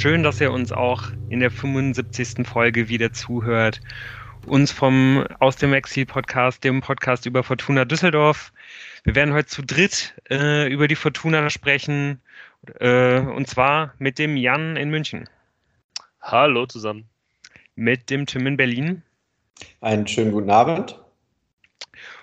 [0.00, 2.46] Schön, dass ihr uns auch in der 75.
[2.48, 3.82] Folge wieder zuhört.
[4.46, 8.50] Uns vom Aus dem Exil Podcast, dem Podcast über Fortuna Düsseldorf.
[9.04, 12.18] Wir werden heute zu dritt äh, über die Fortuna sprechen.
[12.78, 15.28] Äh, und zwar mit dem Jan in München.
[16.22, 17.04] Hallo zusammen.
[17.74, 19.02] Mit dem Tim in Berlin.
[19.82, 20.98] Einen schönen guten Abend.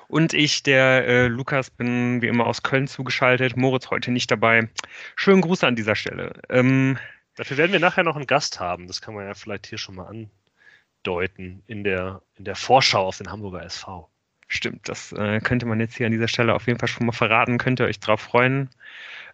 [0.07, 3.55] Und ich, der äh, Lukas, bin wie immer aus Köln zugeschaltet.
[3.55, 4.67] Moritz heute nicht dabei.
[5.15, 6.41] Schönen Gruß an dieser Stelle.
[6.49, 6.97] Ähm,
[7.37, 8.87] Dafür werden wir nachher noch einen Gast haben.
[8.87, 13.17] Das kann man ja vielleicht hier schon mal andeuten in der, in der Vorschau auf
[13.17, 14.09] den Hamburger SV.
[14.47, 17.11] Stimmt, das äh, könnte man jetzt hier an dieser Stelle auf jeden Fall schon mal
[17.11, 17.59] verraten.
[17.59, 18.69] Könnt ihr euch drauf freuen.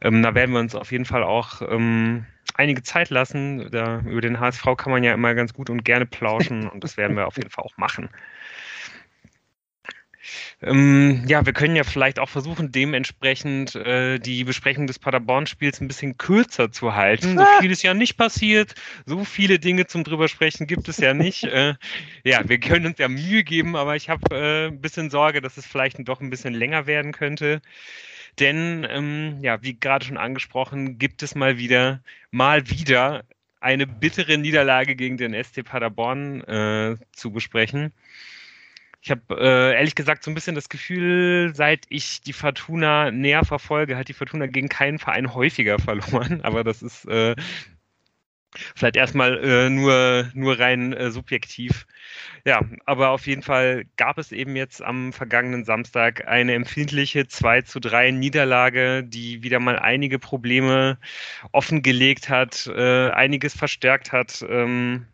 [0.02, 2.26] Ähm, da werden wir uns auf jeden Fall auch ähm,
[2.56, 3.70] einige Zeit lassen.
[3.72, 6.98] Da, über den HSV kann man ja immer ganz gut und gerne plauschen und das
[6.98, 8.10] werden wir auf jeden Fall auch machen.
[10.62, 15.88] Ähm, ja, wir können ja vielleicht auch versuchen, dementsprechend äh, die Besprechung des Paderborn-Spiels ein
[15.88, 17.38] bisschen kürzer zu halten.
[17.38, 18.76] So viel ist ja nicht passiert.
[19.06, 21.44] So viele Dinge zum drüber sprechen gibt es ja nicht.
[21.44, 21.76] äh,
[22.24, 25.58] ja, wir können uns ja Mühe geben, aber ich habe äh, ein bisschen Sorge, dass
[25.58, 27.62] es vielleicht doch ein bisschen länger werden könnte.
[28.40, 33.26] Denn, ähm, ja, wie gerade schon angesprochen, gibt es mal wieder, mal wieder
[33.60, 37.94] eine bittere Niederlage gegen den ST Paderborn äh, zu besprechen.
[39.04, 43.44] Ich habe äh, ehrlich gesagt so ein bisschen das Gefühl, seit ich die Fortuna näher
[43.44, 46.40] verfolge, hat die Fortuna gegen keinen Verein häufiger verloren.
[46.44, 47.36] Aber das ist äh,
[48.76, 51.86] vielleicht erstmal äh, nur, nur rein äh, subjektiv.
[52.46, 57.64] Ja, aber auf jeden Fall gab es eben jetzt am vergangenen Samstag eine empfindliche 2
[57.64, 60.98] zu 3 Niederlage, die wieder mal einige Probleme
[61.52, 64.46] offengelegt hat, äh, einiges verstärkt hat.
[64.48, 65.08] Ähm,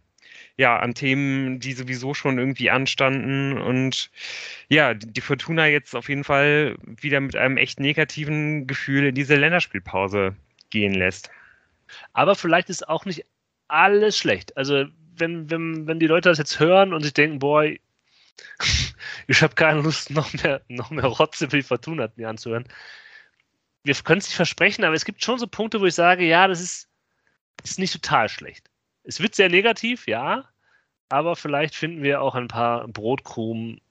[0.60, 3.58] ja, an Themen, die sowieso schon irgendwie anstanden.
[3.58, 4.12] Und
[4.68, 9.38] ja, die Fortuna jetzt auf jeden Fall wieder mit einem echt negativen Gefühl in diese
[9.38, 10.36] Länderspielpause
[10.70, 11.32] gehen lässt.
[12.12, 13.26] Aber vielleicht ist auch nicht
[13.70, 14.58] alles schlecht.
[14.58, 17.64] Also, wenn, wenn, wenn die Leute das jetzt hören und sich denken, boah,
[19.28, 22.68] ich habe keine Lust, noch mehr, noch mehr Rotze wie Fortuna mir anzuhören.
[23.84, 26.50] Wir können es nicht versprechen, aber es gibt schon so Punkte, wo ich sage, ja,
[26.50, 26.90] das ist,
[27.64, 28.69] ist nicht total schlecht.
[29.10, 30.48] Es wird sehr negativ, ja,
[31.10, 33.82] aber vielleicht finden wir auch ein paar Brotkrumen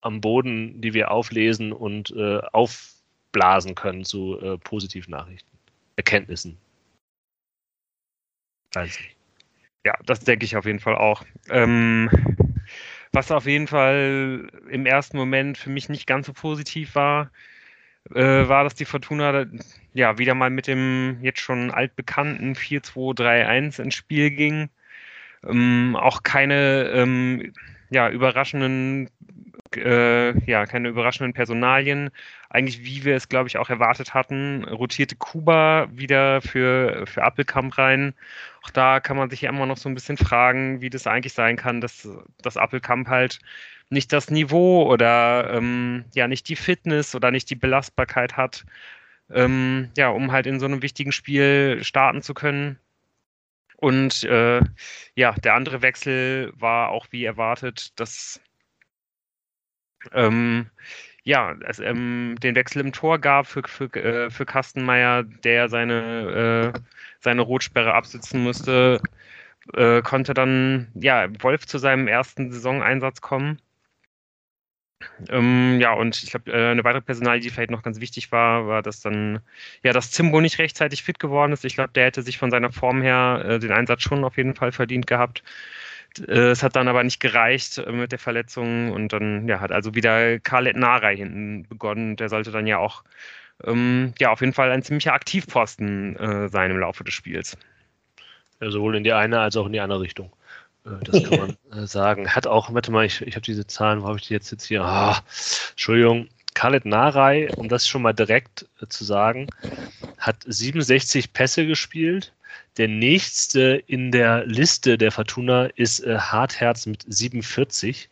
[0.00, 5.56] am Boden, die wir auflesen und äh, aufblasen können zu äh, positiven Nachrichten,
[5.94, 6.58] Erkenntnissen.
[8.72, 8.98] Weiß.
[9.84, 11.22] Ja, das denke ich auf jeden Fall auch.
[11.48, 12.10] Ähm,
[13.12, 17.30] was auf jeden Fall im ersten Moment für mich nicht ganz so positiv war,
[18.14, 19.46] äh, war, dass die Fortuna
[19.94, 24.68] ja wieder mal mit dem jetzt schon altbekannten 4-2-3-1 ins Spiel ging.
[25.46, 27.52] Ähm, auch keine ähm,
[27.90, 29.08] ja, überraschenden
[29.74, 32.10] äh, ja, keine überraschenden Personalien.
[32.50, 37.76] Eigentlich, wie wir es, glaube ich, auch erwartet hatten, rotierte Kuba wieder für, für Appelkamp
[37.78, 38.14] rein.
[38.62, 41.32] Auch da kann man sich ja immer noch so ein bisschen fragen, wie das eigentlich
[41.32, 42.08] sein kann, dass,
[42.42, 43.40] dass Appelkamp halt
[43.90, 48.64] nicht das Niveau oder ähm, ja nicht die Fitness oder nicht die Belastbarkeit hat,
[49.30, 52.78] ähm, ja, um halt in so einem wichtigen Spiel starten zu können.
[53.76, 54.60] Und äh,
[55.14, 58.40] ja, der andere Wechsel war auch wie erwartet, dass
[60.12, 60.70] ähm,
[61.26, 66.72] ja, es ähm, den Wechsel im Tor gab für, für, äh, für Kastenmeier, der seine,
[66.74, 66.80] äh,
[67.20, 69.00] seine Rotsperre absitzen musste,
[69.74, 73.60] äh, konnte dann ja Wolf zu seinem ersten Saisoneinsatz kommen.
[75.28, 78.66] Ähm, ja, und ich glaube, äh, eine weitere Personalie, die vielleicht noch ganz wichtig war,
[78.66, 79.40] war, dass dann,
[79.82, 81.64] ja, dass Zimbo nicht rechtzeitig fit geworden ist.
[81.64, 84.54] Ich glaube, der hätte sich von seiner Form her äh, den Einsatz schon auf jeden
[84.54, 85.42] Fall verdient gehabt.
[86.26, 89.72] Äh, es hat dann aber nicht gereicht äh, mit der Verletzung und dann, ja, hat
[89.72, 92.16] also wieder Khaled Narei hinten begonnen.
[92.16, 93.04] Der sollte dann ja auch,
[93.64, 97.56] ähm, ja, auf jeden Fall ein ziemlicher Aktivposten äh, sein im Laufe des Spiels.
[98.60, 100.32] Ja, sowohl in die eine als auch in die andere Richtung.
[100.84, 102.34] Äh, das kann man äh, sagen.
[102.34, 104.66] Hat auch, warte mal, ich, ich habe diese Zahlen, wo habe ich die jetzt, jetzt
[104.66, 104.82] hier?
[104.82, 105.22] Ah,
[105.70, 106.28] Entschuldigung.
[106.54, 109.46] Khaled Narei, um das schon mal direkt äh, zu sagen,
[110.18, 112.32] hat 67 Pässe gespielt.
[112.76, 118.10] Der nächste in der Liste der Fortuna ist äh, Hartherz mit 47.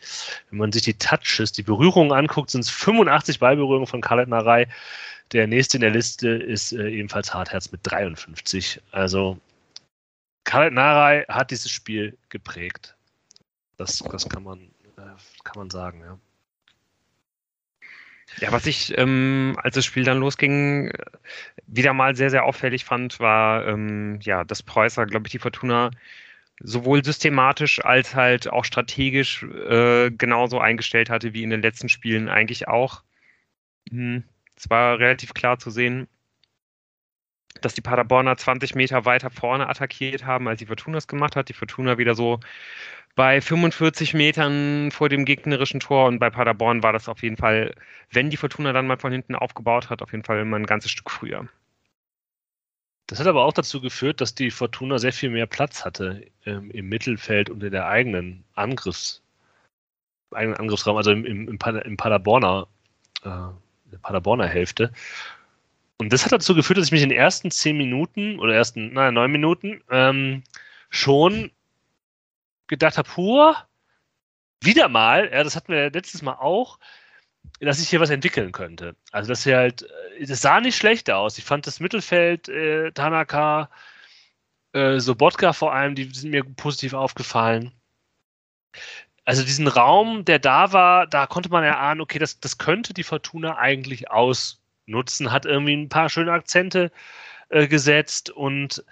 [0.48, 4.66] Wenn man sich die Touches, die Berührungen anguckt, sind es 85 Ballberührungen von Khaled Narei.
[5.32, 8.80] Der nächste in der Liste ist äh, ebenfalls Hartherz mit 53.
[8.90, 9.38] Also
[10.44, 12.94] Khaled Narei hat dieses Spiel geprägt.
[13.76, 14.60] Das, das kann, man,
[14.96, 15.02] äh,
[15.42, 16.18] kann man sagen, ja.
[18.40, 20.92] Ja, was ich, ähm, als das Spiel dann losging,
[21.66, 25.90] wieder mal sehr, sehr auffällig fand, war, ähm, ja, dass Preußer, glaube ich, die Fortuna
[26.60, 32.28] sowohl systematisch als halt auch strategisch äh, genauso eingestellt hatte wie in den letzten Spielen
[32.28, 33.02] eigentlich auch.
[33.90, 34.24] Hm,
[34.56, 36.08] es war relativ klar zu sehen,
[37.60, 41.48] dass die Paderborner 20 Meter weiter vorne attackiert haben, als die Fortuna es gemacht hat.
[41.48, 42.40] Die Fortuna wieder so
[43.14, 47.74] bei 45 Metern vor dem gegnerischen Tor und bei Paderborn war das auf jeden Fall,
[48.10, 50.90] wenn die Fortuna dann mal von hinten aufgebaut hat, auf jeden Fall immer ein ganzes
[50.90, 51.48] Stück früher.
[53.06, 56.70] Das hat aber auch dazu geführt, dass die Fortuna sehr viel mehr Platz hatte ähm,
[56.70, 59.22] im Mittelfeld und in der eigenen Angriffs,
[60.32, 62.66] eigenen Angriffsraum, also im, im, im Paderborner,
[63.22, 64.90] äh, Paderborner Hälfte.
[65.98, 68.92] Und das hat dazu geführt, dass ich mich in den ersten zehn Minuten oder ersten,
[68.92, 70.42] naja, neun Minuten ähm,
[70.90, 71.52] schon
[72.66, 73.54] gedacht habe, puh,
[74.60, 76.78] wieder mal, ja, das hatten wir letztes Mal auch,
[77.60, 78.96] dass sich hier was entwickeln könnte.
[79.12, 79.82] Also, dass hier halt,
[80.18, 81.38] äh, das sah nicht schlecht aus.
[81.38, 83.70] Ich fand das Mittelfeld, äh, Tanaka,
[84.72, 87.72] äh, Sobotka vor allem, die sind mir positiv aufgefallen.
[89.24, 93.04] Also diesen Raum, der da war, da konnte man erahnen, okay, das, das könnte die
[93.04, 94.10] Fortuna eigentlich
[94.84, 96.90] ausnutzen, hat irgendwie ein paar schöne Akzente
[97.48, 98.84] äh, gesetzt und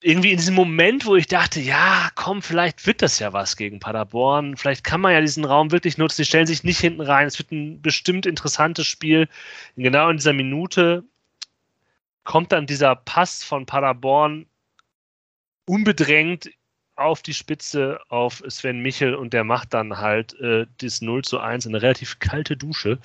[0.00, 3.78] irgendwie in diesem Moment, wo ich dachte, ja, komm, vielleicht wird das ja was gegen
[3.78, 4.56] Paderborn.
[4.56, 6.22] Vielleicht kann man ja diesen Raum wirklich nutzen.
[6.22, 7.28] Die stellen sich nicht hinten rein.
[7.28, 9.28] Es wird ein bestimmt interessantes Spiel.
[9.76, 11.04] Und genau in dieser Minute
[12.24, 14.46] kommt dann dieser Pass von Paderborn
[15.66, 16.50] unbedrängt
[16.96, 21.38] auf die Spitze auf Sven Michel und der macht dann halt äh, das 0 zu
[21.38, 22.98] 1 in eine relativ kalte Dusche.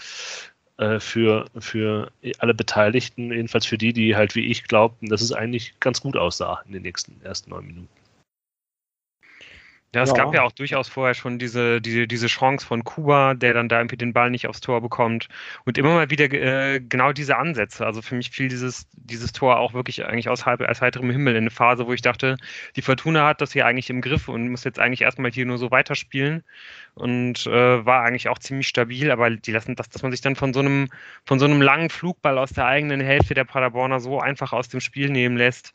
[0.78, 5.32] Äh, für, für alle Beteiligten, jedenfalls für die, die halt wie ich glaubten, dass es
[5.32, 7.97] eigentlich ganz gut aussah in den nächsten ersten neun Minuten.
[9.96, 10.16] Ja, es ja.
[10.16, 13.78] gab ja auch durchaus vorher schon diese, diese, diese Chance von Kuba, der dann da
[13.78, 15.30] irgendwie den Ball nicht aufs Tor bekommt.
[15.64, 17.86] Und immer mal wieder äh, genau diese Ansätze.
[17.86, 21.36] Also für mich fiel dieses, dieses Tor auch wirklich eigentlich aus, halb, aus heiterem Himmel
[21.36, 22.36] in eine Phase, wo ich dachte,
[22.76, 25.58] die Fortuna hat das hier eigentlich im Griff und muss jetzt eigentlich erstmal hier nur
[25.58, 26.44] so weiterspielen.
[26.96, 30.36] Und äh, war eigentlich auch ziemlich stabil, aber die lassen das, dass man sich dann
[30.36, 30.90] von so einem,
[31.24, 34.82] von so einem langen Flugball aus der eigenen Hälfte der Paderborner so einfach aus dem
[34.82, 35.72] Spiel nehmen lässt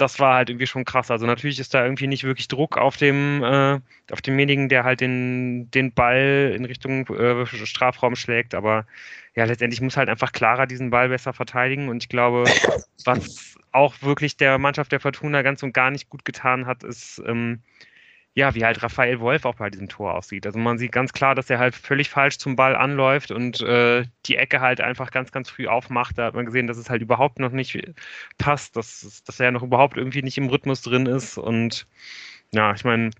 [0.00, 1.10] das war halt irgendwie schon krass.
[1.10, 3.80] Also natürlich ist da irgendwie nicht wirklich Druck auf dem, äh,
[4.10, 8.86] auf demjenigen, der halt den, den Ball in Richtung äh, Strafraum schlägt, aber
[9.34, 12.44] ja, letztendlich muss halt einfach Clara diesen Ball besser verteidigen und ich glaube,
[13.04, 17.22] was auch wirklich der Mannschaft der Fortuna ganz und gar nicht gut getan hat, ist,
[17.26, 17.60] ähm,
[18.34, 20.46] ja, wie halt Raphael Wolf auch bei diesem Tor aussieht.
[20.46, 24.04] Also man sieht ganz klar, dass er halt völlig falsch zum Ball anläuft und äh,
[24.26, 26.18] die Ecke halt einfach ganz, ganz früh aufmacht.
[26.18, 27.76] Da hat man gesehen, dass es halt überhaupt noch nicht
[28.38, 31.36] passt, dass, dass er noch überhaupt irgendwie nicht im Rhythmus drin ist.
[31.36, 31.86] Und
[32.52, 33.10] ja, ich meine,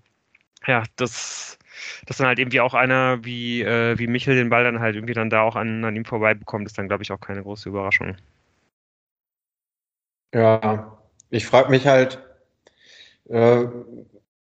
[0.67, 1.59] ja, das,
[2.05, 5.13] dass dann halt irgendwie auch einer wie, äh, wie Michel den Ball dann halt irgendwie
[5.13, 7.69] dann da auch an, an ihm vorbei bekommt, ist dann, glaube ich, auch keine große
[7.69, 8.15] Überraschung.
[10.33, 10.97] Ja,
[11.29, 12.19] ich frage mich halt,
[13.29, 13.65] äh,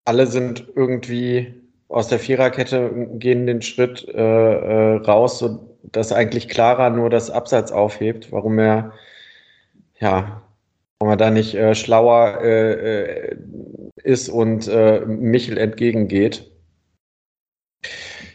[0.06, 1.54] alle sind irgendwie
[1.90, 7.30] aus der Viererkette, gehen den Schritt äh, äh, raus, so dass eigentlich Clara nur das
[7.30, 8.94] Abseits aufhebt, warum er
[10.00, 10.42] ja,
[11.00, 13.38] warum er da nicht äh, schlauer äh, äh
[14.04, 16.52] ist und äh, Michel entgegengeht.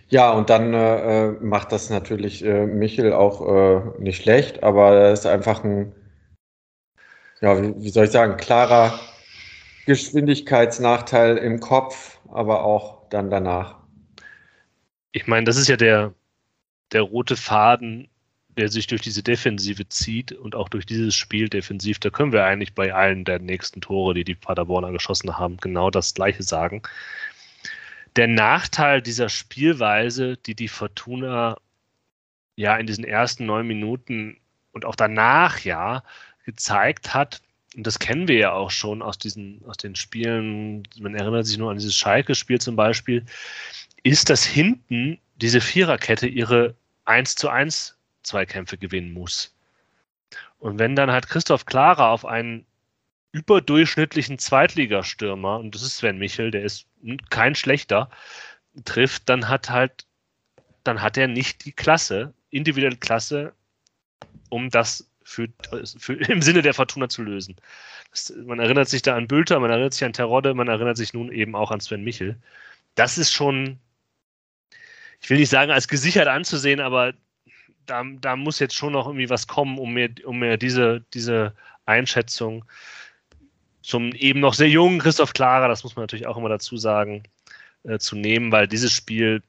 [0.09, 4.97] Ja, und dann äh, äh, macht das natürlich äh, Michel auch äh, nicht schlecht, aber
[4.97, 5.93] er ist einfach ein,
[7.41, 8.99] ja, wie, wie soll ich sagen, klarer
[9.87, 13.77] Geschwindigkeitsnachteil im Kopf, aber auch dann danach.
[15.13, 16.15] Ich meine, das ist ja der,
[16.93, 18.09] der rote Faden,
[18.57, 21.99] der sich durch diese Defensive zieht und auch durch dieses Spiel defensiv.
[21.99, 25.91] Da können wir eigentlich bei allen der nächsten Tore, die die Paderborner geschossen haben, genau
[25.91, 26.83] das Gleiche sagen.
[28.17, 31.57] Der Nachteil dieser Spielweise, die die Fortuna
[32.57, 34.37] ja in diesen ersten neun Minuten
[34.73, 36.03] und auch danach ja
[36.45, 37.41] gezeigt hat,
[37.77, 41.59] und das kennen wir ja auch schon aus diesen, aus den Spielen, man erinnert sich
[41.59, 43.25] nur an dieses Schalke-Spiel zum Beispiel,
[44.03, 46.75] ist, dass hinten diese Viererkette ihre
[47.05, 49.55] 1 zu 1 Zweikämpfe gewinnen muss.
[50.59, 52.67] Und wenn dann halt Christoph Klara auf einen
[53.33, 56.87] überdurchschnittlichen Zweitligastürmer, und das ist Sven Michel, der ist
[57.31, 58.11] kein schlechter,
[58.85, 60.07] trifft, dann hat halt,
[60.85, 63.55] dann hat er nicht die Klasse, individuelle Klasse,
[64.49, 65.49] um das für,
[65.99, 67.57] für, im Sinne der Fortuna zu lösen.
[68.11, 71.15] Das, man erinnert sich da an Bülter, man erinnert sich an Terodde, man erinnert sich
[71.15, 72.37] nun eben auch an Sven Michel.
[72.97, 73.79] Das ist schon,
[75.21, 77.15] ich will nicht sagen, als gesichert anzusehen, aber
[77.87, 81.55] da, da muss jetzt schon noch irgendwie was kommen, um mir, um mir diese, diese
[81.87, 82.65] Einschätzung
[83.83, 87.23] zum eben noch sehr jungen Christoph Klara, das muss man natürlich auch immer dazu sagen,
[87.85, 89.43] äh, zu nehmen, weil dieses Spiel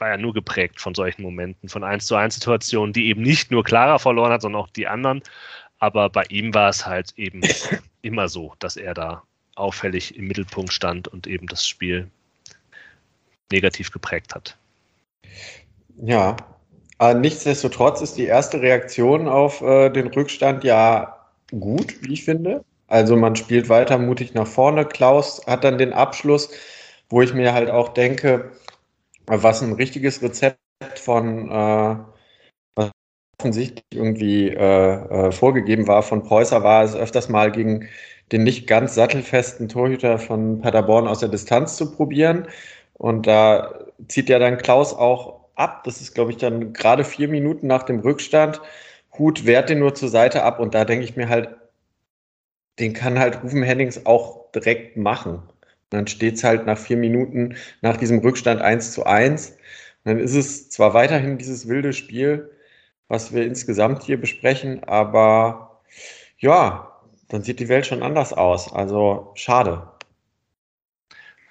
[0.00, 3.50] war ja nur geprägt von solchen Momenten, von 1 zu 1 Situationen, die eben nicht
[3.50, 5.22] nur Clara verloren hat, sondern auch die anderen.
[5.78, 7.42] Aber bei ihm war es halt eben
[8.02, 9.22] immer so, dass er da
[9.56, 12.08] auffällig im Mittelpunkt stand und eben das Spiel
[13.52, 14.56] negativ geprägt hat.
[16.02, 16.36] Ja,
[16.98, 21.16] Aber nichtsdestotrotz ist die erste Reaktion auf äh, den Rückstand ja
[21.50, 22.64] gut, wie ich finde.
[22.86, 24.84] Also man spielt weiter mutig nach vorne.
[24.84, 26.50] Klaus hat dann den Abschluss,
[27.08, 28.50] wo ich mir halt auch denke,
[29.30, 30.58] was ein richtiges Rezept
[30.96, 31.96] von äh,
[32.74, 32.90] was
[33.38, 37.88] offensichtlich irgendwie äh, äh, vorgegeben war von Preußer, war es öfters mal gegen
[38.32, 42.48] den nicht ganz sattelfesten Torhüter von Paderborn aus der Distanz zu probieren.
[42.94, 43.74] Und da
[44.08, 45.84] zieht ja dann Klaus auch ab.
[45.84, 48.60] Das ist, glaube ich, dann gerade vier Minuten nach dem Rückstand.
[49.18, 50.60] Hut wehrt den nur zur Seite ab.
[50.60, 51.48] Und da denke ich mir halt,
[52.80, 55.42] den kann halt Rufen Hennings auch direkt machen.
[55.90, 59.50] Dann steht es halt nach vier Minuten nach diesem Rückstand 1 zu 1.
[59.50, 59.56] Und
[60.04, 62.50] dann ist es zwar weiterhin dieses wilde Spiel,
[63.08, 65.80] was wir insgesamt hier besprechen, aber
[66.38, 66.90] ja,
[67.28, 68.72] dann sieht die Welt schon anders aus.
[68.72, 69.86] Also schade.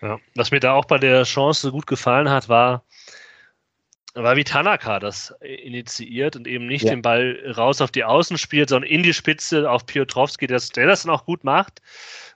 [0.01, 2.83] Ja, was mir da auch bei der Chance gut gefallen hat, war,
[4.13, 6.91] war wie Tanaka das initiiert und eben nicht ja.
[6.91, 11.03] den Ball raus auf die Außen spielt, sondern in die Spitze auf Piotrowski, der das
[11.03, 11.81] dann auch gut macht.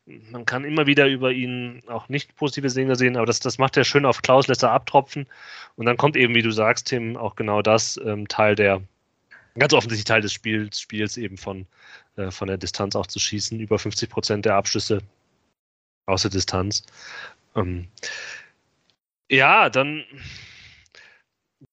[0.05, 3.77] Man kann immer wieder über ihn auch nicht positive Dinge sehen, aber das, das macht
[3.77, 5.27] er schön auf Klaus, lässt er abtropfen.
[5.75, 8.81] Und dann kommt eben, wie du sagst, Tim, auch genau das ähm, Teil der,
[9.57, 11.65] ganz offensichtlich Teil des Spiels, Spiels eben von,
[12.17, 13.59] äh, von der Distanz auch zu schießen.
[13.61, 15.01] Über 50 Prozent der Abschlüsse
[16.05, 16.83] aus der Distanz.
[17.55, 17.87] Ähm,
[19.29, 20.03] ja, dann,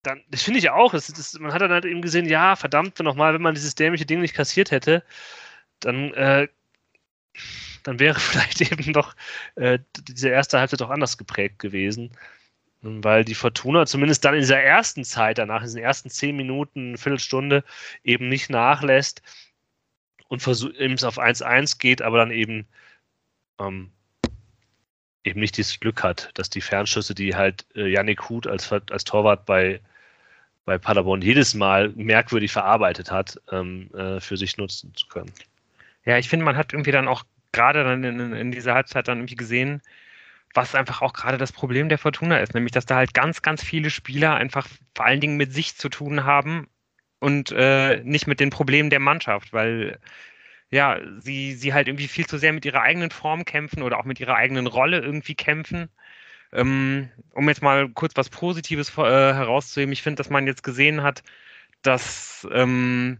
[0.03, 0.93] dann, das finde ich auch.
[0.93, 4.07] Das, das, man hat dann halt eben gesehen, ja, verdammt nochmal, wenn man dieses dämliche
[4.07, 5.03] Ding nicht kassiert hätte,
[5.81, 6.49] dann, äh,
[7.83, 9.15] dann wäre vielleicht eben doch
[9.57, 12.13] äh, diese erste Halbzeit doch anders geprägt gewesen.
[12.83, 16.97] Weil die Fortuna zumindest dann in dieser ersten Zeit, danach in diesen ersten zehn Minuten,
[16.97, 17.63] Viertelstunde,
[18.05, 19.21] eben nicht nachlässt
[20.29, 20.47] und
[20.79, 22.67] eben es auf 1-1 geht, aber dann eben
[23.59, 23.93] ähm,
[25.25, 29.05] eben nicht dieses Glück hat, dass die Fernschüsse, die halt äh, Yannick Huth als, als
[29.05, 29.81] Torwart bei,
[30.65, 35.33] bei Paderborn jedes Mal merkwürdig verarbeitet hat, ähm, äh, für sich nutzen zu können.
[36.05, 39.19] Ja, ich finde, man hat irgendwie dann auch gerade dann in, in dieser Halbzeit dann
[39.19, 39.83] irgendwie gesehen,
[40.55, 43.63] was einfach auch gerade das Problem der Fortuna ist, nämlich dass da halt ganz, ganz
[43.63, 44.67] viele Spieler einfach
[44.97, 46.69] vor allen Dingen mit sich zu tun haben
[47.21, 49.99] und äh, nicht mit den Problemen der Mannschaft, weil
[50.71, 54.05] ja, sie, sie halt irgendwie viel zu sehr mit ihrer eigenen Form kämpfen oder auch
[54.05, 55.89] mit ihrer eigenen Rolle irgendwie kämpfen.
[56.53, 61.03] Ähm, um jetzt mal kurz was Positives äh, herauszuheben, ich finde, dass man jetzt gesehen
[61.03, 61.23] hat,
[61.83, 63.19] dass ähm,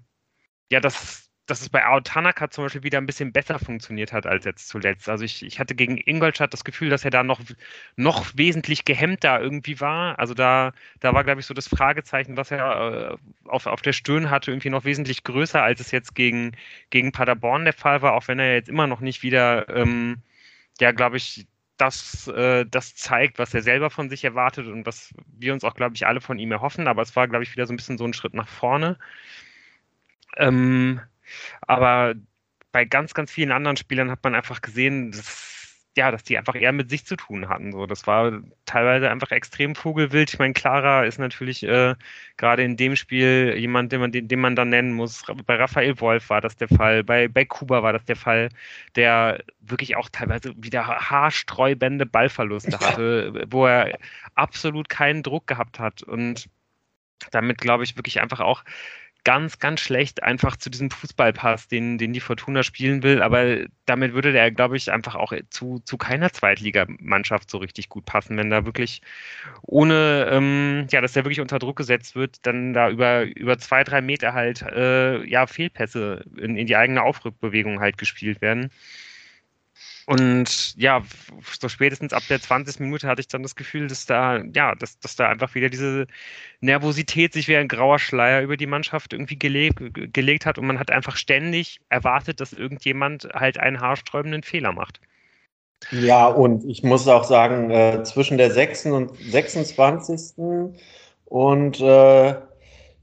[0.71, 4.25] ja, dass dass es bei Ao Tanaka zum Beispiel wieder ein bisschen besser funktioniert hat
[4.27, 5.09] als jetzt zuletzt.
[5.09, 7.41] Also ich, ich hatte gegen Ingolstadt das Gefühl, dass er da noch,
[7.97, 10.19] noch wesentlich gehemmter irgendwie war.
[10.19, 13.93] Also da, da war, glaube ich, so das Fragezeichen, was er äh, auf, auf der
[13.93, 16.53] Stirn hatte, irgendwie noch wesentlich größer, als es jetzt gegen,
[16.91, 20.19] gegen Paderborn der Fall war, auch wenn er jetzt immer noch nicht wieder, ähm,
[20.81, 21.47] ja, glaube ich,
[21.79, 25.75] das, äh, das zeigt, was er selber von sich erwartet und was wir uns auch,
[25.75, 26.87] glaube ich, alle von ihm erhoffen.
[26.87, 28.99] Aber es war, glaube ich, wieder so ein bisschen so ein Schritt nach vorne.
[30.37, 31.01] Ähm,
[31.63, 32.15] aber
[32.73, 36.55] bei ganz, ganz vielen anderen Spielern hat man einfach gesehen, dass, ja, dass die einfach
[36.55, 37.73] eher mit sich zu tun hatten.
[37.73, 40.33] So, das war teilweise einfach extrem vogelwild.
[40.33, 41.97] Ich meine, Clara ist natürlich äh,
[42.37, 45.25] gerade in dem Spiel jemand, den man, den, den man dann nennen muss.
[45.47, 48.51] Bei Raphael Wolf war das der Fall, bei, bei Kuba war das der Fall,
[48.95, 53.99] der wirklich auch teilweise wieder haarsträubende Ballverluste hatte, wo er
[54.37, 56.49] absolut keinen Druck gehabt hat und
[57.33, 58.65] damit, glaube ich, wirklich einfach auch
[59.25, 63.23] ganz, ganz schlecht einfach zu diesem Fußballpass, den, den die Fortuna spielen will.
[63.23, 68.05] Aber damit würde der, glaube ich, einfach auch zu, zu keiner Zweitligamannschaft so richtig gut
[68.05, 69.03] passen, wenn da wirklich
[69.63, 73.85] ohne, ähm, ja, dass der wirklich unter Druck gesetzt wird, dann da über, über zwei,
[73.85, 78.71] drei Meter halt, äh, ja, Fehlpässe in, in die eigene Aufrückbewegung halt gespielt werden.
[80.11, 81.05] Und ja,
[81.61, 82.81] so spätestens ab der 20.
[82.81, 86.09] Minute hatte ich dann das Gefühl, dass da, ja, dass, dass da einfach wieder diese
[86.61, 89.79] Nervosität sich wie ein grauer Schleier über die Mannschaft irgendwie gelegt,
[90.13, 95.01] gelegt hat und man hat einfach ständig erwartet, dass irgendjemand halt einen haarsträubenden Fehler macht.
[95.93, 98.87] Ja, und ich muss auch sagen, äh, zwischen der 6.
[98.87, 100.65] und 26.
[101.27, 102.35] und äh,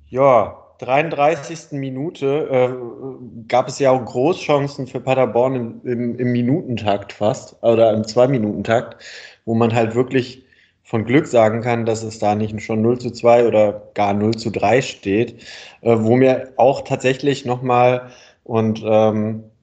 [0.09, 1.71] ja, 33.
[1.71, 7.93] Minute äh, gab es ja auch Großchancen für Paderborn im, im, im Minutentakt fast oder
[7.93, 9.03] im Zwei-Minuten-Takt,
[9.45, 10.43] wo man halt wirklich
[10.83, 14.35] von Glück sagen kann, dass es da nicht schon 0 zu 2 oder gar 0
[14.35, 15.41] zu 3 steht,
[15.81, 18.09] äh, wo mir auch tatsächlich nochmal
[18.43, 19.56] und ähm, äh,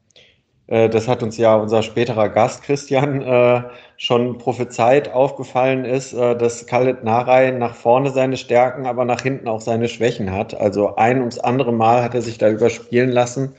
[0.66, 3.62] das hat uns ja unser späterer Gast Christian äh,
[3.96, 9.48] schon prophezeit aufgefallen ist, äh, dass Khaled Narei nach vorne seine Stärken, aber nach hinten
[9.48, 10.54] auch seine Schwächen hat.
[10.54, 13.54] Also ein ums andere Mal hat er sich da überspielen lassen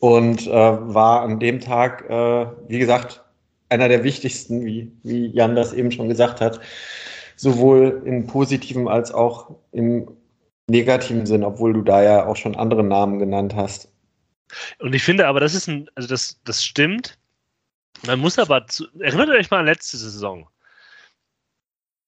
[0.00, 2.10] und war an dem Tag,
[2.66, 3.22] wie gesagt,
[3.68, 6.58] einer der wichtigsten, wie, wie Jan das eben schon gesagt hat,
[7.36, 10.08] sowohl in positivem als auch im
[10.68, 13.91] negativen Sinn, obwohl du da ja auch schon andere Namen genannt hast.
[14.78, 17.18] Und ich finde aber, das ist ein, also das, das stimmt.
[18.06, 20.48] Man muss aber, zu, erinnert euch mal an letzte Saison.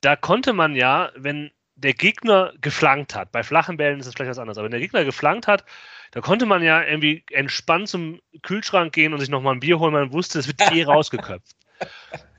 [0.00, 4.30] Da konnte man ja, wenn der Gegner geflankt hat, bei flachen Bällen ist es vielleicht
[4.30, 5.64] was anderes, aber wenn der Gegner geflankt hat,
[6.12, 9.92] da konnte man ja irgendwie entspannt zum Kühlschrank gehen und sich nochmal ein Bier holen,
[9.92, 11.56] man wusste, es wird eh rausgeköpft.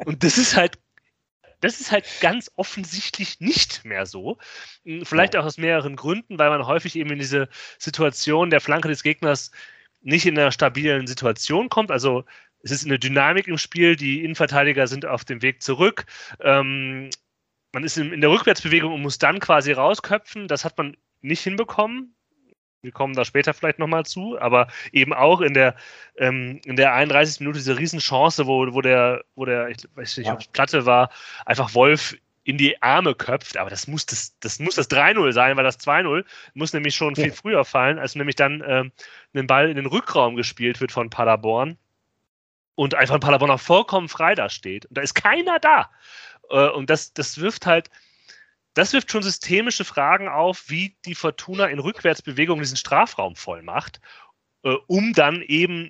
[0.06, 0.78] Und das ist halt
[1.62, 4.38] das ist halt ganz offensichtlich nicht mehr so.
[4.84, 8.88] Hm, vielleicht auch aus mehreren Gründen, weil man häufig eben in diese Situation der Flanke
[8.88, 9.52] des Gegners
[10.06, 11.92] nicht in einer stabilen Situation kommt.
[11.92, 12.24] Also
[12.62, 16.06] es ist eine Dynamik im Spiel, die Innenverteidiger sind auf dem Weg zurück.
[16.40, 17.10] Ähm,
[17.74, 20.48] man ist in, in der Rückwärtsbewegung und muss dann quasi rausköpfen.
[20.48, 22.16] Das hat man nicht hinbekommen.
[22.82, 25.76] Wir kommen da später vielleicht nochmal zu, aber eben auch in der,
[26.18, 27.40] ähm, in der 31.
[27.40, 31.10] Minute diese Riesenchance, wo, wo der, wo der, ich weiß nicht, ob es Platte war,
[31.48, 33.58] einfach Wolf in die Arme köpft.
[33.58, 36.24] Aber das muss das, das, muss das 3-0 sein, weil das 2-0
[36.54, 37.34] muss nämlich schon viel ja.
[37.34, 38.92] früher fallen, als nämlich dann ähm,
[39.34, 41.78] ein Ball in den Rückraum gespielt wird von Paderborn
[42.76, 44.86] und einfach ein Paderborn vollkommen frei da steht.
[44.86, 45.90] Und da ist keiner da.
[46.50, 47.90] Äh, und das, das wirft halt
[48.76, 54.02] das wirft schon systemische Fragen auf, wie die Fortuna in Rückwärtsbewegung diesen Strafraum voll macht,
[54.64, 55.90] äh, um dann eben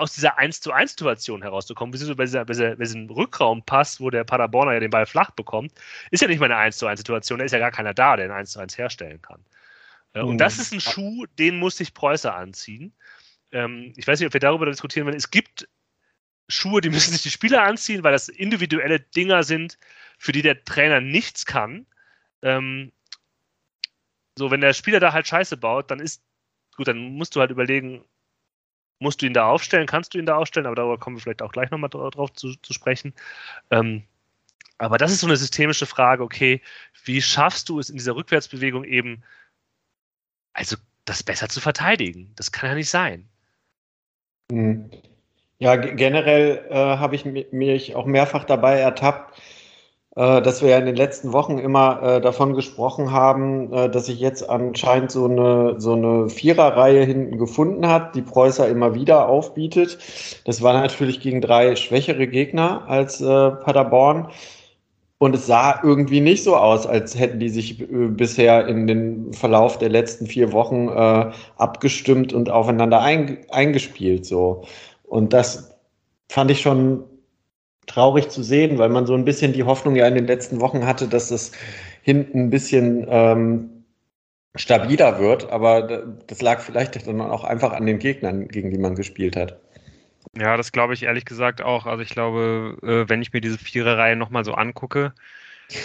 [0.00, 4.00] aus dieser 1 zu 1 Situation herauszukommen, beziehungsweise bei, dieser, bei, dieser, bei diesem Rückraumpass,
[4.00, 5.72] wo der Paderborner ja den Ball flach bekommt,
[6.10, 8.16] ist ja nicht mal eine 1 zu 1 Situation, da ist ja gar keiner da,
[8.16, 9.44] der einen 1 zu 1 herstellen kann.
[10.12, 10.62] Äh, und das mhm.
[10.62, 12.92] ist ein Schuh, den muss sich Preußer anziehen.
[13.52, 15.16] Ähm, ich weiß nicht, ob wir darüber diskutieren werden.
[15.16, 15.68] Es gibt
[16.48, 19.78] Schuhe, die müssen sich die Spieler anziehen, weil das individuelle Dinger sind,
[20.18, 21.86] für die der Trainer nichts kann.
[22.42, 22.92] Ähm,
[24.36, 26.22] so, wenn der Spieler da halt Scheiße baut, dann ist
[26.76, 28.04] gut, dann musst du halt überlegen,
[29.00, 31.42] musst du ihn da aufstellen, kannst du ihn da aufstellen, aber darüber kommen wir vielleicht
[31.42, 33.12] auch gleich nochmal drauf zu, zu sprechen.
[33.70, 34.04] Ähm,
[34.78, 36.62] aber das ist so eine systemische Frage, okay,
[37.04, 39.22] wie schaffst du es in dieser Rückwärtsbewegung eben,
[40.52, 42.32] also das besser zu verteidigen?
[42.36, 43.28] Das kann ja nicht sein.
[44.50, 44.90] Mhm.
[45.58, 49.38] Ja, generell äh, habe ich mich auch mehrfach dabei ertappt,
[50.16, 54.18] dass wir ja in den letzten Wochen immer äh, davon gesprochen haben, äh, dass sich
[54.18, 59.98] jetzt anscheinend so eine, so eine Viererreihe hinten gefunden hat, die Preußer immer wieder aufbietet.
[60.44, 64.28] Das war natürlich gegen drei schwächere Gegner als äh, Paderborn.
[65.18, 69.34] Und es sah irgendwie nicht so aus, als hätten die sich äh, bisher in den
[69.34, 74.24] Verlauf der letzten vier Wochen äh, abgestimmt und aufeinander ein, eingespielt.
[74.24, 74.62] So.
[75.04, 75.78] Und das
[76.30, 77.04] fand ich schon
[77.90, 80.86] traurig zu sehen, weil man so ein bisschen die Hoffnung ja in den letzten Wochen
[80.86, 81.52] hatte, dass es
[82.02, 83.84] hinten ein bisschen ähm,
[84.54, 85.50] stabiler wird.
[85.50, 85.82] Aber
[86.26, 89.58] das lag vielleicht dann auch einfach an den Gegnern, gegen die man gespielt hat.
[90.36, 91.86] Ja, das glaube ich ehrlich gesagt auch.
[91.86, 95.12] Also ich glaube, äh, wenn ich mir diese Viererreihe nochmal so angucke,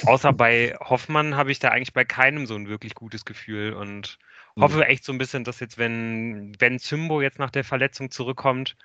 [0.06, 4.20] außer bei Hoffmann habe ich da eigentlich bei keinem so ein wirklich gutes Gefühl und
[4.60, 4.84] hoffe mhm.
[4.84, 8.76] echt so ein bisschen, dass jetzt, wenn, wenn Zymbo jetzt nach der Verletzung zurückkommt,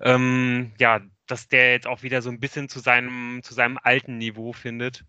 [0.00, 4.18] ähm, ja, dass der jetzt auch wieder so ein bisschen zu seinem, zu seinem alten
[4.18, 5.04] Niveau findet.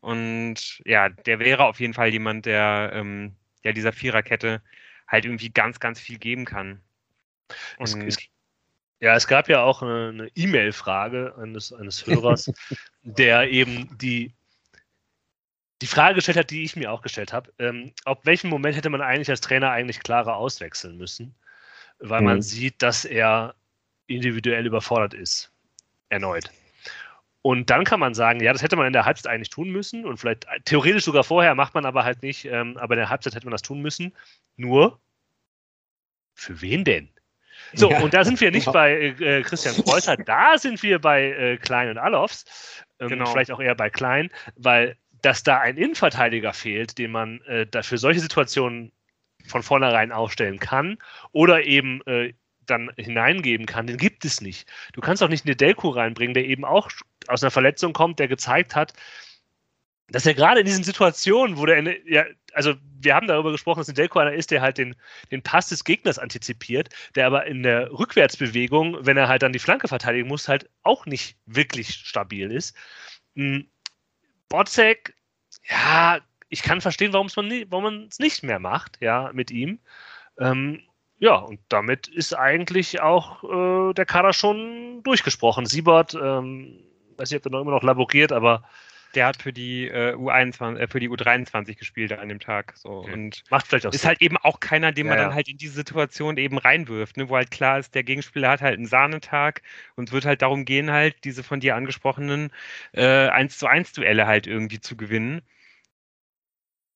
[0.00, 4.62] Und ja, der wäre auf jeden Fall jemand, der, ähm, der dieser Viererkette
[5.08, 6.82] halt irgendwie ganz, ganz viel geben kann.
[7.78, 8.18] Es, es,
[9.00, 12.52] ja, es gab ja auch eine E-Mail-Frage eines, eines Hörers,
[13.02, 14.34] der eben die,
[15.82, 17.52] die Frage gestellt hat, die ich mir auch gestellt habe.
[17.58, 21.34] Ähm, ab welchem Moment hätte man eigentlich als Trainer eigentlich klarer auswechseln müssen?
[21.98, 22.26] Weil mhm.
[22.26, 23.54] man sieht, dass er
[24.06, 25.53] individuell überfordert ist.
[26.14, 26.50] Erneut.
[27.42, 30.06] Und dann kann man sagen, ja, das hätte man in der Halbzeit eigentlich tun müssen
[30.06, 33.34] und vielleicht theoretisch sogar vorher, macht man aber halt nicht, ähm, aber in der Halbzeit
[33.34, 34.14] hätte man das tun müssen.
[34.56, 34.98] Nur,
[36.34, 37.10] für wen denn?
[37.74, 38.00] So, ja.
[38.00, 41.90] und da sind wir nicht bei äh, Christian Kreuzer, da sind wir bei äh, Klein
[41.90, 43.26] und Alofs, ähm, genau.
[43.26, 47.82] vielleicht auch eher bei Klein, weil dass da ein Innenverteidiger fehlt, den man äh, da
[47.82, 48.92] für solche Situationen
[49.46, 50.98] von vornherein aufstellen kann
[51.32, 52.34] oder eben äh,
[52.66, 54.68] dann hineingeben kann, den gibt es nicht.
[54.92, 56.90] Du kannst auch nicht eine Delco reinbringen, der eben auch
[57.28, 58.92] aus einer Verletzung kommt, der gezeigt hat,
[60.08, 63.88] dass er gerade in diesen Situationen, wo der, ja, also wir haben darüber gesprochen, dass
[63.88, 64.94] ein Delco einer ist, der halt den,
[65.30, 69.58] den Pass des Gegners antizipiert, der aber in der Rückwärtsbewegung, wenn er halt dann die
[69.58, 72.76] Flanke verteidigen muss, halt auch nicht wirklich stabil ist.
[73.34, 73.66] Hm,
[74.48, 75.14] Botzek,
[75.68, 77.28] ja, ich kann verstehen, warum
[77.82, 79.80] man es nicht mehr macht, ja, mit ihm.
[80.38, 80.82] Ähm,
[81.24, 85.64] ja, und damit ist eigentlich auch äh, der Kader schon durchgesprochen.
[85.64, 86.84] Siebert, ähm,
[87.16, 88.62] weiß nicht, ob er noch immer noch laboriert, aber
[89.14, 92.76] der hat für die äh, U21, äh, für die U23 gespielt an dem Tag.
[92.76, 92.90] So.
[92.90, 93.12] Okay.
[93.14, 94.08] Und Macht vielleicht auch ist Sinn.
[94.08, 95.24] halt eben auch keiner, den ja, man ja.
[95.24, 97.30] dann halt in diese Situation eben reinwirft, ne?
[97.30, 99.62] wo halt klar ist, der Gegenspieler hat halt einen Sahnetag
[99.96, 102.50] und es wird halt darum gehen, halt diese von dir angesprochenen
[102.92, 105.40] äh, 1 zu 1 Duelle halt irgendwie zu gewinnen.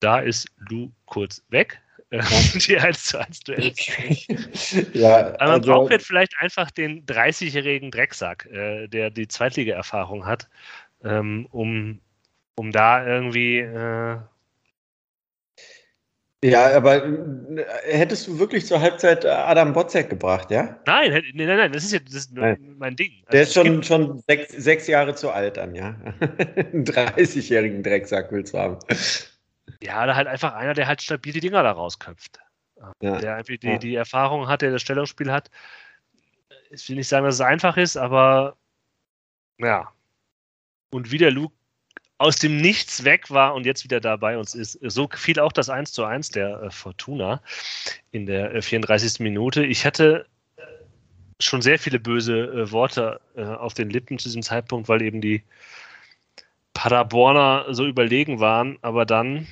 [0.01, 1.81] Da ist Lou kurz weg.
[2.11, 2.21] Ja.
[2.55, 3.73] die 1 zu 1 Duell.
[4.95, 10.25] ja, Aber man also, braucht jetzt vielleicht einfach den 30-jährigen Drecksack, äh, der die Zweitliga-Erfahrung
[10.25, 10.49] hat,
[11.05, 12.01] ähm, um,
[12.57, 14.19] um da irgendwie äh,
[16.45, 20.79] ja, aber äh, hättest du wirklich zur Halbzeit Adam Botzek gebracht, ja?
[20.87, 23.11] Nein, nein, nein, nein, das ist ja das ist mein Ding.
[23.27, 25.97] Also Der ist schon, schon sechs, sechs, Jahre zu alt dann, ja?
[26.21, 28.79] Einen 30-jährigen Drecksack willst du haben.
[29.83, 32.39] Ja, da halt einfach einer, der halt stabil die Dinger da rausköpft.
[33.01, 33.19] Ja.
[33.19, 35.51] Der einfach die, die Erfahrung hat, der das Stellungsspiel hat.
[36.71, 38.57] Ich will nicht sagen, dass es einfach ist, aber
[39.59, 39.93] ja.
[40.91, 41.55] Und wie der Luke
[42.19, 44.79] aus dem Nichts weg war und jetzt wieder da bei uns ist.
[44.83, 47.41] So fiel auch das 1 zu 1 der äh, Fortuna
[48.11, 49.21] in der 34.
[49.21, 49.65] Äh, Minute.
[49.65, 50.27] Ich hatte
[51.41, 55.45] schon sehr viele böse äh, Worte auf den Lippen zu diesem Zeitpunkt, weil eben die
[56.75, 59.47] Paderborner so überlegen waren, aber dann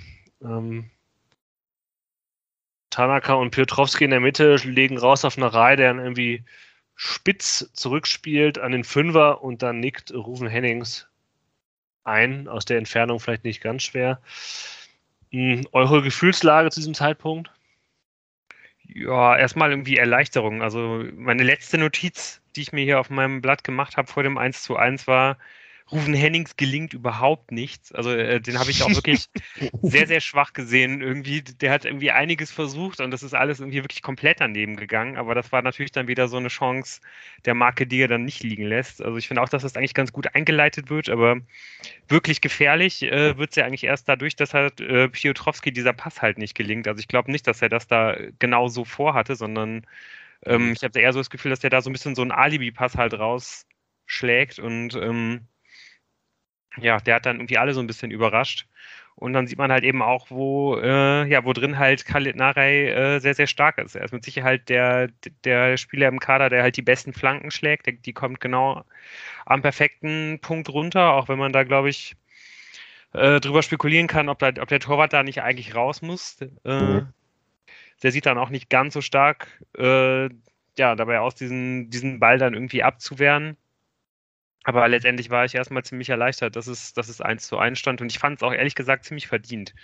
[0.46, 0.90] ähm,
[2.90, 6.44] Tanaka und Piotrowski in der Mitte legen raus auf eine Reihe, der dann irgendwie
[6.94, 11.06] spitz zurückspielt an den Fünfer und dann nickt Rufen Hennings
[12.04, 14.20] ein, aus der Entfernung vielleicht nicht ganz schwer.
[15.30, 17.50] Hm, eure Gefühlslage zu diesem Zeitpunkt?
[18.84, 20.62] Ja, erstmal irgendwie Erleichterung.
[20.62, 24.38] Also meine letzte Notiz, die ich mir hier auf meinem Blatt gemacht habe vor dem
[24.38, 25.38] 1 zu 1 war,
[25.92, 27.92] Rufen Hennings gelingt überhaupt nichts.
[27.92, 29.26] Also äh, den habe ich auch wirklich
[29.82, 31.00] sehr, sehr schwach gesehen.
[31.00, 35.16] Irgendwie, der hat irgendwie einiges versucht und das ist alles irgendwie wirklich komplett daneben gegangen.
[35.16, 37.00] Aber das war natürlich dann wieder so eine Chance
[37.44, 39.00] der Marke, die er dann nicht liegen lässt.
[39.00, 41.36] Also ich finde auch, dass das eigentlich ganz gut eingeleitet wird, aber
[42.08, 46.20] wirklich gefährlich äh, wird es ja eigentlich erst dadurch, dass halt äh, Piotrowski dieser Pass
[46.20, 46.88] halt nicht gelingt.
[46.88, 49.86] Also ich glaube nicht, dass er das da genau so vorhatte, sondern
[50.44, 52.32] ähm, ich habe eher so das Gefühl, dass der da so ein bisschen so einen
[52.32, 55.46] Alibi-Pass halt rausschlägt und ähm,
[56.80, 58.66] ja, der hat dann irgendwie alle so ein bisschen überrascht.
[59.16, 62.90] Und dann sieht man halt eben auch, wo, äh, ja, wo drin halt Khalid Narey
[62.90, 63.96] äh, sehr, sehr stark ist.
[63.96, 65.08] Er ist mit Sicherheit der,
[65.44, 67.86] der Spieler im Kader, der halt die besten Flanken schlägt.
[67.86, 68.84] Der, die kommt genau
[69.46, 72.14] am perfekten Punkt runter, auch wenn man da, glaube ich,
[73.14, 76.38] äh, drüber spekulieren kann, ob, da, ob der Torwart da nicht eigentlich raus muss.
[76.66, 77.08] Äh, mhm.
[78.02, 80.28] Der sieht dann auch nicht ganz so stark äh,
[80.78, 83.56] ja, dabei aus, diesen, diesen Ball dann irgendwie abzuwehren.
[84.66, 88.00] Aber letztendlich war ich erstmal ziemlich erleichtert, dass es, dass es 1 zu 1 stand.
[88.00, 89.74] Und ich fand es auch ehrlich gesagt ziemlich verdient.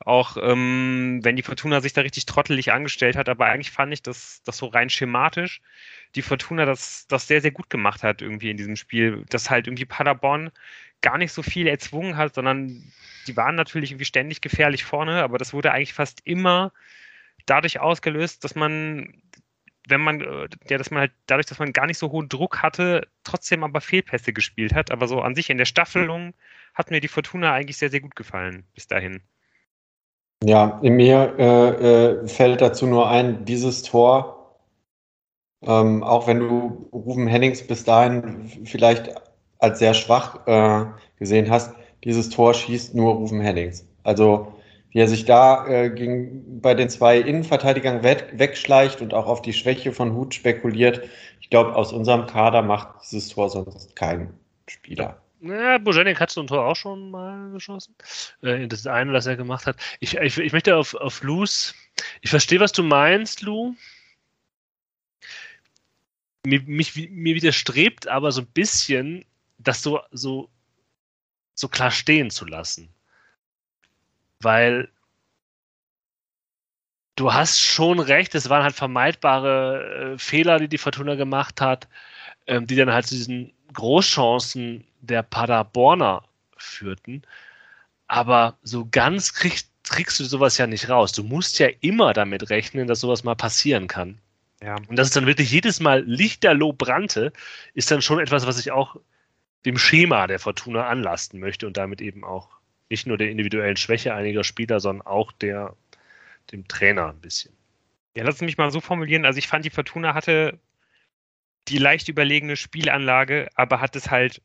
[0.00, 4.02] Auch ähm, wenn die Fortuna sich da richtig trottelig angestellt hat, aber eigentlich fand ich
[4.02, 5.60] das, das so rein schematisch,
[6.14, 9.66] die Fortuna das, das sehr, sehr gut gemacht hat irgendwie in diesem Spiel, dass halt
[9.66, 10.50] irgendwie Paderborn
[11.02, 12.90] gar nicht so viel erzwungen hat, sondern
[13.26, 16.72] die waren natürlich irgendwie ständig gefährlich vorne, aber das wurde eigentlich fast immer
[17.44, 19.12] dadurch ausgelöst, dass man
[19.88, 22.62] wenn man, äh, ja, dass man halt dadurch, dass man gar nicht so hohen Druck
[22.62, 24.90] hatte, trotzdem aber Fehlpässe gespielt hat.
[24.90, 26.34] Aber so an sich in der Staffelung
[26.74, 29.20] hat mir die Fortuna eigentlich sehr, sehr gut gefallen bis dahin.
[30.44, 34.58] Ja, mir äh, äh, fällt dazu nur ein, dieses Tor,
[35.62, 39.14] ähm, auch wenn du Ruben Hennings bis dahin vielleicht
[39.58, 40.86] als sehr schwach äh,
[41.18, 43.86] gesehen hast, dieses Tor schießt nur Ruben Hennings.
[44.02, 44.52] Also
[44.92, 49.42] wie er sich da äh, gegen, bei den zwei Innenverteidigern weg, wegschleicht und auch auf
[49.42, 51.08] die Schwäche von Hut spekuliert.
[51.40, 54.32] Ich glaube, aus unserem Kader macht dieses Tor sonst kein
[54.68, 55.20] Spieler.
[55.40, 57.94] Ja, Bojanik hat so ein Tor auch schon mal geschossen.
[58.42, 59.76] Äh, das eine, das er gemacht hat.
[60.00, 61.74] Ich, ich, ich möchte auf, auf Lus.
[62.20, 63.74] Ich verstehe, was du meinst, Lou.
[66.44, 69.24] Mir, mich, mir widerstrebt aber so ein bisschen,
[69.58, 70.48] das so, so,
[71.54, 72.92] so klar stehen zu lassen
[74.42, 74.88] weil
[77.16, 81.88] du hast schon recht, es waren halt vermeidbare äh, Fehler, die die Fortuna gemacht hat,
[82.46, 86.24] ähm, die dann halt zu diesen Großchancen der Paderborner
[86.56, 87.22] führten.
[88.06, 91.12] Aber so ganz kriegst, kriegst du sowas ja nicht raus.
[91.12, 94.18] Du musst ja immer damit rechnen, dass sowas mal passieren kann.
[94.62, 94.76] Ja.
[94.88, 97.32] Und dass es dann wirklich jedes Mal lichterloh brannte,
[97.74, 98.96] ist dann schon etwas, was ich auch
[99.64, 102.48] dem Schema der Fortuna anlasten möchte und damit eben auch
[102.92, 105.74] nicht nur der individuellen Schwäche einiger Spieler, sondern auch der,
[106.52, 107.52] dem Trainer ein bisschen.
[108.14, 109.24] Ja, lass mich mal so formulieren.
[109.24, 110.60] Also ich fand, die Fortuna hatte
[111.68, 114.42] die leicht überlegene Spielanlage, aber hat es halt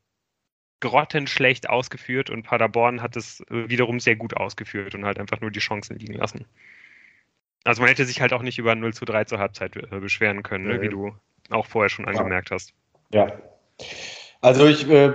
[0.79, 5.51] grottenschlecht ausgeführt und Paderborn hat es äh, wiederum sehr gut ausgeführt und halt einfach nur
[5.51, 6.45] die Chancen liegen lassen.
[7.65, 10.43] Also man hätte sich halt auch nicht über 0 zu 3 zur Halbzeit äh, beschweren
[10.43, 11.13] können, ne, wie du
[11.49, 12.73] auch vorher schon angemerkt hast.
[13.12, 13.41] Ja.
[14.39, 15.12] Also ich äh,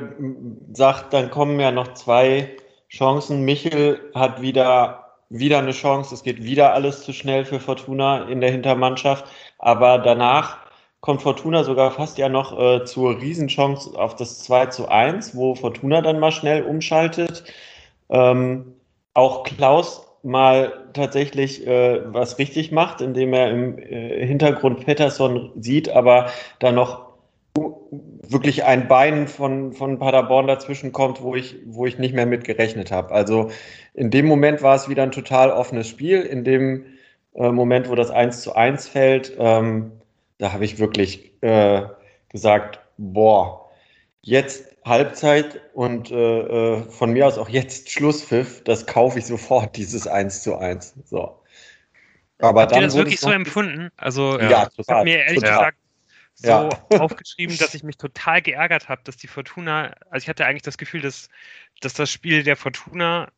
[0.73, 2.57] sag, dann kommen ja noch zwei
[2.93, 3.45] Chancen.
[3.45, 6.15] Michel hat wieder, wieder eine Chance.
[6.15, 9.25] Es geht wieder alles zu schnell für Fortuna in der Hintermannschaft.
[9.59, 10.59] Aber danach
[11.01, 15.55] kommt Fortuna sogar fast ja noch äh, zur Riesenchance auf das 2 zu 1, wo
[15.55, 17.45] Fortuna dann mal schnell umschaltet.
[18.11, 18.75] Ähm,
[19.15, 25.89] auch Klaus mal tatsächlich äh, was richtig macht, indem er im äh, Hintergrund Pettersson sieht,
[25.89, 27.12] aber da noch
[28.33, 32.45] wirklich ein Bein von, von Paderborn dazwischen kommt, wo ich, wo ich nicht mehr mit
[32.45, 33.13] gerechnet habe.
[33.13, 33.51] Also
[33.95, 36.23] in dem Moment war es wieder ein total offenes Spiel.
[36.23, 36.87] In dem
[37.35, 39.93] äh, Moment, wo das 1 zu 1 fällt, ähm,
[40.39, 41.83] da habe ich wirklich äh,
[42.31, 43.71] gesagt, boah,
[44.23, 46.17] jetzt Halbzeit und äh,
[46.77, 50.95] äh von mir aus auch jetzt Schlusspfiff, das kaufe ich sofort, dieses 1 zu 1.
[51.05, 51.39] So.
[52.39, 53.91] Aber Habt dann ihr das wirklich so empfunden?
[53.97, 55.59] Also, ja, ja ich habe mir ehrlich total.
[55.59, 55.82] gesagt
[56.43, 56.69] so ja.
[57.01, 60.79] aufgeschrieben, dass ich mich total geärgert habe, dass die Fortuna, also ich hatte eigentlich das
[60.79, 61.29] Gefühl, dass,
[61.81, 63.31] dass das Spiel der Fortuna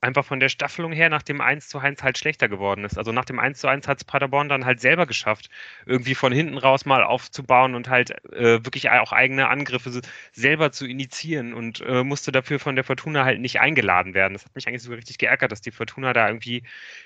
[0.00, 2.96] einfach von der Staffelung her nach dem 1 zu 1 halt schlechter geworden ist.
[2.96, 5.50] Also nach dem 1 zu 1 hat es Paderborn dann halt selber geschafft,
[5.86, 10.00] irgendwie von hinten raus mal aufzubauen und halt äh, wirklich auch eigene Angriffe
[10.32, 14.34] selber zu initiieren und äh, musste dafür von der Fortuna halt nicht eingeladen werden.
[14.34, 16.62] Das hat mich eigentlich sogar richtig geärgert, dass die Fortuna da irgendwie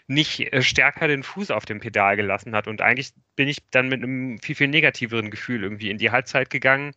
[0.06, 2.68] nicht äh, stärker den Fuß auf dem Pedal gelassen hat.
[2.68, 6.50] Und eigentlich bin ich dann mit einem viel, viel negativeren Gefühl irgendwie in die Halbzeit
[6.50, 6.94] gegangen,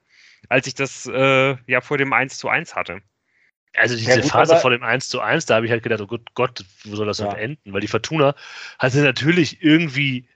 [0.50, 3.02] als ich das äh, ja vor dem 1 zu 1 hatte.
[3.78, 6.02] Also diese ja, gut, Phase vor dem 1 zu 1, da habe ich halt gedacht,
[6.02, 7.32] oh Gott, Gott wo soll das ja.
[7.34, 7.74] enden?
[7.74, 8.36] Weil die Fortuna
[8.80, 10.28] hatte natürlich irgendwie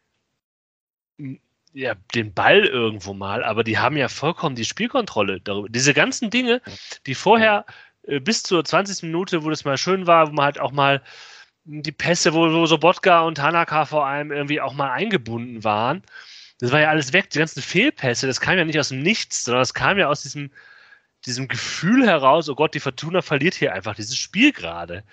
[1.74, 5.70] ja, den Ball irgendwo mal, aber die haben ja vollkommen die Spielkontrolle darüber.
[5.70, 6.62] Diese ganzen Dinge,
[7.06, 7.66] die vorher
[8.04, 9.04] äh, bis zur 20.
[9.04, 11.02] Minute, wo das mal schön war, wo man halt auch mal
[11.64, 16.04] die Pässe, wo, wo Sobotka und Tanaka vor allem irgendwie auch mal eingebunden waren,
[16.60, 17.30] das war ja alles weg.
[17.30, 20.22] Die ganzen Fehlpässe, das kam ja nicht aus dem Nichts, sondern das kam ja aus
[20.24, 20.52] diesem
[21.26, 25.04] diesem Gefühl heraus, oh Gott, die Fortuna verliert hier einfach dieses Spiel gerade.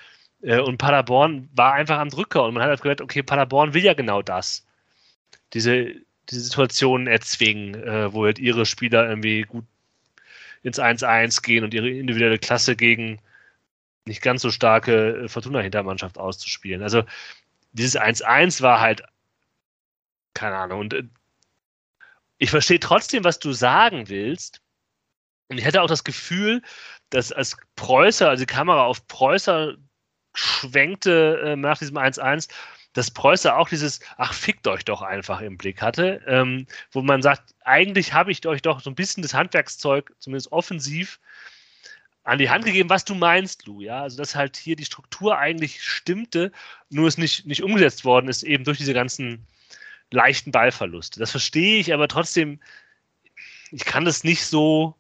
[0.42, 3.85] Äh, und Paderborn war einfach am Drücker und man hat halt gedacht, okay, Paderborn will
[3.85, 4.66] ja genau das.
[5.55, 5.94] Diese,
[6.31, 9.64] diese Situationen erzwingen, äh, wo halt ihre Spieler irgendwie gut
[10.62, 13.21] ins 1-1 gehen und ihre individuelle Klasse gegen
[14.07, 16.83] nicht ganz so starke äh, Fortuna-Hintermannschaft auszuspielen.
[16.83, 17.05] Also
[17.73, 19.03] dieses 1-1 war halt,
[20.35, 21.05] keine Ahnung, und
[22.38, 24.62] ich verstehe trotzdem, was du sagen willst,
[25.48, 26.62] und ich hatte auch das Gefühl,
[27.11, 29.74] dass als Preußer, also die Kamera auf Preußer
[30.34, 32.48] schwenkte äh, nach diesem 1-1,
[32.92, 37.22] dass Preußer auch dieses, ach, fickt euch doch einfach im Blick hatte, ähm, wo man
[37.22, 41.18] sagt, eigentlich habe ich euch doch so ein bisschen das Handwerkszeug, zumindest offensiv,
[42.28, 44.02] an die Hand gegeben, was du meinst, Lou, ja.
[44.02, 46.52] Also, dass halt hier die Struktur eigentlich stimmte,
[46.90, 49.46] nur es nicht, nicht umgesetzt worden ist, eben durch diese ganzen
[50.11, 51.20] leichten Ballverluste.
[51.20, 52.61] Das verstehe ich, aber trotzdem,
[53.70, 54.97] ich kann das nicht so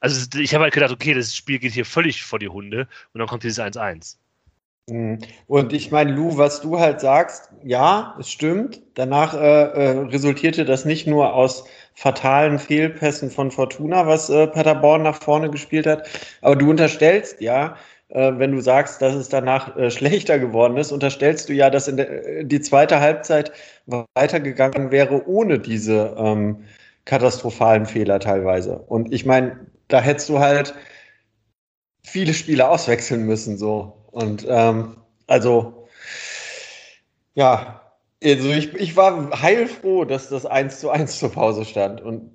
[0.00, 3.18] also ich habe halt gedacht, okay, das Spiel geht hier völlig vor die Hunde und
[3.18, 4.16] dann kommt dieses 1-1.
[4.88, 5.18] Mhm.
[5.48, 8.80] Und ich meine, Lou, was du halt sagst, ja, es stimmt.
[8.94, 15.02] Danach äh, äh, resultierte das nicht nur aus fatalen Fehlpässen von Fortuna, was äh, Paderborn
[15.02, 16.08] nach vorne gespielt hat,
[16.42, 17.76] aber du unterstellst ja,
[18.10, 21.88] äh, wenn du sagst, dass es danach äh, schlechter geworden ist, unterstellst du ja, dass
[21.88, 23.52] in äh, die zweite Halbzeit
[24.14, 26.64] weitergegangen wäre ohne diese ähm,
[27.06, 28.78] katastrophalen Fehler teilweise.
[28.78, 30.74] Und ich meine, da hättest du halt
[32.02, 34.08] viele Spiele auswechseln müssen, so.
[34.10, 34.96] Und ähm,
[35.26, 35.88] also,
[37.34, 37.82] ja,
[38.22, 42.00] also ich, ich war heilfroh, dass das 1 zu 1 zur Pause stand.
[42.00, 42.30] Und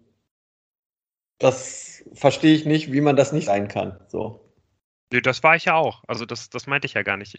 [1.40, 4.00] das verstehe ich nicht, wie man das nicht sein kann.
[4.08, 4.52] So.
[5.12, 6.04] Nee, das war ich ja auch.
[6.08, 7.38] Also das, das meinte ich ja gar nicht.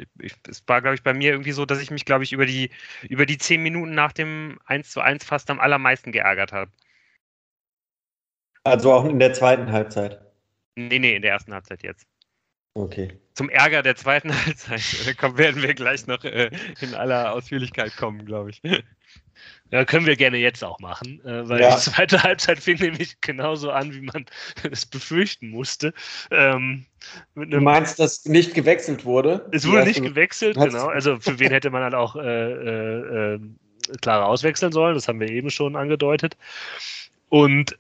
[0.49, 2.71] es war, glaube ich, bei mir irgendwie so, dass ich mich, glaube ich, über die,
[3.09, 6.71] über die zehn Minuten nach dem 1 zu 1 fast am allermeisten geärgert habe.
[8.65, 10.21] Also auch in der zweiten Halbzeit?
[10.77, 12.07] Nee, nee, in der ersten Halbzeit jetzt.
[12.75, 13.13] Okay.
[13.35, 14.81] Zum Ärger der zweiten Halbzeit
[15.21, 18.63] da werden wir gleich noch äh, in aller Ausführlichkeit kommen, glaube ich.
[19.71, 21.75] Ja, können wir gerne jetzt auch machen, äh, weil ja.
[21.75, 24.27] die zweite Halbzeit fing nämlich genauso an, wie man
[24.71, 25.95] es befürchten musste.
[26.31, 26.85] Ähm,
[27.35, 29.49] du meinst, dass nicht gewechselt wurde?
[29.51, 30.89] Es wurde nicht gewechselt, genau.
[30.89, 33.41] Also für wen hätte man halt auch äh, äh, äh,
[34.03, 36.37] klarer auswechseln sollen, das haben wir eben schon angedeutet.
[37.31, 37.75] Und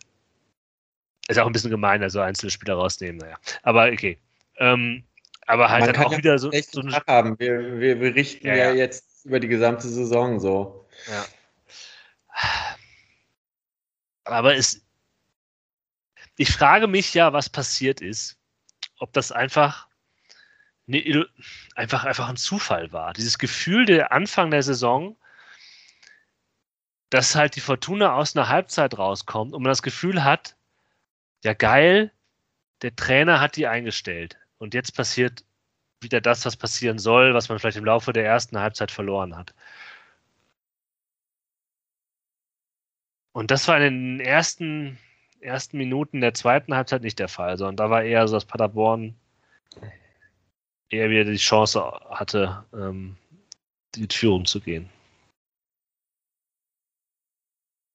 [1.32, 3.36] ist auch ein bisschen gemein, also einzelne Spieler rausnehmen, naja.
[3.62, 4.18] Aber okay.
[4.56, 5.04] Ähm,
[5.46, 6.92] aber halt Man dann auch ja wieder so, so eine.
[7.06, 7.38] Haben.
[7.38, 10.88] Wir, wir berichten ja, ja, jetzt über die gesamte Saison so.
[11.08, 11.24] Ja.
[14.24, 14.84] Aber es.
[16.36, 18.38] Ich frage mich ja, was passiert ist.
[18.98, 19.88] Ob das einfach.
[20.86, 21.26] Ne,
[21.76, 23.12] einfach, einfach ein Zufall war.
[23.12, 25.16] Dieses Gefühl der Anfang der Saison,
[27.10, 30.56] dass halt die Fortuna aus einer Halbzeit rauskommt und man das Gefühl hat,
[31.44, 32.12] ja geil,
[32.82, 34.38] der Trainer hat die eingestellt.
[34.58, 35.44] Und jetzt passiert
[36.00, 39.54] wieder das, was passieren soll, was man vielleicht im Laufe der ersten Halbzeit verloren hat.
[43.32, 44.98] Und das war in den ersten,
[45.40, 49.14] ersten Minuten der zweiten Halbzeit nicht der Fall, sondern da war eher so, dass Paderborn
[50.90, 53.16] eher wieder die Chance hatte, ähm,
[53.94, 54.90] die Führung zu gehen.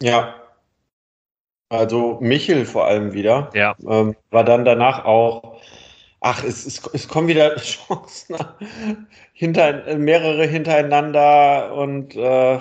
[0.01, 0.46] Ja.
[1.69, 3.49] Also Michel vor allem wieder.
[3.53, 3.75] Ja.
[3.87, 5.59] Ähm, war dann danach auch,
[6.21, 8.37] ach, es, es, es kommen wieder Chancen
[9.33, 12.59] hinter, mehrere hintereinander und äh,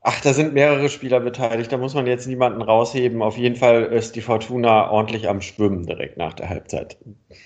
[0.00, 3.20] ach, da sind mehrere Spieler beteiligt, da muss man jetzt niemanden rausheben.
[3.20, 6.96] Auf jeden Fall ist die Fortuna ordentlich am Schwimmen direkt nach der Halbzeit.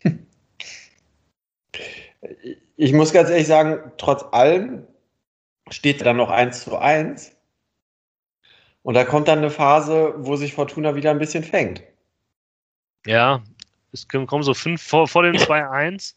[2.76, 4.86] ich muss ganz ehrlich sagen, trotz allem
[5.70, 7.36] steht dann noch 1 zu 1.
[8.82, 11.82] Und da kommt dann eine Phase, wo sich Fortuna wieder ein bisschen fängt.
[13.06, 13.42] Ja,
[13.92, 16.14] es kommen so fünf vor, vor dem 2-1.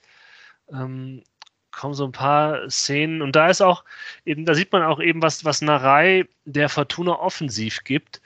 [0.72, 1.24] Ähm,
[1.72, 3.84] kommen so ein paar Szenen und da ist auch
[4.24, 8.22] eben, da sieht man auch eben, was, was Narei der Fortuna offensiv gibt.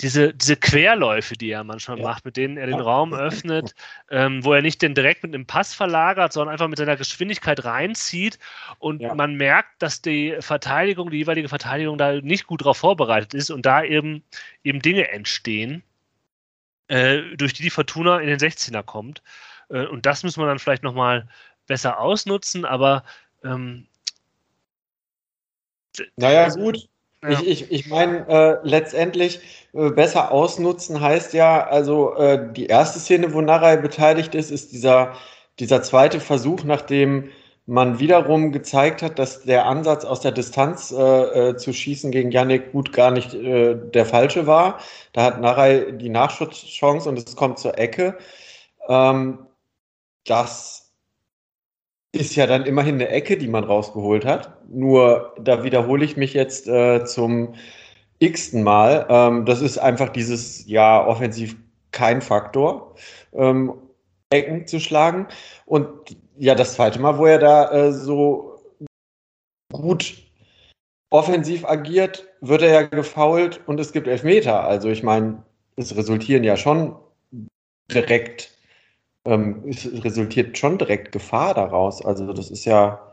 [0.00, 2.04] Diese, diese Querläufe, die er manchmal ja.
[2.04, 3.74] macht, mit denen er den Raum öffnet,
[4.10, 7.64] ähm, wo er nicht den direkt mit einem Pass verlagert, sondern einfach mit seiner Geschwindigkeit
[7.64, 8.38] reinzieht
[8.78, 9.14] und ja.
[9.14, 13.66] man merkt, dass die Verteidigung, die jeweilige Verteidigung da nicht gut darauf vorbereitet ist und
[13.66, 14.22] da eben,
[14.62, 15.82] eben Dinge entstehen,
[16.88, 19.22] äh, durch die die Fortuna in den 16er kommt.
[19.68, 21.28] Äh, und das muss man dann vielleicht nochmal
[21.66, 23.04] besser ausnutzen, aber
[23.44, 23.86] ähm,
[26.16, 26.88] naja, also, gut.
[27.22, 27.30] Ja.
[27.30, 29.40] Ich, ich, ich meine, äh, letztendlich
[29.72, 34.72] äh, besser ausnutzen heißt ja, also äh, die erste Szene, wo Narai beteiligt ist, ist
[34.72, 35.14] dieser,
[35.58, 37.30] dieser zweite Versuch, nachdem
[37.66, 42.30] man wiederum gezeigt hat, dass der Ansatz aus der Distanz äh, äh, zu schießen gegen
[42.30, 44.78] Yannick gut gar nicht äh, der falsche war.
[45.12, 48.16] Da hat Narai die Nachschutzchance und es kommt zur Ecke.
[48.88, 49.46] Ähm,
[50.24, 50.87] das
[52.18, 54.58] ist ja dann immerhin eine Ecke, die man rausgeholt hat.
[54.68, 57.54] Nur da wiederhole ich mich jetzt äh, zum
[58.18, 59.06] x-ten Mal.
[59.08, 61.56] Ähm, das ist einfach dieses, ja, offensiv
[61.92, 62.94] kein Faktor,
[63.32, 63.72] ähm,
[64.30, 65.26] Ecken zu schlagen.
[65.66, 65.88] Und
[66.36, 68.60] ja, das zweite Mal, wo er da äh, so
[69.72, 70.16] gut
[71.10, 74.64] offensiv agiert, wird er ja gefault und es gibt Elfmeter.
[74.64, 75.42] Also ich meine,
[75.76, 76.96] es resultieren ja schon
[77.90, 78.57] direkt
[79.28, 82.04] ähm, es resultiert schon direkt Gefahr daraus.
[82.04, 83.04] Also das ist ja.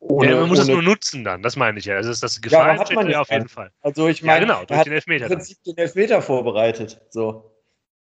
[0.00, 1.96] Ohne, ja, man muss es nur nutzen dann, das meine ich ja.
[1.96, 3.72] Also ist das Gefahr ja, hat man ja auf jeden Fall.
[3.82, 5.24] Also ich meine, ja, genau, durch den Elfmeter.
[5.24, 7.00] Im Prinzip den Elfmeter vorbereitet.
[7.10, 7.50] So.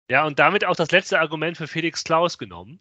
[0.08, 2.78] Ja, und damit auch das letzte Argument für Felix Klaus genommen,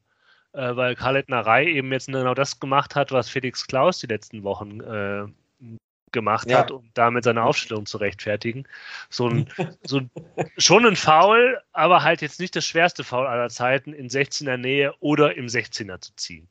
[0.53, 4.43] äh, weil Khaled Narei eben jetzt genau das gemacht hat, was Felix Klaus die letzten
[4.43, 5.25] Wochen äh,
[6.11, 6.59] gemacht ja.
[6.59, 8.65] hat, um damit seine Aufstellung zu rechtfertigen.
[9.09, 9.49] So ein,
[9.83, 10.01] so
[10.57, 14.93] schon ein Foul, aber halt jetzt nicht das schwerste Foul aller Zeiten, in 16er Nähe
[14.99, 16.47] oder im 16er zu ziehen.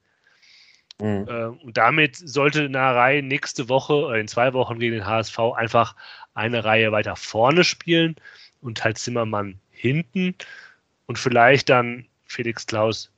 [1.01, 1.27] Mhm.
[1.29, 5.95] Äh, und damit sollte Narei nächste Woche oder in zwei Wochen gegen den HSV einfach
[6.35, 8.17] eine Reihe weiter vorne spielen
[8.61, 10.35] und halt Zimmermann hinten
[11.07, 13.11] und vielleicht dann Felix Klaus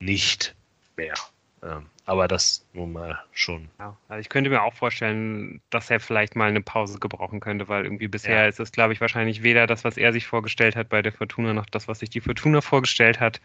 [0.00, 0.54] nicht
[0.96, 1.14] mehr.
[1.62, 3.68] Ähm, aber das nun mal schon.
[3.78, 7.68] Ja, also ich könnte mir auch vorstellen, dass er vielleicht mal eine Pause gebrauchen könnte,
[7.68, 8.48] weil irgendwie bisher ja.
[8.48, 11.54] ist es, glaube ich, wahrscheinlich weder das, was er sich vorgestellt hat bei der Fortuna,
[11.54, 13.40] noch das, was sich die Fortuna vorgestellt hat.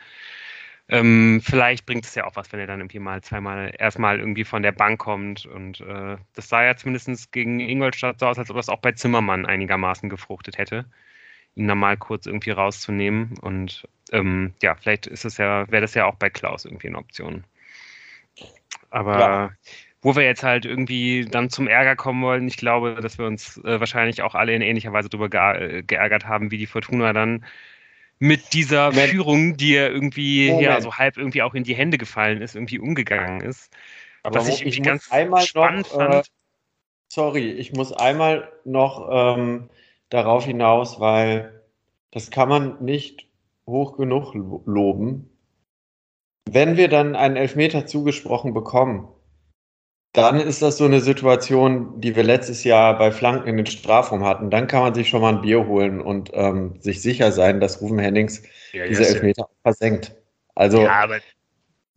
[0.89, 4.45] Ähm, vielleicht bringt es ja auch was, wenn er dann irgendwie mal zweimal erstmal irgendwie
[4.45, 5.45] von der Bank kommt.
[5.45, 8.93] Und äh, das sah ja zumindest gegen Ingolstadt so aus, als ob das auch bei
[8.93, 10.86] Zimmermann einigermaßen gefruchtet hätte,
[11.54, 13.38] ihn dann mal kurz irgendwie rauszunehmen.
[13.41, 16.97] Und ähm, ja, vielleicht ist es ja, wäre das ja auch bei Klaus irgendwie eine
[16.97, 17.43] Option.
[18.89, 19.52] Aber ja.
[20.02, 23.58] wo wir jetzt halt irgendwie dann zum Ärger kommen wollen, ich glaube, dass wir uns
[23.63, 27.45] äh, wahrscheinlich auch alle in ähnlicher Weise darüber ge geärgert haben, wie die Fortuna dann
[28.19, 29.10] mit dieser Moment.
[29.10, 30.65] Führung, die ja irgendwie Moment.
[30.65, 33.71] ja so halb irgendwie auch in die Hände gefallen ist, irgendwie umgegangen ist.
[34.24, 35.10] Aber was ich irgendwie ich ganz
[35.48, 36.13] spannend noch, äh, fand.
[36.13, 36.30] Äh,
[37.10, 39.69] sorry, ich muss einmal noch ähm,
[40.10, 41.62] darauf hinaus, weil
[42.12, 43.28] das kann man nicht
[43.67, 45.30] hoch genug loben.
[46.50, 49.08] Wenn wir dann einen Elfmeter zugesprochen bekommen,
[50.14, 54.24] dann ist das so eine Situation, die wir letztes Jahr bei Flanken in den Strafraum
[54.24, 54.50] hatten.
[54.50, 57.82] Dann kann man sich schon mal ein Bier holen und ähm, sich sicher sein, dass
[57.82, 58.41] Rufen Hennings
[58.72, 59.56] ja, diese Elfmeter ja.
[59.64, 60.16] versenkt.
[60.56, 61.20] Also, ja, aber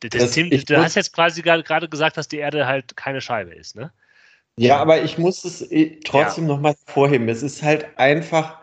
[0.00, 3.54] das, das Team, du hast jetzt quasi gerade gesagt, dass die Erde halt keine Scheibe
[3.54, 3.92] ist, ne?
[4.56, 6.54] Ja, aber ich muss es äh, trotzdem ja.
[6.54, 7.28] nochmal vorheben.
[7.28, 8.60] Es ist halt einfach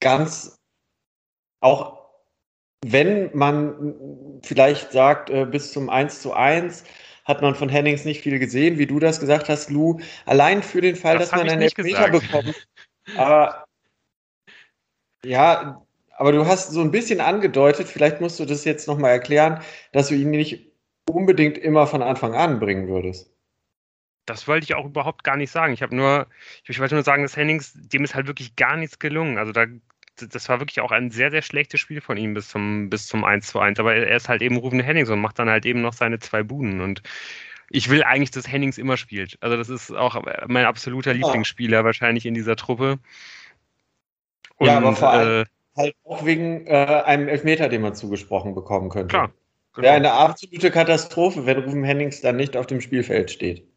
[0.00, 0.58] ganz
[1.60, 1.99] auch
[2.84, 6.84] wenn man vielleicht sagt, äh, bis zum 1 zu 1
[7.24, 10.00] hat man von Hennings nicht viel gesehen, wie du das gesagt hast, Lou.
[10.26, 12.66] Allein für den Fall, das dass man einen Elfmeter bekommt.
[13.16, 13.64] Aber
[15.24, 15.84] ja,
[16.16, 19.60] aber du hast so ein bisschen angedeutet, vielleicht musst du das jetzt nochmal erklären,
[19.92, 20.70] dass du ihn nicht
[21.08, 23.32] unbedingt immer von Anfang an bringen würdest.
[24.26, 25.72] Das wollte ich auch überhaupt gar nicht sagen.
[25.72, 26.26] Ich habe nur,
[26.64, 29.38] ich wollte nur sagen, dass Hennings, dem ist halt wirklich gar nichts gelungen.
[29.38, 29.66] Also da
[30.28, 33.24] das war wirklich auch ein sehr, sehr schlechtes Spiel von ihm bis zum, bis zum
[33.24, 33.78] 1 zu 1.
[33.78, 36.42] Aber er ist halt eben Rufen Henningson und macht dann halt eben noch seine zwei
[36.42, 36.80] Buden.
[36.80, 37.02] Und
[37.70, 39.38] Ich will eigentlich, dass Hennings immer spielt.
[39.40, 42.98] Also das ist auch mein absoluter Lieblingsspieler wahrscheinlich in dieser Truppe.
[44.56, 45.46] Und, ja, aber vor allem äh,
[45.76, 49.08] halt auch wegen äh, einem Elfmeter, den man zugesprochen bekommen könnte.
[49.08, 49.32] Klar.
[49.74, 49.86] Genau.
[49.86, 53.69] Wäre eine absolute Katastrophe, wenn Rufen Hennings dann nicht auf dem Spielfeld steht.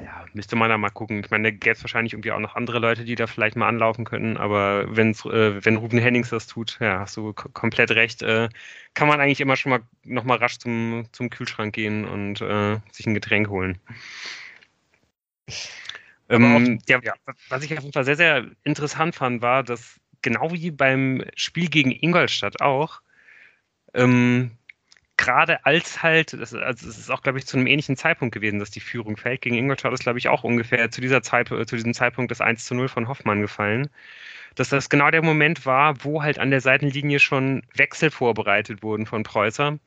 [0.00, 1.20] Ja, müsste man da mal gucken.
[1.20, 3.68] Ich meine, da gäbe es wahrscheinlich irgendwie auch noch andere Leute, die da vielleicht mal
[3.68, 8.22] anlaufen könnten, aber wenn's, äh, wenn Ruben Hennings das tut, ja, hast du komplett recht,
[8.22, 8.48] äh,
[8.94, 13.06] kann man eigentlich immer schon mal nochmal rasch zum, zum Kühlschrank gehen und äh, sich
[13.06, 13.78] ein Getränk holen.
[16.28, 17.12] Ähm, ja, ja,
[17.50, 21.68] was ich auf jeden Fall sehr, sehr interessant fand, war, dass genau wie beim Spiel
[21.68, 23.02] gegen Ingolstadt auch,
[23.92, 24.52] ähm,
[25.22, 28.58] gerade als halt, das, also es ist auch, glaube ich, zu einem ähnlichen Zeitpunkt gewesen,
[28.58, 29.40] dass die Führung fällt.
[29.40, 32.40] Gegen Ingolstadt ist, glaube ich, auch ungefähr zu, dieser Zeit, äh, zu diesem Zeitpunkt das
[32.40, 33.88] 1 zu 0 von Hoffmann gefallen.
[34.56, 39.06] Dass das genau der Moment war, wo halt an der Seitenlinie schon Wechsel vorbereitet wurden
[39.06, 39.78] von Preußer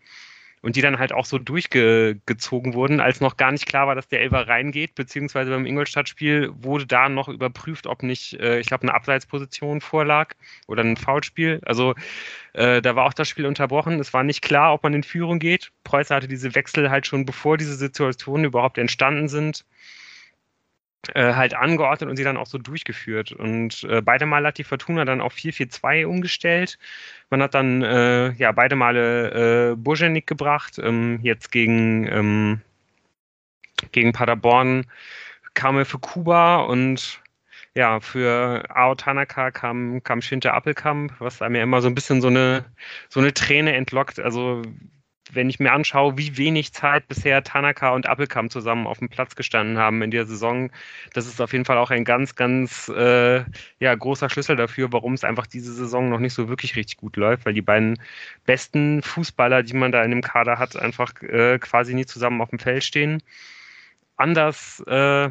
[0.65, 4.07] und die dann halt auch so durchgezogen wurden, als noch gar nicht klar war, dass
[4.07, 8.81] der Elfer reingeht, beziehungsweise beim Ingolstadt-Spiel wurde da noch überprüft, ob nicht, äh, ich glaube,
[8.81, 10.33] eine Abseitsposition vorlag
[10.65, 11.61] oder ein Foulspiel.
[11.65, 11.93] Also
[12.53, 13.99] äh, da war auch das Spiel unterbrochen.
[13.99, 15.71] Es war nicht klar, ob man in Führung geht.
[15.83, 19.65] Preußer hatte diese Wechsel halt schon, bevor diese Situationen überhaupt entstanden sind,
[21.13, 23.31] äh, halt angeordnet und sie dann auch so durchgeführt.
[23.31, 26.77] Und äh, beide Male hat die Fortuna dann auf 4-4-2 umgestellt.
[27.29, 30.79] Man hat dann äh, ja beide Male äh, Burgenik gebracht.
[30.79, 32.61] Ähm, jetzt gegen, ähm,
[33.91, 34.85] gegen Paderborn
[35.53, 37.21] kam er für Kuba und
[37.75, 42.21] ja, für Ao Tanaka kam, kam Shinta Appelkamp, was einem ja immer so ein bisschen
[42.21, 42.65] so eine,
[43.09, 44.19] so eine Träne entlockt.
[44.19, 44.61] Also
[45.35, 49.35] wenn ich mir anschaue, wie wenig Zeit bisher Tanaka und Appelkamp zusammen auf dem Platz
[49.35, 50.71] gestanden haben in der Saison,
[51.13, 53.43] das ist auf jeden Fall auch ein ganz, ganz äh,
[53.79, 57.17] ja, großer Schlüssel dafür, warum es einfach diese Saison noch nicht so wirklich richtig gut
[57.17, 57.99] läuft, weil die beiden
[58.45, 62.49] besten Fußballer, die man da in dem Kader hat, einfach äh, quasi nie zusammen auf
[62.49, 63.21] dem Feld stehen.
[64.17, 65.29] Anders äh,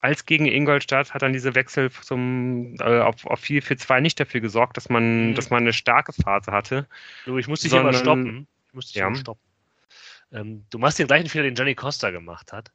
[0.00, 4.20] als gegen Ingolstadt hat dann diese Wechsel zum, äh, auf, auf 4 für 2 nicht
[4.20, 5.34] dafür gesorgt, dass man, mhm.
[5.34, 6.86] dass man eine starke Phase hatte.
[7.24, 9.14] Du, ich muss dich immer stoppen musste ich ja.
[9.14, 9.42] stoppen.
[10.32, 12.72] Ähm, du machst den gleichen Fehler, den Johnny Costa gemacht hat.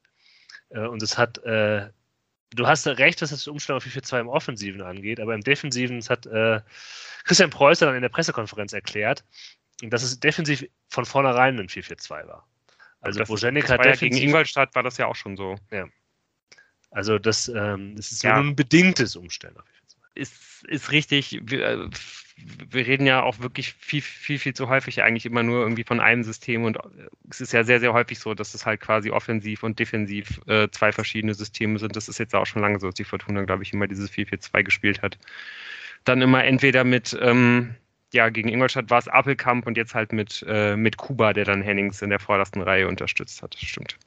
[0.70, 1.90] Äh, und es hat, äh,
[2.52, 6.10] du hast recht, was das Umstellung auf 4-4-2 im Offensiven angeht, aber im Defensiven, das
[6.10, 6.62] hat äh,
[7.26, 9.24] Christian Preußer dann in der Pressekonferenz erklärt,
[9.82, 12.48] dass es defensiv von vornherein ein 4-4-2 war.
[13.02, 15.58] Also Bojenik hat ja gegen Ingolstadt war das ja auch schon so.
[15.72, 15.88] Ja.
[16.92, 18.36] Also das, ähm, das ist ja.
[18.36, 19.79] nur ein bedingtes Umstellen auf 4
[20.20, 21.40] ist, ist richtig.
[21.44, 21.90] Wir, äh,
[22.70, 26.00] wir, reden ja auch wirklich viel, viel, viel zu häufig eigentlich immer nur irgendwie von
[26.00, 26.78] einem System und
[27.30, 30.70] es ist ja sehr, sehr häufig so, dass es halt quasi offensiv und defensiv äh,
[30.72, 31.96] zwei verschiedene Systeme sind.
[31.96, 34.64] Das ist jetzt auch schon lange so, dass die Fortuna, glaube ich, immer dieses 4-4-2
[34.64, 35.18] gespielt hat.
[36.06, 37.76] Dann immer entweder mit, ähm,
[38.14, 41.62] ja, gegen Ingolstadt war es Appelkamp und jetzt halt mit, äh, mit Kuba, der dann
[41.62, 43.56] Hennings in der vordersten Reihe unterstützt hat.
[43.56, 43.98] Stimmt.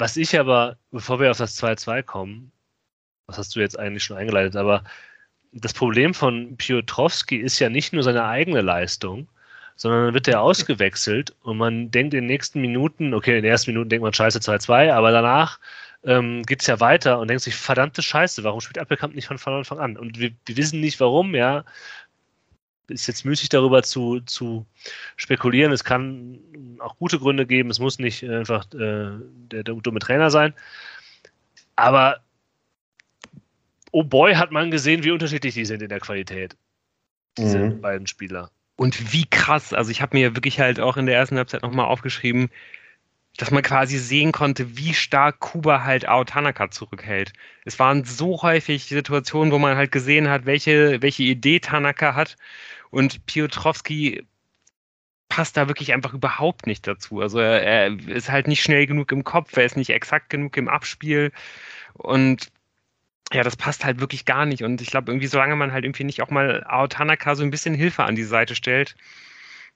[0.00, 2.52] Was ich aber, bevor wir auf das 2-2 kommen,
[3.30, 4.84] was hast du jetzt eigentlich schon eingeleitet, aber
[5.52, 9.28] das Problem von Piotrowski ist ja nicht nur seine eigene Leistung,
[9.76, 13.50] sondern dann wird er ausgewechselt und man denkt in den nächsten Minuten, okay, in den
[13.50, 15.58] ersten Minuten denkt man Scheiße 2-2, aber danach
[16.04, 19.54] ähm, geht es ja weiter und denkt sich, verdammte Scheiße, warum spielt Appelkamp nicht von
[19.54, 19.96] Anfang an?
[19.96, 21.64] Und wir, wir, wissen nicht warum, ja.
[22.88, 24.66] Ist jetzt müßig darüber zu, zu
[25.16, 25.70] spekulieren.
[25.72, 26.40] Es kann
[26.80, 29.12] auch gute Gründe geben, es muss nicht einfach äh,
[29.52, 30.54] der, der dumme Trainer sein.
[31.76, 32.20] Aber
[33.90, 36.56] oh boy, hat man gesehen, wie unterschiedlich die sind in der Qualität.
[37.38, 37.80] Diese mhm.
[37.80, 38.50] beiden Spieler.
[38.76, 41.86] Und wie krass, also ich habe mir wirklich halt auch in der ersten Halbzeit nochmal
[41.86, 42.48] aufgeschrieben,
[43.36, 47.32] dass man quasi sehen konnte, wie stark Kuba halt Ao Tanaka zurückhält.
[47.64, 52.36] Es waren so häufig Situationen, wo man halt gesehen hat, welche, welche Idee Tanaka hat
[52.90, 54.26] und Piotrowski
[55.28, 57.20] passt da wirklich einfach überhaupt nicht dazu.
[57.20, 60.56] Also er, er ist halt nicht schnell genug im Kopf, er ist nicht exakt genug
[60.56, 61.32] im Abspiel
[61.94, 62.50] und
[63.32, 64.62] ja, das passt halt wirklich gar nicht.
[64.64, 67.50] Und ich glaube, irgendwie, solange man halt irgendwie nicht auch mal Ao Tanaka so ein
[67.50, 68.96] bisschen Hilfe an die Seite stellt,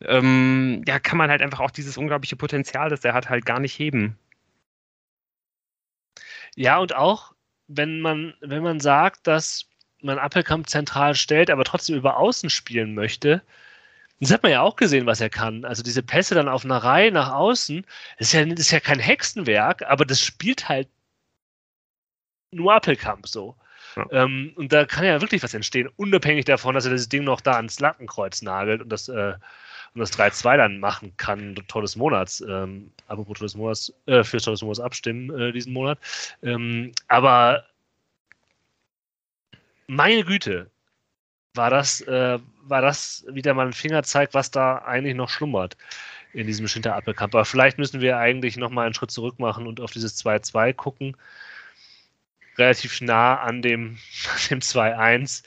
[0.01, 3.61] ähm, ja, kann man halt einfach auch dieses unglaubliche Potenzial, das er hat, halt gar
[3.61, 4.19] nicht heben.
[6.57, 7.33] Ja, und auch,
[7.69, 9.67] wenn man, wenn man sagt, dass
[10.03, 13.43] man Appelkamp zentral stellt, aber trotzdem über Außen spielen möchte,
[14.21, 15.65] das hat man ja auch gesehen, was er kann.
[15.65, 17.85] Also diese Pässe dann auf einer Reihe nach außen,
[18.19, 20.89] das ist ja, das ist ja kein Hexenwerk, aber das spielt halt
[22.55, 23.57] nur Appelkamp so.
[23.97, 24.07] Ja.
[24.11, 27.41] Ähm, und da kann ja wirklich was entstehen, unabhängig davon, dass er das Ding noch
[27.41, 29.35] da ans Lattenkreuz nagelt und das, äh,
[29.95, 32.41] und das 3-2 dann machen kann, Tor des Monats.
[32.41, 35.99] Ähm, apropos Tor des Monats, äh, für Tor des Monats abstimmen äh, diesen Monat.
[36.43, 37.65] Ähm, aber
[39.87, 40.71] meine Güte,
[41.55, 45.77] war das, äh, war das wieder mal ein Fingerzeig, was da eigentlich noch schlummert.
[46.33, 47.35] in diesem Schinterabwehrkampf.
[47.35, 51.17] Aber vielleicht müssen wir eigentlich nochmal einen Schritt zurück machen und auf dieses 2-2 gucken.
[52.59, 53.99] Relativ nah an dem,
[54.51, 55.43] dem 2-1.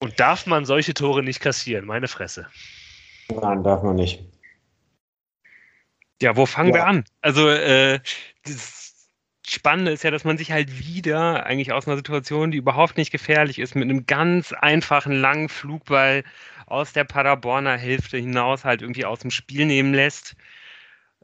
[0.00, 1.86] Und darf man solche Tore nicht kassieren?
[1.86, 2.48] Meine Fresse.
[3.30, 4.22] Nein, darf man nicht.
[6.20, 6.74] Ja, wo fangen ja.
[6.74, 7.04] wir an?
[7.22, 8.00] Also, äh,
[8.44, 8.84] das
[9.46, 13.10] Spannende ist ja, dass man sich halt wieder eigentlich aus einer Situation, die überhaupt nicht
[13.10, 16.24] gefährlich ist, mit einem ganz einfachen langen Flugball
[16.66, 20.34] aus der Paderborner Hälfte hinaus halt irgendwie aus dem Spiel nehmen lässt.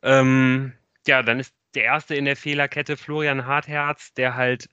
[0.03, 0.72] Ähm,
[1.07, 4.68] ja, dann ist der erste in der Fehlerkette Florian Hartherz, der halt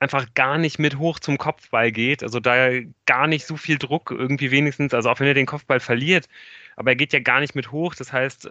[0.00, 2.22] einfach gar nicht mit hoch zum Kopfball geht.
[2.22, 2.68] Also da
[3.06, 6.28] gar nicht so viel Druck irgendwie wenigstens, also auch wenn er den Kopfball verliert,
[6.76, 7.94] aber er geht ja gar nicht mit hoch.
[7.94, 8.48] Das heißt,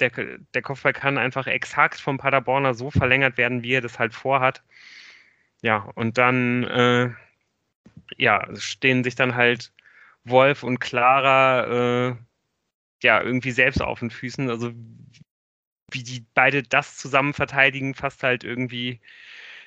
[0.00, 0.10] der,
[0.54, 4.62] der Kopfball kann einfach exakt vom Paderborner so verlängert werden, wie er das halt vorhat.
[5.62, 7.10] Ja, und dann äh,
[8.16, 9.72] ja, stehen sich dann halt
[10.24, 12.16] Wolf und Clara äh,
[13.02, 14.50] ja irgendwie selbst auf den Füßen.
[14.50, 14.72] Also
[15.90, 19.00] wie die beide das zusammen verteidigen, fast halt irgendwie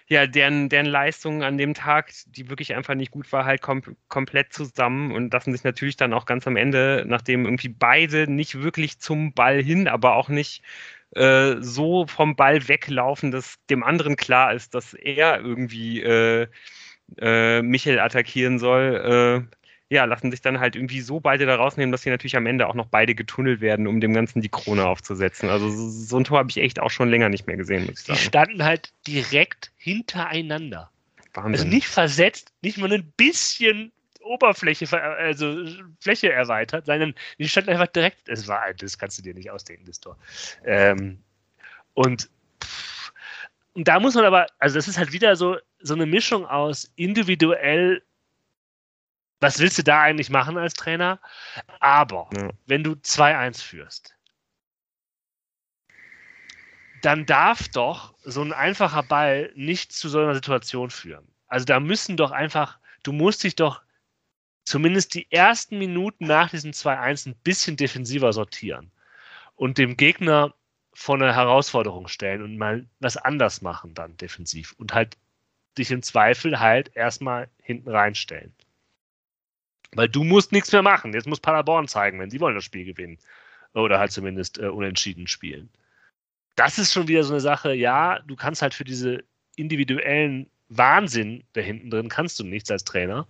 [0.10, 3.84] ja, deren, deren Leistung an dem Tag, die wirklich einfach nicht gut war, halt kom
[4.08, 8.62] komplett zusammen und lassen sich natürlich dann auch ganz am Ende, nachdem irgendwie beide nicht
[8.62, 10.64] wirklich zum Ball hin, aber auch nicht
[11.16, 16.48] äh, so vom Ball weglaufen, dass dem anderen klar ist, dass er irgendwie äh,
[17.20, 19.59] äh, Michel attackieren soll, äh,
[19.90, 22.68] ja, lassen sich dann halt irgendwie so beide da rausnehmen, dass sie natürlich am Ende
[22.68, 25.50] auch noch beide getunnelt werden, um dem Ganzen die Krone aufzusetzen.
[25.50, 28.06] Also so ein Tor habe ich echt auch schon länger nicht mehr gesehen, muss ich
[28.06, 28.20] sagen.
[28.20, 30.92] Die standen halt direkt hintereinander.
[31.34, 31.54] Wahnsinn.
[31.54, 35.66] Also nicht versetzt, nicht mal ein bisschen Oberfläche, also
[36.00, 39.86] Fläche erweitert, sondern die standen einfach direkt, es war, das kannst du dir nicht ausdenken,
[39.88, 40.18] das Tor.
[40.66, 41.18] Ähm,
[41.96, 42.30] und,
[43.74, 46.92] und da muss man aber, also das ist halt wieder so, so eine Mischung aus
[46.96, 48.04] individuell
[49.40, 51.20] was willst du da eigentlich machen als Trainer?
[51.80, 52.50] Aber ja.
[52.66, 54.16] wenn du 2-1 führst,
[57.02, 61.28] dann darf doch so ein einfacher Ball nicht zu so einer Situation führen.
[61.48, 63.82] Also da müssen doch einfach, du musst dich doch
[64.66, 68.92] zumindest die ersten Minuten nach diesem 2-1 ein bisschen defensiver sortieren
[69.56, 70.54] und dem Gegner
[70.94, 75.18] vor eine Herausforderung stellen und mal was anders machen dann defensiv und halt
[75.78, 78.54] dich im Zweifel halt erstmal hinten reinstellen.
[79.96, 81.14] Weil du musst nichts mehr machen.
[81.14, 83.18] Jetzt muss Paderborn zeigen, wenn sie wollen das Spiel gewinnen.
[83.74, 85.70] Oder halt zumindest äh, unentschieden spielen.
[86.56, 89.24] Das ist schon wieder so eine Sache, ja, du kannst halt für diese
[89.56, 93.28] individuellen Wahnsinn da hinten drin, kannst du nichts als Trainer.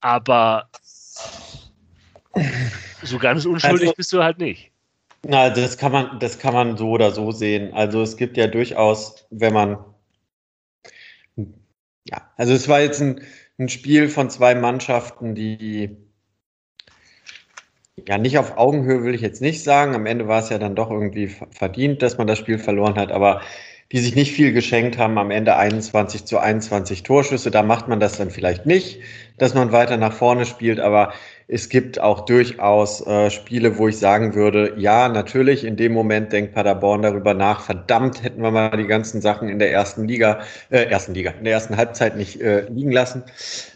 [0.00, 0.68] Aber
[3.02, 4.70] so ganz unschuldig also, bist du halt nicht.
[5.24, 7.72] Na, das kann man, das kann man so oder so sehen.
[7.74, 9.78] Also es gibt ja durchaus, wenn man
[12.04, 13.20] ja, also es war jetzt ein,
[13.58, 15.96] ein Spiel von zwei Mannschaften, die
[18.08, 19.94] ja nicht auf Augenhöhe will ich jetzt nicht sagen.
[19.94, 23.12] Am Ende war es ja dann doch irgendwie verdient, dass man das Spiel verloren hat,
[23.12, 23.42] aber
[23.92, 27.50] die sich nicht viel geschenkt haben, am Ende 21 zu 21 Torschüsse.
[27.50, 29.00] Da macht man das dann vielleicht nicht,
[29.36, 31.12] dass man weiter nach vorne spielt, aber
[31.46, 36.32] es gibt auch durchaus äh, Spiele, wo ich sagen würde, ja, natürlich, in dem Moment
[36.32, 40.40] denkt Paderborn darüber nach, verdammt, hätten wir mal die ganzen Sachen in der ersten Liga,
[40.70, 43.24] äh, ersten Liga, in der ersten Halbzeit nicht äh, liegen lassen.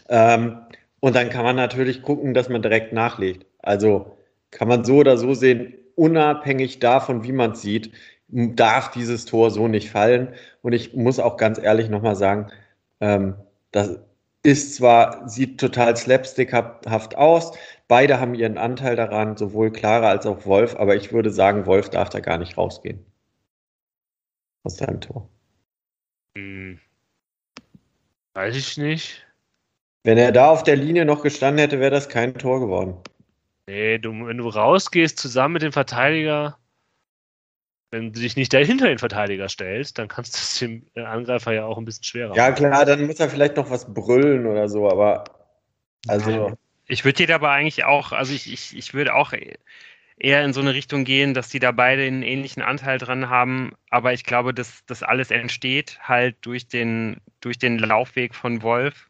[0.09, 0.57] Ähm,
[0.99, 3.45] und dann kann man natürlich gucken, dass man direkt nachlegt.
[3.59, 4.17] Also
[4.49, 7.91] kann man so oder so sehen, unabhängig davon, wie man es sieht,
[8.29, 10.33] darf dieses Tor so nicht fallen.
[10.61, 12.51] Und ich muss auch ganz ehrlich nochmal sagen,
[12.99, 13.35] ähm,
[13.71, 13.99] das
[14.43, 17.57] ist zwar, sieht total slapstickhaft aus.
[17.87, 21.89] Beide haben ihren Anteil daran, sowohl Clara als auch Wolf, aber ich würde sagen, Wolf
[21.89, 23.05] darf da gar nicht rausgehen.
[24.63, 25.29] Aus seinem Tor.
[26.37, 26.79] Hm.
[28.33, 29.25] Weiß ich nicht.
[30.03, 32.95] Wenn er da auf der Linie noch gestanden hätte, wäre das kein Tor geworden.
[33.67, 36.57] Nee, du, wenn du rausgehst zusammen mit dem Verteidiger,
[37.91, 41.53] wenn du dich nicht dahinter den Verteidiger stellst, dann kannst du es dem äh, Angreifer
[41.53, 44.67] ja auch ein bisschen schwerer Ja, klar, dann muss er vielleicht noch was brüllen oder
[44.67, 45.23] so, aber
[46.07, 46.57] also.
[46.89, 49.33] Ich würde dir dabei eigentlich auch, also ich, ich, ich würde auch
[50.17, 53.73] eher in so eine Richtung gehen, dass die da beide einen ähnlichen Anteil dran haben,
[53.89, 59.09] aber ich glaube, dass das alles entsteht halt durch den, durch den Laufweg von Wolf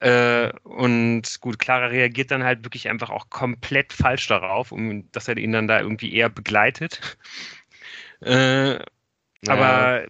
[0.00, 5.28] äh, und gut, Clara reagiert dann halt wirklich einfach auch komplett falsch darauf, um, dass
[5.28, 7.18] er ihn dann da irgendwie eher begleitet.
[8.22, 8.82] Äh, ja.
[9.46, 10.06] Aber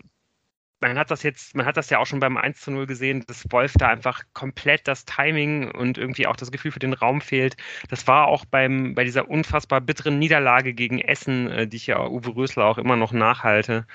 [0.80, 3.24] man hat das jetzt, man hat das ja auch schon beim 1 zu 0 gesehen,
[3.26, 7.20] dass Wolf da einfach komplett das Timing und irgendwie auch das Gefühl für den Raum
[7.20, 7.56] fehlt.
[7.88, 12.06] Das war auch beim, bei dieser unfassbar bitteren Niederlage gegen Essen, äh, die ich ja
[12.06, 13.86] Uwe Rösler auch immer noch nachhalte,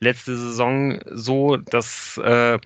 [0.00, 2.58] letzte Saison so, dass äh,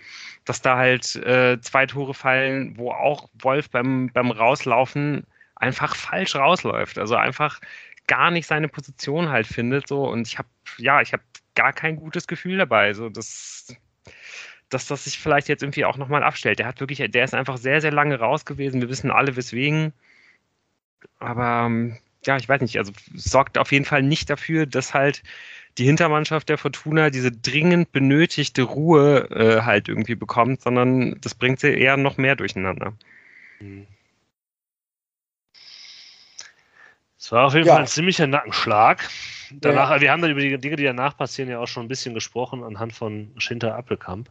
[0.45, 5.25] dass da halt äh, zwei Tore fallen, wo auch Wolf beim, beim Rauslaufen
[5.55, 6.99] einfach falsch rausläuft.
[6.99, 7.61] Also einfach
[8.07, 9.87] gar nicht seine Position halt findet.
[9.87, 10.09] So.
[10.09, 11.23] Und ich habe, ja, ich habe
[11.55, 12.93] gar kein gutes Gefühl dabei.
[12.95, 13.77] So, dass,
[14.69, 16.59] dass das sich vielleicht jetzt irgendwie auch nochmal abstellt.
[16.59, 18.81] Der hat wirklich, der ist einfach sehr, sehr lange raus gewesen.
[18.81, 19.93] Wir wissen alle weswegen.
[21.21, 25.23] Aber ähm, ja, ich weiß nicht, also sorgt auf jeden Fall nicht dafür, dass halt
[25.79, 31.61] die Hintermannschaft der Fortuna diese dringend benötigte Ruhe äh, halt irgendwie bekommt, sondern das bringt
[31.61, 32.93] sie eher noch mehr durcheinander.
[37.19, 37.75] Es war auf jeden ja.
[37.75, 39.09] Fall ein ziemlicher Nackenschlag.
[39.53, 40.01] Danach, ja.
[40.01, 42.65] Wir haben dann über die Dinge, die danach passieren, ja auch schon ein bisschen gesprochen
[42.65, 44.31] anhand von Schinter Appelkamp.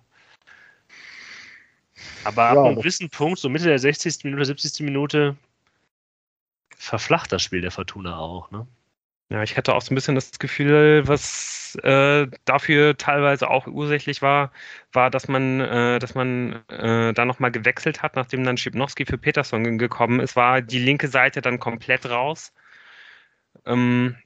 [2.23, 4.23] Aber ab ja, einem gewissen Punkt, so Mitte der 60.
[4.23, 4.81] Minute, 70.
[4.81, 5.35] Minute,
[6.75, 8.51] verflacht das Spiel der Fortuna auch.
[8.51, 8.67] Ne?
[9.31, 14.21] Ja, ich hatte auch so ein bisschen das Gefühl, was äh, dafür teilweise auch ursächlich
[14.21, 14.51] war,
[14.91, 19.17] war, dass man, äh, dass man äh, da nochmal gewechselt hat, nachdem dann Schipnowski für
[19.17, 22.53] Peterson gekommen ist, war die linke Seite dann komplett raus.
[23.65, 24.17] Ähm,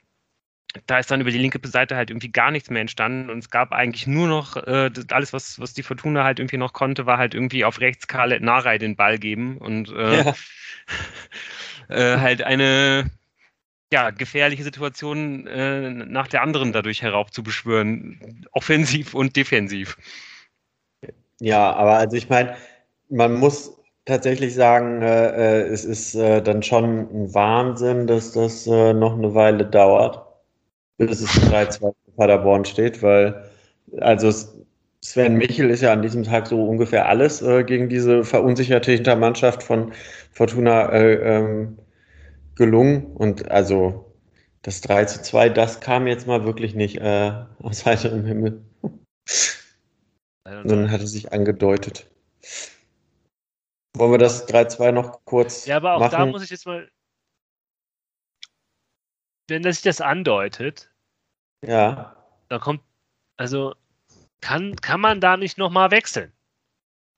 [0.87, 3.51] da ist dann über die linke Seite halt irgendwie gar nichts mehr entstanden und es
[3.51, 7.19] gab eigentlich nur noch äh, alles, was, was die Fortuna halt irgendwie noch konnte, war
[7.19, 10.35] halt irgendwie auf rechts Karl Narei den Ball geben und äh, ja.
[11.89, 13.11] äh, halt eine
[13.91, 19.97] ja, gefährliche Situation äh, nach der anderen dadurch heraufzubeschwören, offensiv und defensiv.
[21.39, 22.55] Ja, aber also ich meine,
[23.09, 26.83] man muss tatsächlich sagen, äh, äh es ist äh, dann schon
[27.13, 30.25] ein Wahnsinn, dass das äh, noch eine Weile dauert,
[30.97, 33.49] bis es 3-2 Paderborn steht, weil
[33.99, 34.31] also
[35.01, 39.61] Sven Michel ist ja an diesem Tag so ungefähr alles äh, gegen diese verunsicherte Hintermannschaft
[39.61, 39.91] von
[40.31, 41.77] Fortuna ähm,
[42.55, 43.05] gelungen.
[43.15, 44.13] Und also
[44.61, 48.65] das 3 zu 2, das kam jetzt mal wirklich nicht äh, aus heiterem Himmel.
[50.43, 52.09] Sondern hatte sich angedeutet.
[53.95, 55.65] Wollen wir das 3-2 noch kurz.
[55.65, 56.11] Ja, aber auch machen?
[56.11, 56.89] da muss ich jetzt mal.
[59.47, 60.91] Wenn das sich das andeutet.
[61.65, 62.15] Ja.
[62.49, 62.81] Da kommt.
[63.37, 63.73] Also,
[64.41, 66.31] kann, kann man da nicht nochmal wechseln?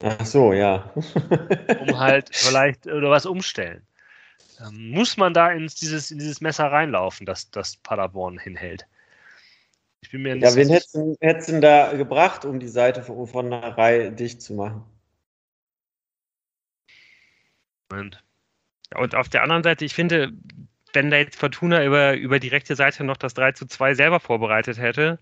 [0.04, 0.92] Ach so, ja.
[1.80, 3.87] um halt vielleicht oder was umstellen.
[4.60, 8.88] Ähm, muss man da in dieses, in dieses Messer reinlaufen, dass das Paderborn hinhält?
[10.02, 13.28] Ich bin mir nicht ja, wen hättest du denn da gebracht, um die Seite von,
[13.28, 14.84] von der Reihe dicht zu machen?
[17.90, 18.24] Moment.
[18.96, 20.32] Und auf der anderen Seite, ich finde,
[20.94, 24.20] wenn da jetzt Fortuna über, über die rechte Seite noch das 3 zu 2 selber
[24.20, 25.20] vorbereitet hätte,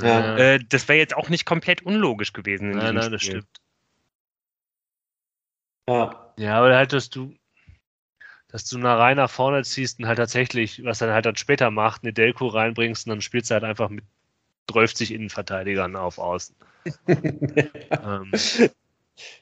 [0.00, 0.36] ja.
[0.36, 2.70] äh, das wäre jetzt auch nicht komplett unlogisch gewesen.
[2.70, 3.10] nein, nein, Spiel.
[3.10, 3.60] das stimmt.
[5.88, 6.34] Ja.
[6.36, 7.34] Ja, aber halt, dass du,
[8.52, 11.70] dass du nach rein nach vorne ziehst und halt tatsächlich, was dann halt dann später
[11.70, 14.04] macht, eine Delco reinbringst und dann spielst du halt einfach mit
[14.66, 16.54] 30 Innenverteidigern auf Außen.
[17.06, 18.32] ähm,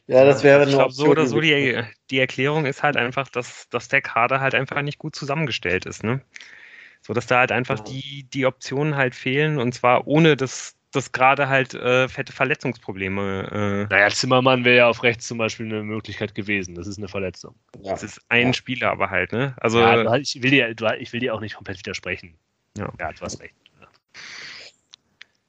[0.07, 3.69] ja, das wäre Ich glaube, so oder so, die, die Erklärung ist halt einfach, dass,
[3.71, 6.03] dass der Kader halt einfach nicht gut zusammengestellt ist.
[6.03, 6.21] Ne?
[7.03, 11.13] So dass da halt einfach die, die Optionen halt fehlen und zwar ohne dass dass
[11.13, 13.87] gerade halt äh, fette Verletzungsprobleme.
[13.91, 16.75] Äh, naja, Zimmermann wäre ja auf rechts zum Beispiel eine Möglichkeit gewesen.
[16.75, 17.55] Das ist eine Verletzung.
[17.83, 17.93] Ja.
[17.93, 18.53] Das ist ein ja.
[18.55, 19.55] Spieler aber halt, ne?
[19.59, 22.35] Also, ja, ich, will dir, ich will dir auch nicht komplett widersprechen.
[22.77, 23.55] Ja, ja du hast recht.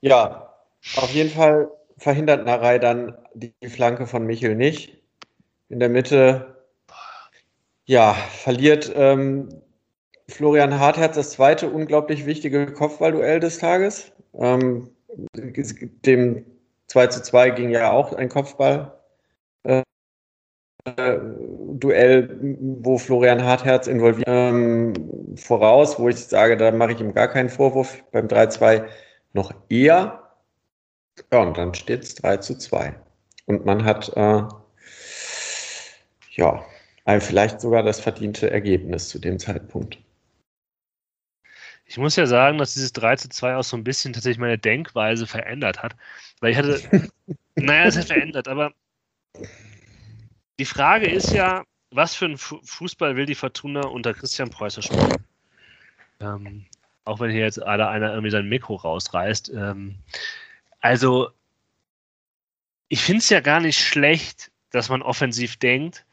[0.01, 0.53] Ja,
[0.95, 4.97] auf jeden Fall verhindert Narei dann die Flanke von Michel nicht.
[5.69, 6.63] In der Mitte,
[7.85, 9.49] ja, verliert ähm,
[10.27, 14.11] Florian Hartherz das zweite unglaublich wichtige Kopfballduell des Tages.
[14.33, 14.89] Ähm,
[16.05, 16.45] dem
[16.87, 18.99] 2 zu 2 ging ja auch ein Kopfball.
[19.63, 19.83] Äh,
[20.85, 22.37] Duell,
[22.81, 24.93] wo Florian Hartherz involviert, ähm,
[25.35, 28.03] voraus, wo ich sage, da mache ich ihm gar keinen Vorwurf.
[28.11, 28.85] Beim 3-2
[29.33, 30.23] noch eher.
[31.31, 32.95] Ja, und dann steht es 3 zu 2.
[33.45, 34.43] Und man hat äh,
[36.35, 36.65] ja
[37.19, 39.99] vielleicht sogar das verdiente Ergebnis zu dem Zeitpunkt.
[41.89, 44.59] Ich muss ja sagen, dass dieses 3 zu 2 auch so ein bisschen tatsächlich meine
[44.59, 45.95] Denkweise verändert hat.
[46.39, 47.09] Weil ich hatte,
[47.55, 48.73] naja, es hat verändert, aber
[50.59, 55.15] die Frage ist ja, was für ein Fußball will die Fortuna unter Christian Preußer spielen?
[56.19, 56.65] Ähm,
[57.05, 59.51] auch wenn hier jetzt alle einer irgendwie sein Mikro rausreißt.
[59.55, 59.95] Ähm,
[60.81, 61.31] also,
[62.87, 66.05] ich finde es ja gar nicht schlecht, dass man offensiv denkt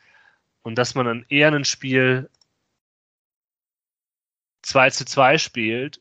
[0.63, 2.31] und dass man dann eher ein Spiel
[4.67, 6.01] 2 zu 2 spielt,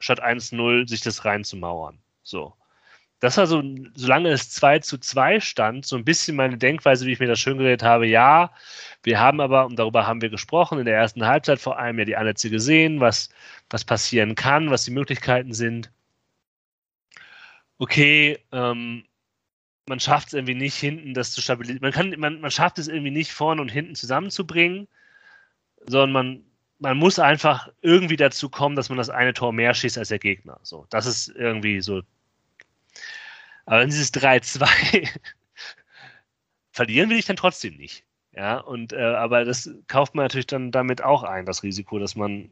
[0.00, 1.98] statt 1-0 sich das reinzumauern.
[2.22, 2.54] So.
[3.20, 3.62] Das war so,
[3.94, 7.40] solange es 2 zu 2 stand, so ein bisschen meine Denkweise, wie ich mir das
[7.40, 8.06] schön geredet habe.
[8.06, 8.52] Ja,
[9.02, 12.04] wir haben aber, und darüber haben wir gesprochen, in der ersten Halbzeit vor allem ja
[12.04, 13.30] die Ansätze gesehen, was,
[13.70, 15.90] was passieren kann, was die Möglichkeiten sind.
[17.78, 19.04] Okay, ähm,
[19.86, 21.82] man schafft es irgendwie nicht, hinten das zu stabilisieren.
[21.82, 24.88] Man, kann, man, man schafft es irgendwie nicht, vorne und hinten zusammenzubringen
[25.86, 26.44] sondern man,
[26.78, 30.18] man muss einfach irgendwie dazu kommen, dass man das eine Tor mehr schießt als der
[30.18, 30.60] Gegner.
[30.62, 32.02] So, das ist irgendwie so.
[33.66, 35.08] Aber dieses 3-2
[36.72, 38.04] verlieren will ich dann trotzdem nicht.
[38.32, 42.14] Ja, und äh, aber das kauft man natürlich dann damit auch ein, das Risiko, dass
[42.14, 42.50] man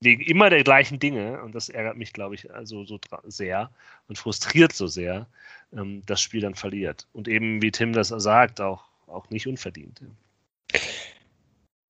[0.00, 3.70] wegen immer der gleichen Dinge, und das ärgert mich, glaube ich, also so sehr
[4.08, 5.26] und frustriert so sehr,
[5.72, 7.06] ähm, das Spiel dann verliert.
[7.12, 10.00] Und eben, wie Tim das sagt, auch, auch nicht unverdient.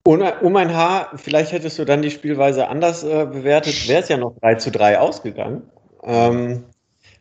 [0.06, 4.08] Um, um ein Haar, vielleicht hättest du dann die Spielweise anders äh, bewertet, wäre es
[4.08, 5.62] ja noch 3 zu 3 ausgegangen.
[6.02, 6.64] Ähm,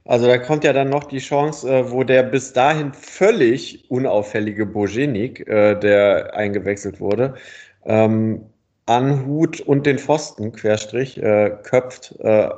[0.05, 4.65] also da kommt ja dann noch die Chance, äh, wo der bis dahin völlig unauffällige
[4.65, 7.36] Bojenik, äh, der eingewechselt wurde,
[7.86, 8.43] ähm,
[8.86, 12.15] an Hut und den Pfosten, Querstrich, äh, köpft.
[12.19, 12.49] Äh,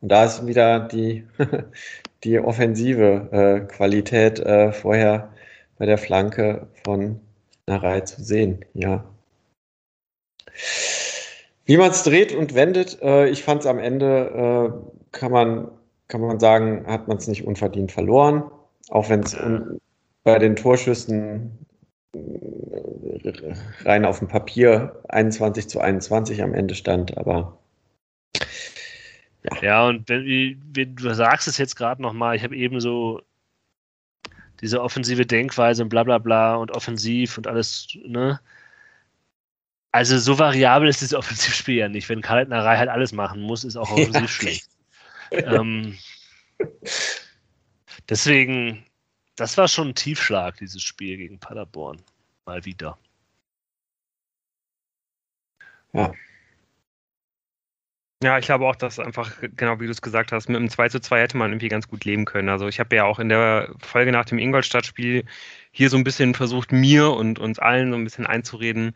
[0.00, 1.26] und da ist wieder die,
[2.24, 5.30] die offensive äh, Qualität äh, vorher
[5.76, 7.20] bei der Flanke von
[7.66, 8.64] Narei zu sehen.
[8.72, 9.04] Ja.
[11.64, 15.68] Wie man es dreht und wendet, äh, ich fand es am Ende, äh, kann, man,
[16.08, 18.44] kann man sagen, hat man es nicht unverdient verloren.
[18.90, 19.36] Auch wenn es
[20.24, 21.58] bei den Torschüssen
[23.84, 27.58] rein auf dem Papier 21 zu 21 am Ende stand, aber
[29.44, 29.62] ja.
[29.62, 33.20] Ja, und wenn, wie, du sagst es jetzt gerade nochmal, ich habe eben so
[34.60, 38.38] diese offensive Denkweise und bla bla bla und offensiv und alles, ne?
[39.92, 42.08] Also so variabel ist das Offensivspiel ja nicht.
[42.08, 44.68] Wenn Kaltnerei halt alles machen muss, ist auch offensiv ja, schlecht.
[45.30, 45.98] ähm,
[48.08, 48.84] deswegen,
[49.36, 52.02] das war schon ein Tiefschlag, dieses Spiel gegen Paderborn.
[52.46, 52.98] Mal wieder.
[55.92, 56.12] Ja.
[58.22, 60.88] Ja, ich glaube auch, dass einfach, genau wie du es gesagt hast, mit einem 2
[60.90, 62.48] zu 2 hätte man irgendwie ganz gut leben können.
[62.48, 65.24] Also ich habe ja auch in der Folge nach dem Ingolstadt-Spiel
[65.72, 68.94] hier so ein bisschen versucht, mir und uns allen so ein bisschen einzureden,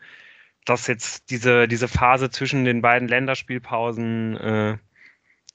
[0.67, 4.77] dass jetzt diese, diese Phase zwischen den beiden Länderspielpausen äh,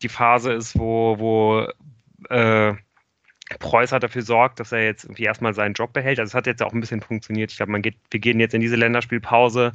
[0.02, 1.68] die Phase ist, wo, wo
[2.30, 2.74] äh,
[3.58, 6.18] Preuß hat dafür sorgt, dass er jetzt irgendwie erstmal seinen Job behält.
[6.18, 7.50] Also es hat jetzt auch ein bisschen funktioniert.
[7.50, 9.72] Ich glaube, geht, wir gehen jetzt in diese Länderspielpause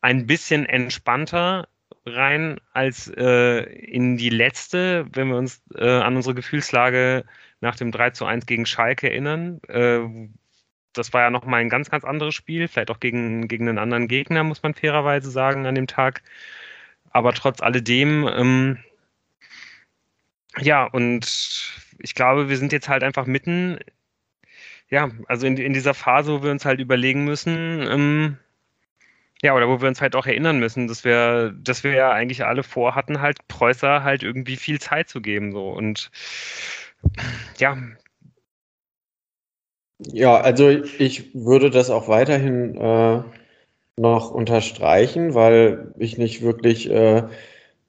[0.00, 1.68] ein bisschen entspannter
[2.04, 7.24] rein als äh, in die letzte, wenn wir uns äh, an unsere Gefühlslage
[7.60, 9.60] nach dem 3 zu 1 gegen Schalke erinnern.
[9.68, 10.00] Äh,
[10.98, 14.08] das war ja nochmal ein ganz, ganz anderes Spiel, vielleicht auch gegen, gegen einen anderen
[14.08, 16.22] Gegner, muss man fairerweise sagen, an dem Tag.
[17.10, 18.78] Aber trotz alledem, ähm,
[20.58, 23.78] ja, und ich glaube, wir sind jetzt halt einfach mitten,
[24.88, 28.38] ja, also in, in dieser Phase, wo wir uns halt überlegen müssen, ähm,
[29.42, 32.44] ja, oder wo wir uns halt auch erinnern müssen, dass wir, dass wir ja eigentlich
[32.44, 35.52] alle vorhatten, halt Preußer halt irgendwie viel Zeit zu geben.
[35.52, 35.70] So.
[35.70, 36.10] Und
[37.58, 37.76] ja.
[39.98, 43.22] Ja, also ich würde das auch weiterhin äh,
[43.96, 47.24] noch unterstreichen, weil ich nicht wirklich äh,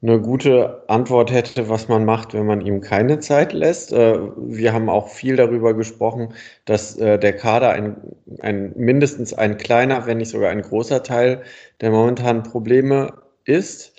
[0.01, 3.93] eine gute Antwort hätte, was man macht, wenn man ihm keine Zeit lässt.
[3.93, 6.33] Äh, wir haben auch viel darüber gesprochen,
[6.65, 7.97] dass äh, der Kader ein,
[8.41, 11.43] ein mindestens ein kleiner, wenn nicht sogar ein großer Teil
[11.81, 13.13] der momentanen Probleme
[13.45, 13.96] ist.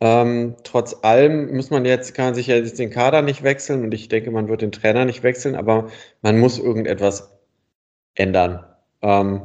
[0.00, 3.92] Ähm, trotz allem muss man jetzt, kann man sich jetzt den Kader nicht wechseln und
[3.92, 5.90] ich denke, man wird den Trainer nicht wechseln, aber
[6.22, 7.38] man muss irgendetwas
[8.14, 8.64] ändern.
[9.02, 9.42] Ähm,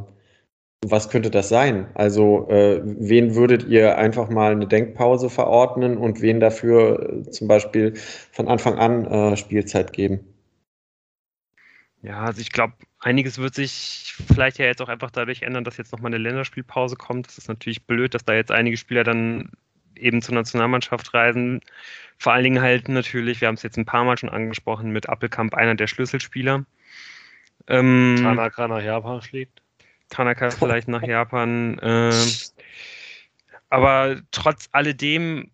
[0.88, 1.88] was könnte das sein?
[1.96, 7.48] Also, äh, wen würdet ihr einfach mal eine Denkpause verordnen und wen dafür äh, zum
[7.48, 10.20] Beispiel von Anfang an äh, Spielzeit geben?
[12.02, 15.78] Ja, also ich glaube, einiges wird sich vielleicht ja jetzt auch einfach dadurch ändern, dass
[15.78, 17.28] jetzt nochmal eine Länderspielpause kommt.
[17.28, 19.50] Das ist natürlich blöd, dass da jetzt einige Spieler dann
[19.98, 21.62] eben zur Nationalmannschaft reisen.
[22.18, 25.10] Vor allen Dingen halt natürlich, wir haben es jetzt ein paar Mal schon angesprochen, mit
[25.10, 26.66] Appelkamp einer der Schlüsselspieler.
[27.68, 29.62] Ähm, Tanaka nach Japan fliegt.
[30.10, 31.80] Tanaka vielleicht nach Japan.
[31.80, 32.12] Äh,
[33.70, 35.52] aber trotz alledem,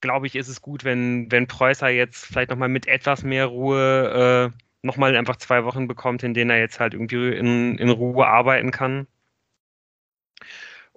[0.00, 4.52] glaube ich, ist es gut, wenn, wenn Preußer jetzt vielleicht nochmal mit etwas mehr Ruhe
[4.52, 8.26] äh, nochmal einfach zwei Wochen bekommt, in denen er jetzt halt irgendwie in, in Ruhe
[8.26, 9.06] arbeiten kann.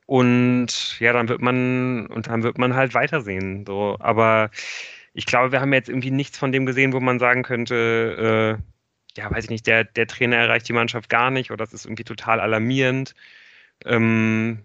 [0.08, 3.66] Und ja, dann wird man, und dann wird man halt weitersehen.
[3.68, 3.98] So.
[4.00, 4.50] Aber
[5.14, 9.20] ich glaube, wir haben jetzt irgendwie nichts von dem gesehen, wo man sagen könnte, äh,
[9.20, 11.86] ja, weiß ich nicht, der, der Trainer erreicht die Mannschaft gar nicht oder das ist
[11.86, 13.16] irgendwie total alarmierend.
[13.86, 14.64] Ähm,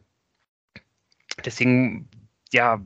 [1.44, 2.08] deswegen,
[2.52, 2.80] ja,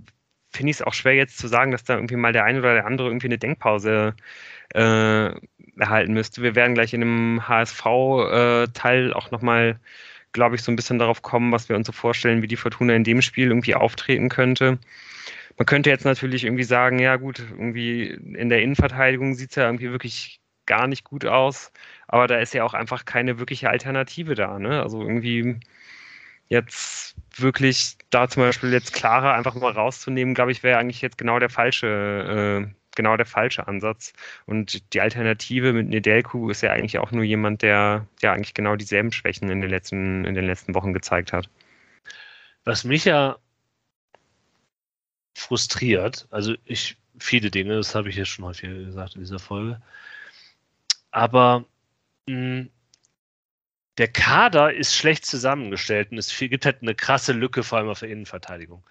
[0.50, 2.74] finde ich es auch schwer jetzt zu sagen, dass da irgendwie mal der eine oder
[2.74, 4.14] der andere irgendwie eine Denkpause
[4.74, 5.30] äh,
[5.78, 6.42] erhalten müsste.
[6.42, 9.78] Wir werden gleich in dem HSV-Teil äh, auch nochmal,
[10.36, 12.94] glaube ich, so ein bisschen darauf kommen, was wir uns so vorstellen, wie die Fortuna
[12.94, 14.78] in dem Spiel irgendwie auftreten könnte.
[15.58, 19.64] Man könnte jetzt natürlich irgendwie sagen, ja gut, irgendwie in der Innenverteidigung sieht es ja
[19.66, 21.72] irgendwie wirklich gar nicht gut aus.
[22.08, 24.58] Aber da ist ja auch einfach keine wirkliche Alternative da.
[24.58, 24.82] Ne?
[24.82, 25.58] Also irgendwie,
[26.48, 31.18] jetzt wirklich da zum Beispiel jetzt Clara einfach mal rauszunehmen, glaube ich, wäre eigentlich jetzt
[31.18, 34.12] genau der falsche, äh, genau der falsche Ansatz.
[34.46, 38.76] Und die Alternative mit Nedelku ist ja eigentlich auch nur jemand, der ja eigentlich genau
[38.76, 41.48] dieselben Schwächen in den letzten, in den letzten Wochen gezeigt hat.
[42.64, 43.36] Was mich ja
[45.34, 49.80] frustriert, also ich, viele Dinge, das habe ich ja schon häufig gesagt in dieser Folge,
[51.10, 51.64] aber
[52.26, 52.70] mh, hm,
[53.98, 58.00] der Kader ist schlecht zusammengestellt und es gibt halt eine krasse Lücke, vor allem auf
[58.00, 58.84] der Innenverteidigung.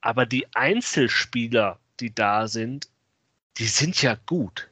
[0.00, 2.88] Aber die Einzelspieler, die da sind,
[3.58, 4.68] die sind ja gut.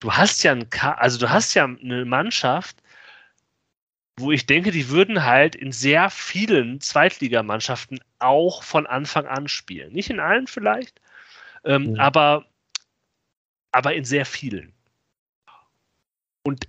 [0.00, 2.82] Du hast ja ein also du hast ja eine Mannschaft,
[4.16, 9.92] wo ich denke, die würden halt in sehr vielen Zweitligamannschaften auch von Anfang an spielen.
[9.92, 11.00] Nicht in allen vielleicht,
[11.64, 12.02] ähm, ja.
[12.02, 12.46] aber,
[13.72, 14.72] aber in sehr vielen.
[16.44, 16.68] Und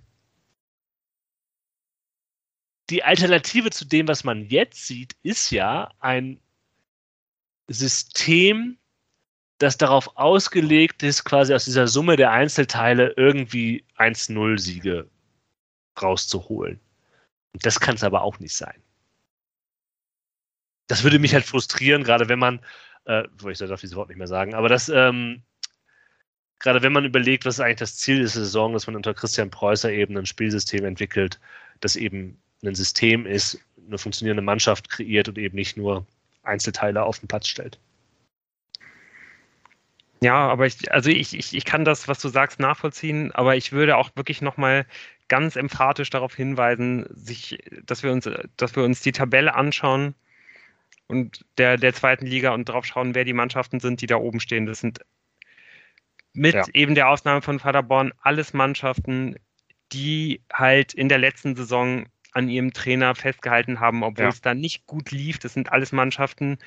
[2.89, 6.39] die Alternative zu dem, was man jetzt sieht, ist ja ein
[7.68, 8.78] System,
[9.60, 15.07] das darauf ausgelegt ist, quasi aus dieser Summe der Einzelteile irgendwie 1-0-Siege
[16.01, 16.80] rauszuholen.
[17.53, 18.82] Und das kann es aber auch nicht sein.
[20.88, 22.62] Das würde mich halt frustrieren, gerade wenn man,
[23.05, 25.43] äh, ich darf dieses Wort nicht mehr sagen, aber das, ähm,
[26.60, 29.51] gerade wenn man überlegt, was ist eigentlich das Ziel der Saison, dass man unter Christian
[29.51, 31.39] Preußer eben ein Spielsystem entwickelt,
[31.82, 36.07] das eben ein System ist, eine funktionierende Mannschaft kreiert und eben nicht nur
[36.43, 37.78] Einzelteile auf den Platz stellt.
[40.22, 43.72] Ja, aber ich, also ich, ich, ich kann das, was du sagst, nachvollziehen, aber ich
[43.72, 44.86] würde auch wirklich nochmal
[45.30, 50.15] ganz emphatisch darauf hinweisen, sich, dass wir uns, dass wir uns die Tabelle anschauen
[51.07, 54.39] und der, der zweiten Liga und drauf schauen, wer die Mannschaften sind, die da oben
[54.39, 54.65] stehen.
[54.65, 54.99] Das sind
[56.34, 56.63] mit ja.
[56.74, 59.36] eben der Ausnahme von Paderborn alles Mannschaften,
[59.91, 64.30] die halt in der letzten Saison an ihrem Trainer festgehalten haben, obwohl ja.
[64.30, 65.39] es da nicht gut lief.
[65.39, 66.59] Das sind alles Mannschaften,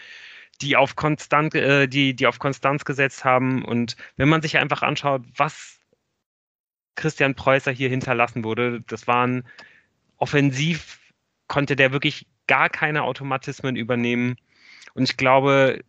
[0.61, 3.65] die auf Konstant, äh, die, die auf Konstanz gesetzt haben.
[3.65, 5.81] Und wenn man sich einfach anschaut, was
[6.95, 9.45] Christian Preußer hier hinterlassen wurde, das waren
[10.19, 11.01] offensiv
[11.49, 14.37] konnte der wirklich gar keine Automatismen übernehmen.
[14.95, 15.85] Und ich glaube,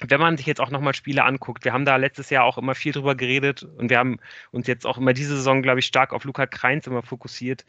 [0.00, 2.74] wenn man sich jetzt auch nochmal Spiele anguckt, wir haben da letztes Jahr auch immer
[2.74, 4.18] viel drüber geredet und wir haben
[4.52, 7.64] uns jetzt auch immer diese Saison, glaube ich, stark auf Luca Kreins immer fokussiert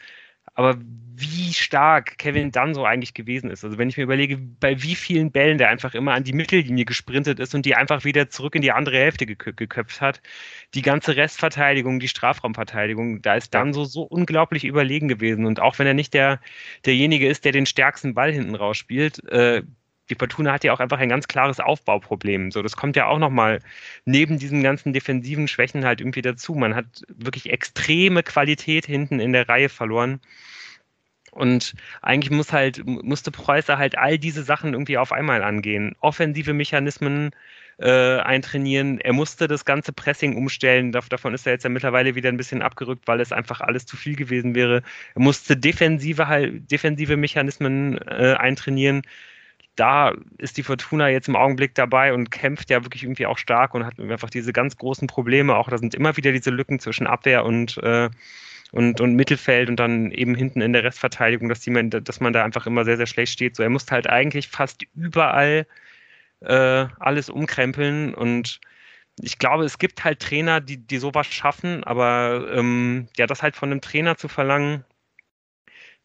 [0.54, 0.78] aber
[1.20, 3.64] wie stark Kevin Dunn so eigentlich gewesen ist.
[3.64, 6.86] Also wenn ich mir überlege, bei wie vielen Bällen der einfach immer an die Mittellinie
[6.86, 10.22] gesprintet ist und die einfach wieder zurück in die andere Hälfte gekö geköpft hat.
[10.76, 15.48] Die ganze Restverteidigung, die Strafraumverteidigung, da ist Dunn so, so unglaublich überlegen gewesen.
[15.48, 16.40] Und auch wenn er nicht der,
[16.86, 19.64] derjenige ist, der den stärksten Ball hinten rausspielt, äh,
[20.10, 22.52] die Fortuna hat ja auch einfach ein ganz klares Aufbauproblem.
[22.52, 23.60] So, das kommt ja auch nochmal
[24.06, 26.56] neben diesen ganzen defensiven Schwächen halt irgendwie dazu.
[26.56, 30.20] Man hat wirklich extreme Qualität hinten in der Reihe verloren.
[31.32, 35.96] Und eigentlich muss halt, musste Preußer halt all diese Sachen irgendwie auf einmal angehen.
[36.00, 37.32] Offensive Mechanismen
[37.80, 39.00] äh, eintrainieren.
[39.00, 40.92] Er musste das ganze Pressing umstellen.
[40.92, 43.98] Davon ist er jetzt ja mittlerweile wieder ein bisschen abgerückt, weil es einfach alles zu
[43.98, 44.82] viel gewesen wäre.
[45.14, 49.04] Er musste defensive, halt, defensive Mechanismen äh, eintrainieren
[49.78, 53.74] da ist die Fortuna jetzt im Augenblick dabei und kämpft ja wirklich irgendwie auch stark
[53.74, 55.56] und hat einfach diese ganz großen Probleme.
[55.56, 58.10] Auch da sind immer wieder diese Lücken zwischen Abwehr und, äh,
[58.72, 62.34] und, und Mittelfeld und dann eben hinten in der Restverteidigung, dass, die man, dass man
[62.34, 63.56] da einfach immer sehr, sehr schlecht steht.
[63.56, 65.68] So, er muss halt eigentlich fast überall
[66.42, 68.60] äh, alles umkrempeln und
[69.20, 73.56] ich glaube, es gibt halt Trainer, die, die sowas schaffen, aber ähm, ja, das halt
[73.56, 74.84] von einem Trainer zu verlangen,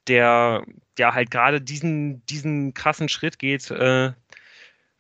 [0.09, 0.65] der
[0.99, 4.13] ja halt gerade diesen, diesen krassen Schritt geht, äh,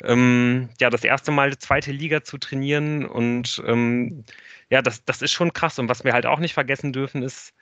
[0.02, 4.24] ähm, ja, das erste Mal die zweite Liga zu trainieren und ähm,
[4.70, 5.78] ja, das, das ist schon krass.
[5.78, 7.54] Und was wir halt auch nicht vergessen dürfen, ist,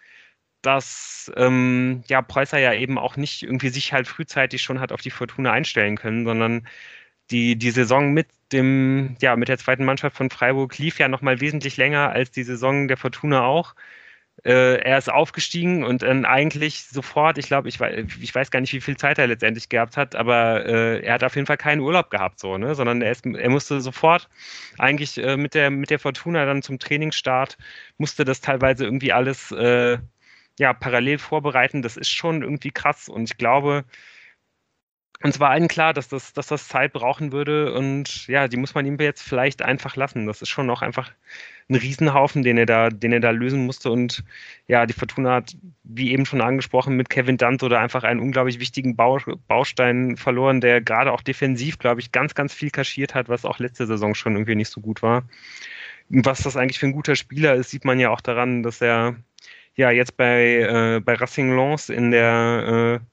[0.62, 5.00] dass ähm, ja, Preußer ja eben auch nicht irgendwie sich halt frühzeitig schon hat auf
[5.02, 6.66] die Fortuna einstellen können, sondern
[7.30, 11.40] die, die Saison mit dem, ja, mit der zweiten Mannschaft von Freiburg lief ja nochmal
[11.40, 13.74] wesentlich länger als die Saison der Fortuna auch.
[14.44, 17.78] Äh, er ist aufgestiegen und dann eigentlich sofort, ich glaube, ich,
[18.20, 21.24] ich, weiß gar nicht, wie viel Zeit er letztendlich gehabt hat, aber äh, er hat
[21.24, 22.74] auf jeden Fall keinen Urlaub gehabt, so, ne?
[22.74, 24.28] sondern er, ist, er musste sofort
[24.78, 27.58] eigentlich äh, mit, der, mit der Fortuna dann zum Trainingsstart,
[27.98, 29.98] musste das teilweise irgendwie alles äh,
[30.58, 31.82] ja, parallel vorbereiten.
[31.82, 33.84] Das ist schon irgendwie krass und ich glaube,
[35.22, 38.74] uns war allen klar, dass das, dass das Zeit brauchen würde und ja, die muss
[38.74, 40.26] man ihm jetzt vielleicht einfach lassen.
[40.26, 41.12] Das ist schon auch einfach
[41.68, 44.24] ein Riesenhaufen, den er da, den er da lösen musste und
[44.66, 48.60] ja, die Fortuna hat, wie eben schon angesprochen, mit Kevin Dunt oder einfach einen unglaublich
[48.60, 53.44] wichtigen Baustein verloren, der gerade auch defensiv, glaube ich, ganz, ganz viel kaschiert hat, was
[53.44, 55.24] auch letzte Saison schon irgendwie nicht so gut war.
[56.08, 59.16] Was das eigentlich für ein guter Spieler ist, sieht man ja auch daran, dass er
[59.76, 63.09] ja jetzt bei, äh, bei Racing Lens in der äh,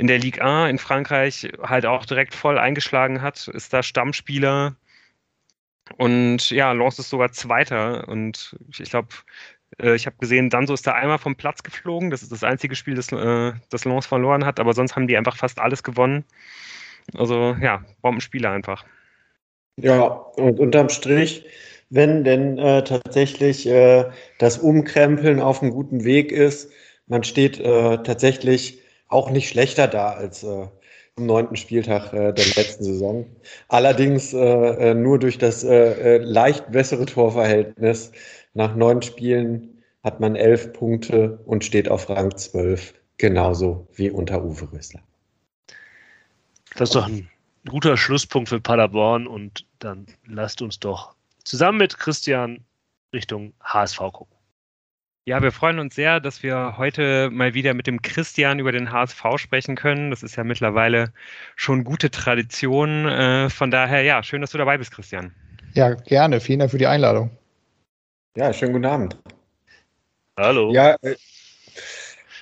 [0.00, 4.74] in der Ligue 1 in Frankreich halt auch direkt voll eingeschlagen hat, ist da Stammspieler.
[5.98, 8.08] Und ja, Lens ist sogar Zweiter.
[8.08, 9.08] Und ich glaube,
[9.78, 12.08] äh, ich habe gesehen, Danso ist da einmal vom Platz geflogen.
[12.08, 14.58] Das ist das einzige Spiel, das, äh, das Lens verloren hat.
[14.58, 16.24] Aber sonst haben die einfach fast alles gewonnen.
[17.14, 18.86] Also ja, Bombenspieler einfach.
[19.76, 21.44] Ja, und unterm Strich,
[21.90, 24.06] wenn denn äh, tatsächlich äh,
[24.38, 26.72] das Umkrempeln auf einem guten Weg ist,
[27.06, 28.79] man steht äh, tatsächlich
[29.10, 30.66] auch nicht schlechter da als äh,
[31.16, 33.26] am neunten Spieltag äh, der letzten Saison.
[33.68, 38.12] Allerdings äh, nur durch das leicht bessere Torverhältnis.
[38.54, 44.42] Nach neun Spielen hat man elf Punkte und steht auf Rang 12, genauso wie unter
[44.42, 45.02] Uwe Rösler.
[46.76, 47.28] Das ist doch ein
[47.68, 52.64] guter Schlusspunkt für Paderborn und dann lasst uns doch zusammen mit Christian
[53.12, 54.39] Richtung HSV gucken.
[55.30, 58.90] Ja, wir freuen uns sehr, dass wir heute mal wieder mit dem Christian über den
[58.90, 60.10] HSV sprechen können.
[60.10, 61.12] Das ist ja mittlerweile
[61.54, 63.06] schon gute Tradition.
[63.06, 65.32] Äh, von daher, ja, schön, dass du dabei bist, Christian.
[65.74, 66.40] Ja, gerne.
[66.40, 67.30] Vielen Dank für die Einladung.
[68.36, 69.16] Ja, schönen guten Abend.
[70.36, 70.72] Hallo.
[70.72, 71.14] Ja, äh,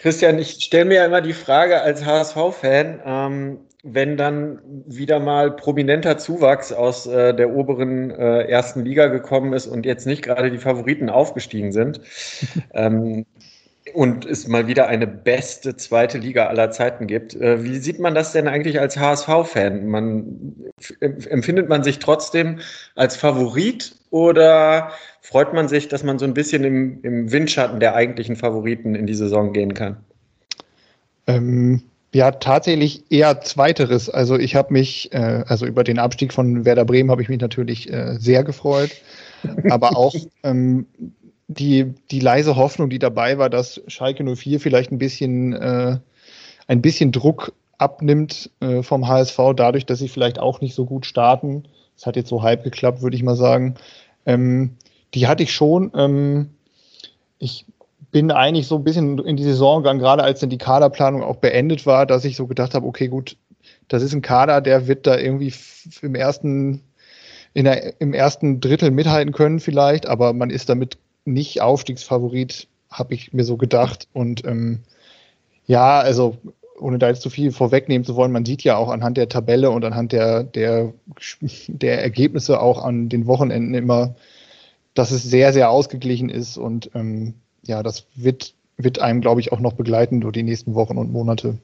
[0.01, 5.55] Christian, ich stelle mir ja immer die Frage als HSV-Fan, ähm, wenn dann wieder mal
[5.55, 10.51] prominenter Zuwachs aus äh, der oberen äh, ersten Liga gekommen ist und jetzt nicht gerade
[10.51, 12.01] die Favoriten aufgestiegen sind
[12.74, 13.24] ähm,
[13.95, 17.35] und es mal wieder eine beste zweite Liga aller Zeiten gibt.
[17.37, 19.87] Äh, wie sieht man das denn eigentlich als HSV-Fan?
[19.87, 20.55] Man,
[21.01, 22.59] empfindet man sich trotzdem
[22.97, 27.95] als Favorit oder freut man sich, dass man so ein bisschen im, im Windschatten der
[27.95, 29.99] eigentlichen Favoriten in die Saison gehen kann?
[31.26, 34.09] Ähm ja, tatsächlich eher zweiteres.
[34.09, 37.40] Also ich habe mich, äh, also über den Abstieg von Werder Bremen habe ich mich
[37.40, 38.90] natürlich äh, sehr gefreut.
[39.68, 40.86] Aber auch ähm,
[41.48, 45.98] die, die leise Hoffnung, die dabei war, dass Schalke 04 vielleicht ein bisschen, äh,
[46.66, 51.06] ein bisschen Druck abnimmt äh, vom HSV, dadurch, dass sie vielleicht auch nicht so gut
[51.06, 51.64] starten.
[51.94, 53.74] Das hat jetzt so halb geklappt, würde ich mal sagen.
[54.26, 54.76] Ähm,
[55.14, 55.92] die hatte ich schon.
[55.94, 56.50] Ähm,
[57.38, 57.66] ich
[58.18, 61.36] bin eigentlich so ein bisschen in die Saison gegangen, gerade als dann die Kaderplanung auch
[61.36, 63.36] beendet war, dass ich so gedacht habe, okay, gut,
[63.86, 65.54] das ist ein Kader, der wird da irgendwie
[66.02, 66.82] im ersten,
[67.54, 73.32] der, im ersten Drittel mithalten können vielleicht, aber man ist damit nicht Aufstiegsfavorit, habe ich
[73.32, 74.08] mir so gedacht.
[74.12, 74.80] Und ähm,
[75.68, 76.38] ja, also
[76.80, 79.70] ohne da jetzt zu viel vorwegnehmen zu wollen, man sieht ja auch anhand der Tabelle
[79.70, 80.92] und anhand der, der,
[81.68, 84.16] der Ergebnisse auch an den Wochenenden immer,
[84.94, 87.34] dass es sehr, sehr ausgeglichen ist und ähm,
[87.68, 91.12] ja, das wird, wird einem, glaube ich, auch noch begleiten durch die nächsten Wochen und
[91.12, 91.58] Monate.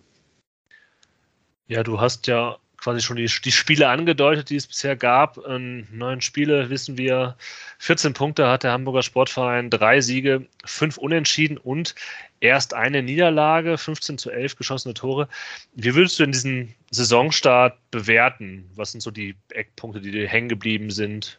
[1.66, 5.38] Ja, du hast ja quasi schon die, die Spiele angedeutet, die es bisher gab.
[5.38, 7.34] In neun Spiele wissen wir,
[7.78, 11.94] 14 Punkte hat der Hamburger Sportverein, drei Siege, fünf Unentschieden und
[12.40, 15.28] erst eine Niederlage, 15 zu 11 geschossene Tore.
[15.74, 18.68] Wie würdest du denn diesen Saisonstart bewerten?
[18.74, 21.38] Was sind so die Eckpunkte, die dir hängen geblieben sind?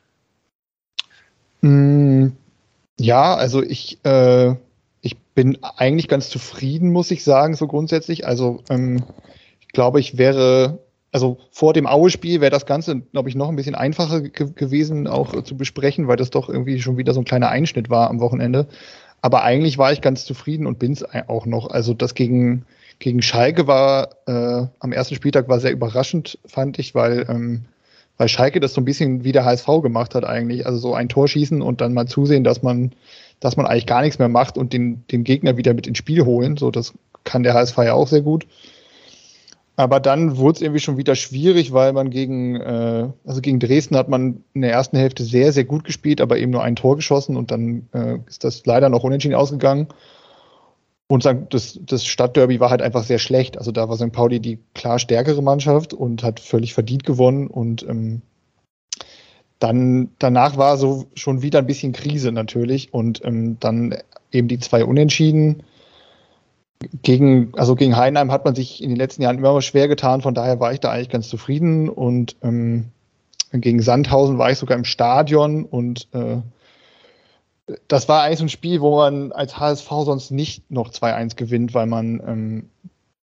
[1.61, 2.04] Mm,
[3.05, 4.55] ja, also ich, äh,
[5.01, 8.25] ich bin eigentlich ganz zufrieden, muss ich sagen, so grundsätzlich.
[8.25, 9.03] Also ähm,
[9.59, 10.79] ich glaube, ich wäre,
[11.11, 15.07] also vor dem Aue-Spiel wäre das Ganze, glaube ich, noch ein bisschen einfacher ge gewesen,
[15.07, 18.09] auch äh, zu besprechen, weil das doch irgendwie schon wieder so ein kleiner Einschnitt war
[18.09, 18.67] am Wochenende.
[19.21, 21.69] Aber eigentlich war ich ganz zufrieden und bin es auch noch.
[21.69, 22.65] Also das gegen,
[22.97, 27.65] gegen Schalke war äh, am ersten Spieltag war sehr überraschend, fand ich, weil ähm,
[28.17, 30.65] weil Schalke das so ein bisschen wie der HSV gemacht hat eigentlich.
[30.65, 32.91] Also so ein Tor schießen und dann mal zusehen, dass man,
[33.39, 36.25] dass man eigentlich gar nichts mehr macht und den, den Gegner wieder mit ins Spiel
[36.25, 36.57] holen.
[36.57, 36.93] So, das
[37.23, 38.45] kann der HSV ja auch sehr gut.
[39.77, 43.97] Aber dann wurde es irgendwie schon wieder schwierig, weil man gegen, äh, also gegen Dresden
[43.97, 46.95] hat man in der ersten Hälfte sehr, sehr gut gespielt, aber eben nur ein Tor
[46.95, 49.87] geschossen und dann äh, ist das leider noch unentschieden ausgegangen.
[51.07, 53.57] Und das, das Stadtderby war halt einfach sehr schlecht.
[53.57, 54.11] Also da war St.
[54.11, 57.47] Pauli die klar stärkere Mannschaft und hat völlig verdient gewonnen.
[57.47, 58.21] Und ähm,
[59.59, 62.91] dann danach war so schon wieder ein bisschen Krise natürlich.
[62.91, 63.95] Und ähm, dann
[64.31, 65.63] eben die zwei Unentschieden.
[67.03, 70.21] Gegen, also gegen Heinheim hat man sich in den letzten Jahren immer mal schwer getan,
[70.21, 71.87] von daher war ich da eigentlich ganz zufrieden.
[71.87, 72.85] Und ähm,
[73.51, 76.37] gegen Sandhausen war ich sogar im Stadion und äh,
[77.87, 81.73] das war eigentlich so ein Spiel, wo man als HSV sonst nicht noch 2-1 gewinnt,
[81.73, 82.69] weil man, ähm,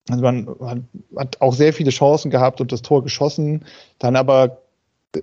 [0.09, 0.79] also man hat,
[1.15, 3.65] hat, auch sehr viele Chancen gehabt und das Tor geschossen,
[3.97, 4.61] dann aber
[5.15, 5.21] äh,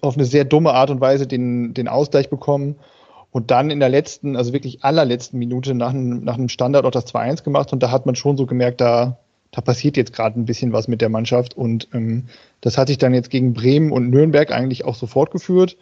[0.00, 2.76] auf eine sehr dumme Art und Weise den, den Ausgleich bekommen
[3.30, 6.90] und dann in der letzten, also wirklich allerletzten Minute nach einem, nach einem Standard auch
[6.92, 9.18] das 2-1 gemacht und da hat man schon so gemerkt, da,
[9.50, 12.26] da passiert jetzt gerade ein bisschen was mit der Mannschaft und ähm,
[12.60, 15.76] das hat sich dann jetzt gegen Bremen und Nürnberg eigentlich auch so fortgeführt.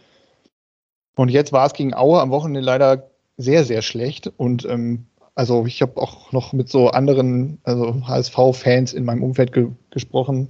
[1.17, 4.33] Und jetzt war es gegen Aue am Wochenende leider sehr, sehr schlecht.
[4.37, 9.53] Und ähm, Also ich habe auch noch mit so anderen, also HSV-Fans in meinem Umfeld
[9.53, 10.49] ge gesprochen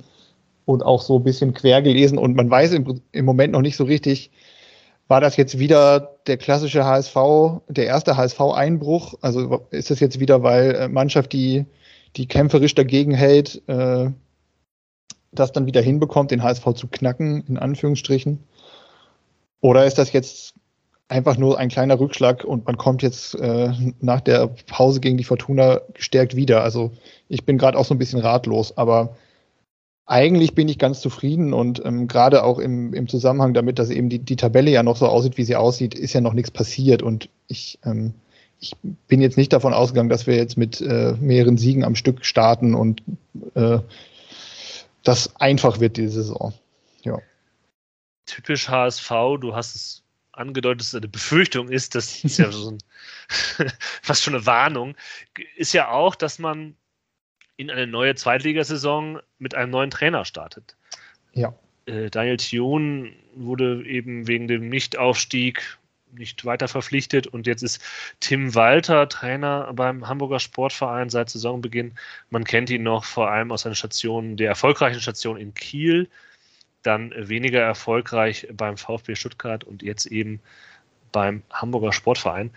[0.65, 3.77] und auch so ein bisschen quer gelesen und man weiß im, im Moment noch nicht
[3.77, 4.31] so richtig,
[5.09, 7.17] war das jetzt wieder der klassische HSV,
[7.69, 9.15] der erste HSV-Einbruch?
[9.23, 11.67] Also ist das jetzt wieder, weil äh, Mannschaft, die,
[12.17, 14.11] die kämpferisch dagegen hält, äh,
[15.33, 18.39] das dann wieder hinbekommt, den HSV zu knacken, in Anführungsstrichen?
[19.61, 20.55] Oder ist das jetzt
[21.09, 25.25] einfach nur ein kleiner Rückschlag und man kommt jetzt äh, nach der Pause gegen die
[25.25, 26.63] Fortuna gestärkt wieder?
[26.63, 26.93] Also
[27.29, 29.17] ich bin gerade auch so ein bisschen ratlos, aber
[30.07, 34.09] eigentlich bin ich ganz zufrieden und ähm, gerade auch im, im Zusammenhang damit, dass eben
[34.09, 37.03] die, die Tabelle ja noch so aussieht, wie sie aussieht, ist ja noch nichts passiert
[37.03, 38.15] und ich, ähm,
[38.61, 38.75] ich
[39.09, 42.75] bin jetzt nicht davon ausgegangen, dass wir jetzt mit äh, mehreren Siegen am Stück starten
[42.75, 43.03] und
[43.55, 43.79] äh,
[45.03, 46.53] das einfach wird diese Saison.
[48.27, 49.09] Typisch HSV,
[49.41, 50.03] du hast es
[50.33, 52.79] angedeutet, dass eine Befürchtung ist, das ist ja so ein,
[54.03, 54.95] fast schon eine Warnung,
[55.57, 56.77] ist ja auch, dass man
[57.57, 60.77] in eine neue Zweitligasaison mit einem neuen Trainer startet.
[61.33, 61.55] Ja.
[61.87, 65.79] Äh, Daniel Thion wurde eben wegen dem Nichtaufstieg
[66.13, 67.83] nicht weiter verpflichtet und jetzt ist
[68.21, 71.93] Tim Walter Trainer beim Hamburger Sportverein seit Saisonbeginn.
[72.31, 76.09] Man kennt ihn noch vor allem aus seiner Station, der erfolgreichen Station in Kiel,
[76.87, 80.41] dann weniger erfolgreich beim VfB Stuttgart und jetzt eben
[81.13, 82.51] beim Hamburger Sportverein.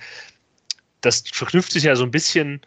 [1.02, 2.62] Das verknüpft sich ja so ein bisschen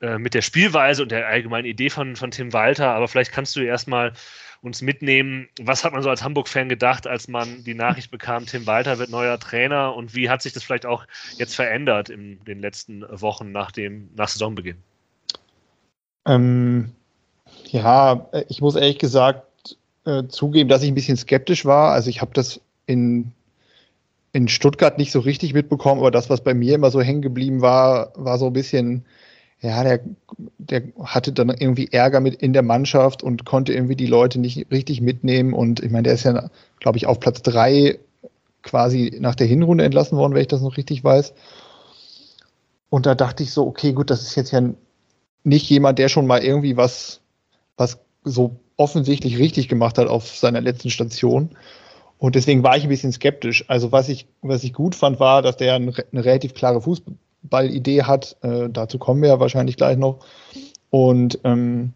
[0.00, 3.54] äh, mit der Spielweise und der allgemeinen Idee von, von Tim Walter, aber vielleicht kannst
[3.56, 4.12] du erstmal
[4.62, 8.66] uns mitnehmen, was hat man so als Hamburg-Fan gedacht, als man die Nachricht bekam, Tim
[8.66, 11.06] Walter wird neuer Trainer und wie hat sich das vielleicht auch
[11.36, 14.78] jetzt verändert in den letzten Wochen nach dem nach Saisonbeginn?
[16.26, 16.92] Ähm,
[17.66, 19.42] ja, ich muss ehrlich gesagt
[20.04, 21.92] äh, zugeben, dass ich ein bisschen skeptisch war.
[21.92, 23.32] Also ich habe das in,
[24.32, 27.60] in Stuttgart nicht so richtig mitbekommen, aber das, was bei mir immer so hängen geblieben
[27.60, 29.04] war, war so ein bisschen
[29.64, 30.00] ja, der,
[30.58, 34.70] der hatte dann irgendwie Ärger mit in der Mannschaft und konnte irgendwie die Leute nicht
[34.70, 35.54] richtig mitnehmen.
[35.54, 36.50] Und ich meine, der ist ja,
[36.80, 37.98] glaube ich, auf Platz drei
[38.62, 41.32] quasi nach der Hinrunde entlassen worden, wenn ich das noch richtig weiß.
[42.90, 44.62] Und da dachte ich so, okay, gut, das ist jetzt ja
[45.44, 47.22] nicht jemand, der schon mal irgendwie was,
[47.78, 51.50] was so offensichtlich richtig gemacht hat auf seiner letzten Station.
[52.18, 53.64] Und deswegen war ich ein bisschen skeptisch.
[53.68, 57.14] Also was ich, was ich gut fand, war, dass der eine, eine relativ klare Fußball
[57.44, 58.36] Ballidee hat.
[58.42, 60.24] Äh, dazu kommen wir ja wahrscheinlich gleich noch.
[60.90, 61.92] Und ähm,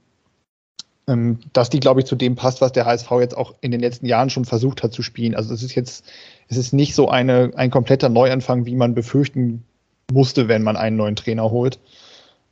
[1.06, 3.80] ähm, dass die, glaube ich, zu dem passt, was der HSV jetzt auch in den
[3.80, 5.34] letzten Jahren schon versucht hat zu spielen.
[5.34, 6.04] Also es ist jetzt,
[6.48, 9.64] es ist nicht so eine, ein kompletter Neuanfang, wie man befürchten
[10.12, 11.78] musste, wenn man einen neuen Trainer holt.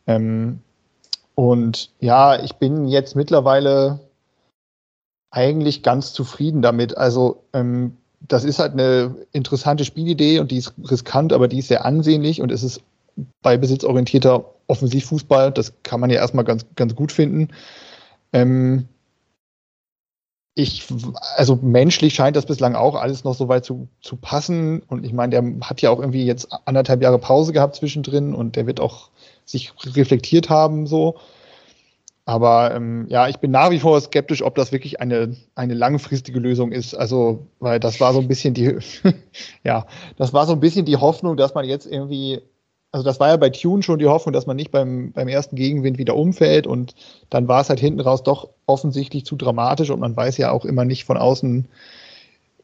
[0.07, 0.61] Ähm,
[1.35, 4.01] und ja, ich bin jetzt mittlerweile
[5.37, 6.97] eigentlich ganz zufrieden damit.
[6.97, 11.69] Also ähm, das ist halt eine interessante Spielidee und die ist riskant, aber die ist
[11.69, 12.81] sehr ansehnlich und es ist
[13.43, 15.53] bei besitzorientierter Offensivfußball.
[15.53, 17.49] Das kann man ja erstmal ganz, ganz gut finden.
[18.33, 18.89] Ähm,
[20.55, 20.87] ich,
[21.37, 24.81] also menschlich scheint das bislang auch alles noch so weit zu, zu passen.
[24.89, 28.57] Und ich meine, der hat ja auch irgendwie jetzt anderthalb Jahre Pause gehabt zwischendrin und
[28.57, 29.11] der wird auch
[29.45, 31.17] sich reflektiert haben, so.
[32.29, 36.41] Aber ähm, ja, ich bin nach wie vor skeptisch, ob das wirklich eine, eine langfristige
[36.41, 36.93] Lösung ist.
[36.93, 38.77] Also, weil das war so ein bisschen die,
[39.65, 39.87] ja,
[40.17, 42.41] das war so ein bisschen die Hoffnung, dass man jetzt irgendwie,
[42.91, 45.55] also das war ja bei Tune schon die Hoffnung, dass man nicht beim, beim ersten
[45.55, 46.97] Gegenwind wieder umfällt und
[47.31, 50.65] dann war es halt hinten raus doch offensichtlich zu dramatisch und man weiß ja auch
[50.65, 51.69] immer nicht von außen,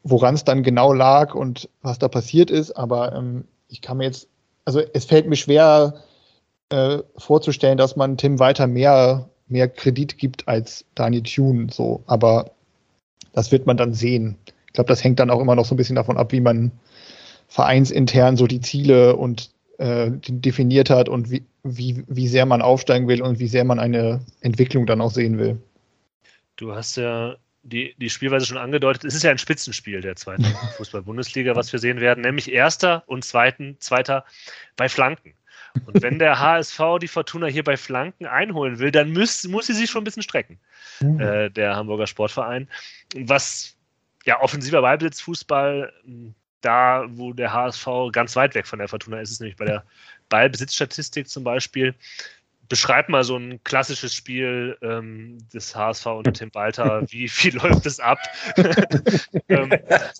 [0.03, 2.71] woran es dann genau lag und was da passiert ist.
[2.71, 4.27] Aber ähm, ich kann mir jetzt,
[4.65, 5.93] also es fällt mir schwer,
[6.67, 11.67] äh, vorzustellen, dass man Tim weiter mehr mehr Kredit gibt als Daniel Thune.
[11.71, 12.51] So, aber
[13.33, 14.37] das wird man dann sehen.
[14.67, 16.71] Ich glaube, das hängt dann auch immer noch so ein bisschen davon ab, wie man
[17.47, 23.07] vereinsintern so die Ziele und äh, definiert hat und wie, wie, wie sehr man aufsteigen
[23.07, 25.61] will und wie sehr man eine Entwicklung dann auch sehen will.
[26.55, 29.05] Du hast ja die, die Spielweise schon angedeutet.
[29.05, 30.43] Es ist ja ein Spitzenspiel der zweiten
[30.77, 34.25] Fußball-Bundesliga, was wir sehen werden, nämlich erster und zweiten, zweiter
[34.75, 35.33] bei Flanken.
[35.85, 39.73] Und wenn der HSV die Fortuna hier bei Flanken einholen will, dann muss, muss sie
[39.73, 40.59] sich schon ein bisschen strecken,
[40.99, 41.19] mhm.
[41.19, 42.67] äh, der Hamburger Sportverein.
[43.15, 43.75] Was
[44.25, 45.91] ja offensiver Ballbesitzfußball,
[46.61, 49.83] da wo der HSV ganz weit weg von der Fortuna ist, ist nämlich bei der
[50.29, 51.93] Ballbesitzstatistik zum Beispiel,
[52.69, 57.01] beschreib mal so ein klassisches Spiel ähm, des HSV unter Tim Walter.
[57.11, 58.19] Wie viel läuft es ab?
[59.49, 59.71] ähm,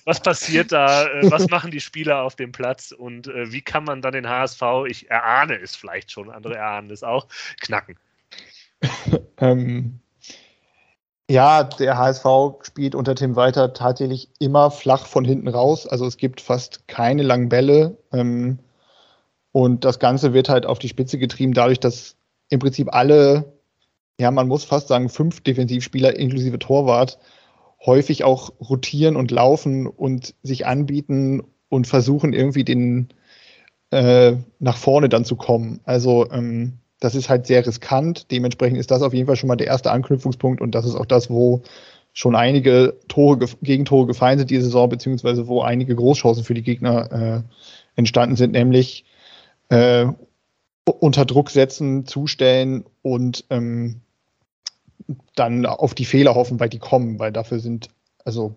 [0.06, 1.08] was passiert da?
[1.08, 2.92] Äh, was machen die Spieler auf dem Platz?
[2.92, 6.92] Und äh, wie kann man dann den HSV, ich erahne es vielleicht schon, andere erahnen
[6.92, 7.28] es auch,
[7.62, 7.98] knacken?
[9.38, 10.00] ähm,
[11.30, 12.26] ja, der HSV
[12.64, 15.88] spielt unter Tim Walter tatsächlich immer flach von hinten raus.
[15.88, 17.98] Also es gibt fast keine langen Bälle.
[18.12, 18.60] Ähm,
[19.54, 22.18] Und das Ganze wird halt auf die Spitze getrieben, dadurch, dass
[22.54, 23.54] im Prinzip alle,
[24.20, 27.18] ja, man muss fast sagen, fünf Defensivspieler inklusive Torwart
[27.84, 33.10] häufig auch rotieren und laufen und sich anbieten und versuchen irgendwie den
[33.90, 35.80] äh, nach vorne dann zu kommen.
[35.84, 38.30] Also ähm, das ist halt sehr riskant.
[38.32, 41.08] Dementsprechend ist das auf jeden Fall schon mal der erste Anknüpfungspunkt und das ist auch
[41.08, 41.64] das, wo
[42.14, 47.12] schon einige Tore, Gegentore gefallen sind diese Saison, beziehungsweise wo einige Großchancen für die Gegner
[47.12, 47.42] äh,
[47.96, 49.06] entstanden sind, nämlich
[49.70, 50.06] äh,
[50.86, 54.02] unter Druck setzen, zustellen und ähm,
[55.36, 57.90] dann auf die Fehler hoffen, weil die kommen, weil dafür sind,
[58.26, 58.56] also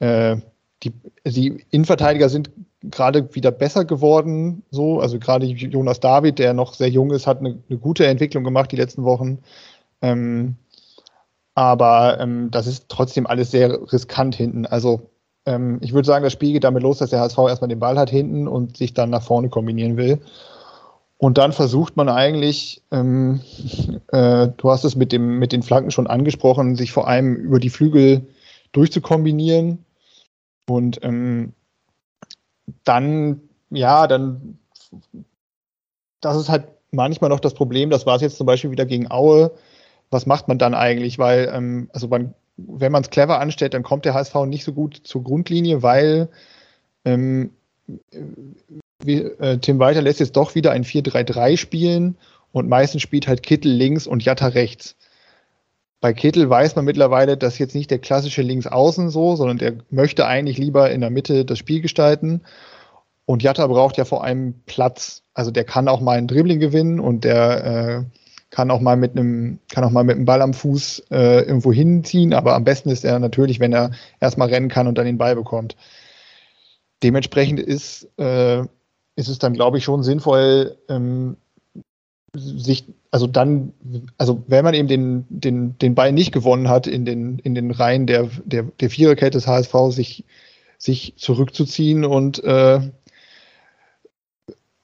[0.00, 0.36] äh,
[0.82, 0.92] die,
[1.24, 2.50] die Innenverteidiger sind
[2.82, 7.38] gerade wieder besser geworden, so, also gerade Jonas David, der noch sehr jung ist, hat
[7.40, 9.38] eine, eine gute Entwicklung gemacht die letzten Wochen.
[10.02, 10.56] Ähm,
[11.54, 14.66] aber ähm, das ist trotzdem alles sehr riskant hinten.
[14.66, 15.10] Also
[15.46, 17.98] ähm, ich würde sagen, das Spiel geht damit los, dass der HSV erstmal den Ball
[17.98, 20.20] hat hinten und sich dann nach vorne kombinieren will.
[21.18, 23.40] Und dann versucht man eigentlich, ähm,
[24.08, 27.58] äh, du hast es mit, dem, mit den Flanken schon angesprochen, sich vor allem über
[27.58, 28.26] die Flügel
[28.72, 29.84] durchzukombinieren.
[30.68, 31.52] Und ähm,
[32.84, 34.58] dann, ja, dann,
[36.20, 39.10] das ist halt manchmal noch das Problem, das war es jetzt zum Beispiel wieder gegen
[39.10, 39.52] Aue.
[40.10, 41.18] Was macht man dann eigentlich?
[41.18, 44.72] Weil, ähm, also man, wenn man es clever anstellt, dann kommt der HSV nicht so
[44.72, 46.28] gut zur Grundlinie, weil
[47.04, 47.50] ähm,
[49.06, 52.16] wie, äh, Tim Walter lässt jetzt doch wieder ein 4-3-3 spielen
[52.52, 54.96] und meistens spielt halt Kittel links und Jatta rechts.
[56.00, 60.26] Bei Kittel weiß man mittlerweile, dass jetzt nicht der klassische Linksaußen so, sondern der möchte
[60.26, 62.42] eigentlich lieber in der Mitte das Spiel gestalten.
[63.26, 65.22] Und Jatta braucht ja vor allem Platz.
[65.32, 68.18] Also der kann auch mal ein Dribbling gewinnen und der äh,
[68.50, 71.72] kann auch mal mit einem, kann auch mal mit einem Ball am Fuß äh, irgendwo
[71.72, 73.90] hinziehen, aber am besten ist er natürlich, wenn er
[74.20, 75.74] erstmal rennen kann und dann den Ball bekommt.
[77.02, 78.62] Dementsprechend ist, äh,
[79.16, 81.36] ist es dann, glaube ich, schon sinnvoll, ähm,
[82.36, 83.72] sich, also dann,
[84.18, 87.70] also wenn man eben den, den, den Ball nicht gewonnen hat in den, in den
[87.70, 90.24] Reihen der, der, der Viererkette des HSV, sich,
[90.78, 92.80] sich zurückzuziehen und äh,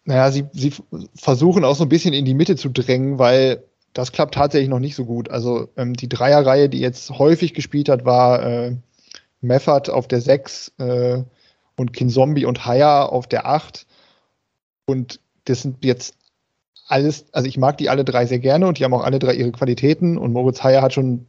[0.04, 0.72] naja, sie, sie
[1.14, 4.78] versuchen auch so ein bisschen in die Mitte zu drängen, weil das klappt tatsächlich noch
[4.78, 5.30] nicht so gut.
[5.30, 8.76] Also ähm, die Dreierreihe, die jetzt häufig gespielt hat, war äh,
[9.40, 11.22] Meffert auf der 6 äh,
[11.76, 13.86] und Kinzombie und Haya auf der 8.
[14.90, 16.14] Und das sind jetzt
[16.86, 19.34] alles, also ich mag die alle drei sehr gerne und die haben auch alle drei
[19.34, 21.26] ihre Qualitäten und Moritz Heyer hat schon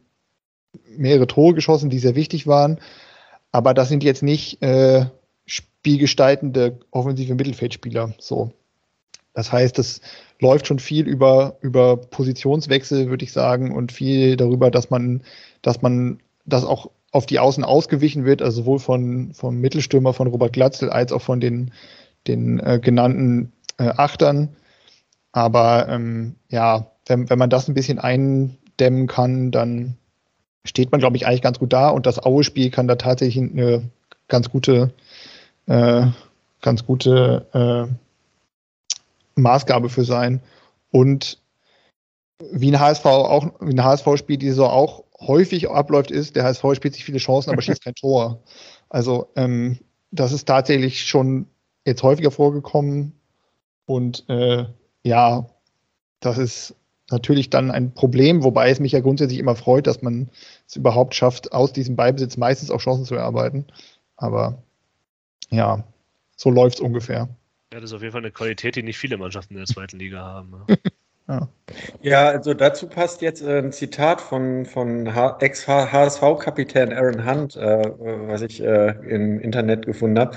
[0.96, 2.78] mehrere Tore geschossen, die sehr wichtig waren.
[3.52, 5.06] Aber das sind jetzt nicht äh,
[5.46, 8.14] spielgestaltende offensive Mittelfeldspieler.
[8.18, 8.52] So.
[9.34, 10.00] Das heißt, es
[10.40, 15.22] läuft schon viel über, über Positionswechsel, würde ich sagen, und viel darüber, dass man,
[15.62, 20.26] dass man das auch auf die Außen ausgewichen wird, also sowohl von, vom Mittelstürmer von
[20.26, 21.70] Robert Glatzel als auch von den,
[22.26, 24.48] den äh, genannten äh, Achtern.
[25.32, 29.96] Aber ähm, ja, wenn, wenn man das ein bisschen eindämmen kann, dann
[30.64, 31.88] steht man, glaube ich, eigentlich ganz gut da.
[31.88, 33.90] Und das Aue-Spiel kann da tatsächlich eine
[34.28, 34.92] ganz gute,
[35.66, 36.06] äh,
[36.60, 40.40] ganz gute äh, Maßgabe für sein.
[40.90, 41.38] Und
[42.50, 46.64] wie ein HSV auch, wie ein HSV-Spiel die Saison auch häufig abläuft, ist, der HSV
[46.74, 48.42] spielt sich viele Chancen, aber schießt kein Tor.
[48.88, 49.78] Also ähm,
[50.10, 51.46] das ist tatsächlich schon
[51.86, 53.12] jetzt häufiger vorgekommen.
[53.86, 54.66] Und äh,
[55.04, 55.46] ja,
[56.20, 56.74] das ist
[57.10, 60.30] natürlich dann ein Problem, wobei es mich ja grundsätzlich immer freut, dass man
[60.66, 63.66] es überhaupt schafft, aus diesem Beibesitz meistens auch Chancen zu erarbeiten.
[64.16, 64.62] Aber
[65.50, 65.84] ja,
[66.36, 67.28] so läuft es ungefähr.
[67.72, 69.98] Ja, das ist auf jeden Fall eine Qualität, die nicht viele Mannschaften in der zweiten
[69.98, 70.64] Liga haben.
[71.28, 71.48] Ja.
[72.02, 77.82] ja, also dazu passt jetzt äh, ein Zitat von, von Ex-HSV-Kapitän Aaron Hunt, äh,
[78.26, 80.36] was ich äh, im Internet gefunden habe.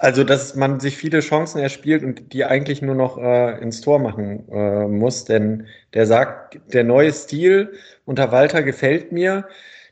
[0.00, 3.98] Also, dass man sich viele Chancen erspielt und die eigentlich nur noch äh, ins Tor
[3.98, 5.26] machen äh, muss.
[5.26, 7.74] Denn der sagt, der neue Stil
[8.06, 9.46] unter Walter gefällt mir.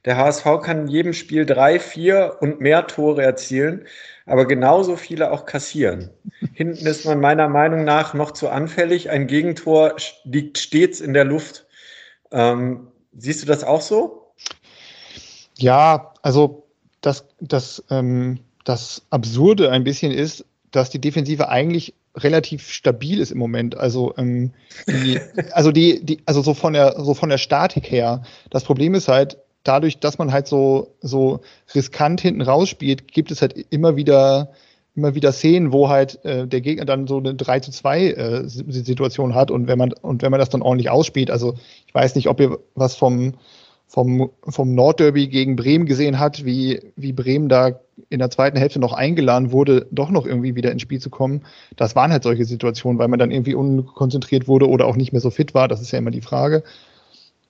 [0.06, 3.85] Der HSV kann in jedem Spiel drei, vier und mehr Tore erzielen,
[4.24, 6.09] aber genauso viele auch kassieren.
[6.55, 9.10] Hinten ist man meiner Meinung nach noch zu anfällig.
[9.10, 11.66] Ein Gegentor liegt stets in der Luft.
[12.32, 14.32] Ähm, siehst du das auch so?
[15.59, 16.64] Ja, also
[17.02, 23.32] das, das ähm das Absurde ein bisschen ist, dass die Defensive eigentlich relativ stabil ist
[23.32, 23.76] im Moment.
[23.76, 24.52] Also, ähm,
[24.86, 25.18] die,
[25.52, 28.22] also die, die, also so von der, so von der Statik her.
[28.50, 31.40] Das Problem ist halt, dadurch, dass man halt so, so
[31.74, 34.50] riskant hinten rausspielt, gibt es halt immer wieder,
[34.94, 38.42] immer wieder Szenen, wo halt äh, der Gegner dann so eine 3 zu 2 äh,
[38.48, 41.54] Situation hat und wenn man, und wenn man das dann ordentlich ausspielt, also
[41.86, 43.34] ich weiß nicht, ob ihr was vom,
[43.89, 48.78] vom, vom Nordderby gegen Bremen gesehen hat, wie, wie Bremen da in der zweiten Hälfte
[48.78, 51.43] noch eingeladen wurde, doch noch irgendwie wieder ins Spiel zu kommen.
[51.74, 55.23] Das waren halt solche Situationen, weil man dann irgendwie unkonzentriert wurde oder auch nicht mehr
[55.23, 55.69] so fit war.
[55.69, 56.62] Das ist ja immer die Frage.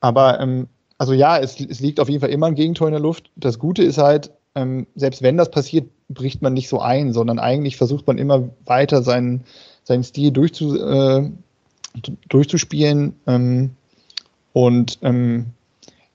[0.00, 3.02] Aber ähm, also ja, es, es liegt auf jeden Fall immer ein Gegentor in der
[3.02, 3.30] Luft.
[3.34, 7.40] Das Gute ist halt, ähm, selbst wenn das passiert, bricht man nicht so ein, sondern
[7.40, 9.42] eigentlich versucht man immer weiter seinen,
[9.82, 11.30] seinen Stil durchzu, äh,
[12.28, 13.16] durchzuspielen.
[13.26, 13.70] Ähm,
[14.52, 15.46] und ähm,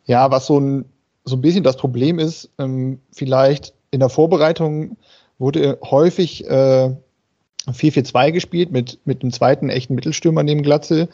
[0.06, 0.86] ja, was so ein,
[1.26, 4.98] so ein bisschen das Problem ist, ähm, vielleicht in der Vorbereitung
[5.38, 6.92] wurde häufig äh,
[7.68, 11.10] 4-4-2 gespielt mit, mit einem zweiten echten Mittelstürmer neben Glatze.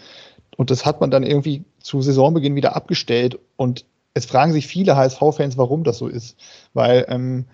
[0.57, 3.39] Und das hat man dann irgendwie zu Saisonbeginn wieder abgestellt.
[3.55, 6.37] Und es fragen sich viele HSV-Fans, warum das so ist.
[6.73, 7.45] Weil ähm,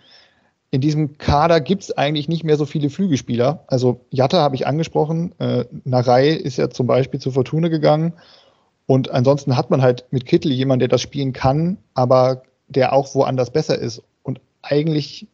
[0.71, 3.63] in diesem Kader gibt es eigentlich nicht mehr so viele Flügelspieler.
[3.67, 8.13] Also Jatta habe ich angesprochen, äh, Narei ist ja zum Beispiel zur Fortuna gegangen.
[8.87, 13.15] Und ansonsten hat man halt mit Kittel jemanden, der das spielen kann, aber der auch
[13.15, 14.03] woanders besser ist.
[14.23, 15.27] Und eigentlich,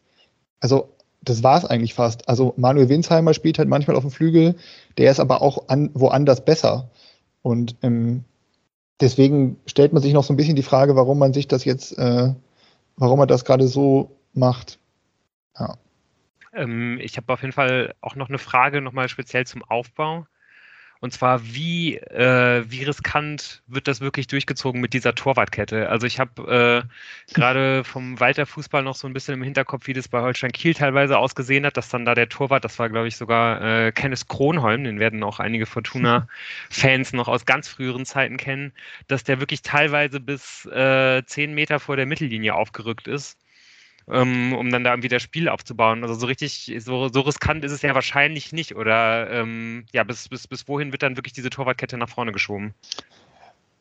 [0.59, 0.89] also
[1.21, 2.27] das war es eigentlich fast.
[2.27, 4.55] Also Manuel Winsheimer spielt halt manchmal auf dem Flügel,
[4.97, 6.89] der ist aber auch an, woanders besser.
[7.41, 8.23] Und ähm,
[8.99, 11.97] deswegen stellt man sich noch so ein bisschen die Frage, warum man sich das jetzt,
[11.97, 12.33] äh,
[12.97, 14.79] warum man das gerade so macht.
[15.59, 15.77] Ja.
[16.53, 20.25] Ähm, ich habe auf jeden Fall auch noch eine Frage nochmal speziell zum Aufbau.
[21.01, 25.89] Und zwar, wie, äh, wie riskant wird das wirklich durchgezogen mit dieser Torwartkette?
[25.89, 29.93] Also ich habe äh, gerade vom Walter Fußball noch so ein bisschen im Hinterkopf, wie
[29.93, 33.07] das bei Holstein Kiel teilweise ausgesehen hat, dass dann da der Torwart, das war glaube
[33.07, 38.37] ich sogar äh, Kenneth Kronholm, den werden auch einige Fortuna-Fans noch aus ganz früheren Zeiten
[38.37, 38.71] kennen,
[39.07, 43.39] dass der wirklich teilweise bis äh, zehn Meter vor der Mittellinie aufgerückt ist
[44.09, 46.03] ähm, um dann da irgendwie das Spiel aufzubauen.
[46.03, 48.75] Also so richtig, so, so riskant ist es ja wahrscheinlich nicht.
[48.75, 52.73] Oder ähm, ja, bis, bis, bis wohin wird dann wirklich diese Torwartkette nach vorne geschoben?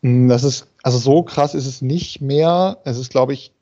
[0.02, 2.78] Hm, das ist, also so krass ist es nicht mehr.
[2.84, 3.52] Es ist, glaube ich,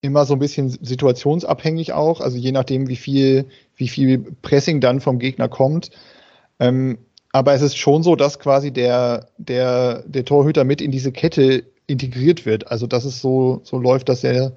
[0.00, 3.46] immer so ein bisschen situationsabhängig auch, also je nachdem, wie viel,
[3.76, 5.90] wie viel Pressing dann vom Gegner kommt.
[6.60, 6.98] Ähm,
[7.32, 11.64] aber es ist schon so, dass quasi der, der, der Torhüter mit in diese Kette
[11.86, 12.70] integriert wird.
[12.70, 14.52] Also dass es so, so läuft, dass er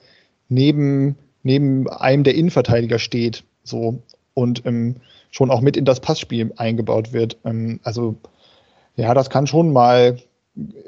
[0.50, 1.16] neben
[1.48, 4.04] neben einem der Innenverteidiger steht, so
[4.34, 4.98] und ähm,
[5.32, 7.38] schon auch mit in das Passspiel eingebaut wird.
[7.46, 8.18] Ähm, also
[8.98, 10.18] ja, das kann schon mal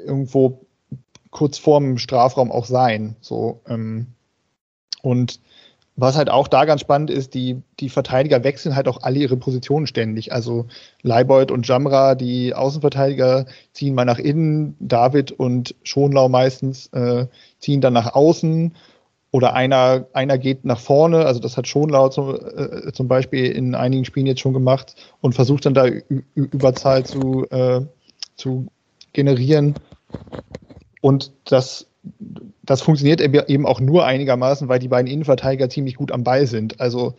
[0.04, 0.60] irgendwo
[1.30, 3.16] kurz vorm Strafraum auch sein.
[3.22, 4.08] So ähm,
[5.00, 5.40] und
[5.96, 9.36] was halt auch da ganz spannend ist, die, die Verteidiger wechseln halt auch alle ihre
[9.38, 10.32] Positionen ständig.
[10.32, 10.66] Also
[11.02, 17.26] Leibold und Jamra, die Außenverteidiger, ziehen mal nach innen, David und Schonlau meistens äh,
[17.58, 18.74] ziehen dann nach außen
[19.32, 23.74] oder einer, einer geht nach vorne, also das hat Schonlau zum, äh, zum Beispiel in
[23.74, 25.86] einigen Spielen jetzt schon gemacht und versucht dann da
[26.34, 27.82] Überzahl zu, äh,
[28.36, 28.66] zu
[29.12, 29.74] generieren.
[31.00, 31.86] Und das,
[32.62, 36.80] das funktioniert eben auch nur einigermaßen, weil die beiden Innenverteidiger ziemlich gut am Ball sind.
[36.80, 37.14] Also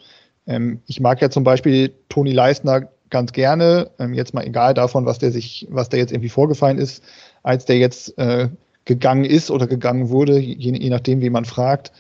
[0.47, 5.05] ähm, ich mag ja zum Beispiel Toni Leistner ganz gerne, ähm, jetzt mal egal davon,
[5.05, 7.03] was der sich, was der jetzt irgendwie vorgefallen ist,
[7.43, 8.49] als der jetzt äh,
[8.91, 11.93] gegangen ist oder gegangen wurde, je, je nachdem, wie man fragt.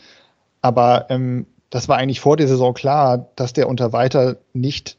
[0.61, 4.97] Aber ähm, das war eigentlich vor der Saison klar, dass der unter weiter nicht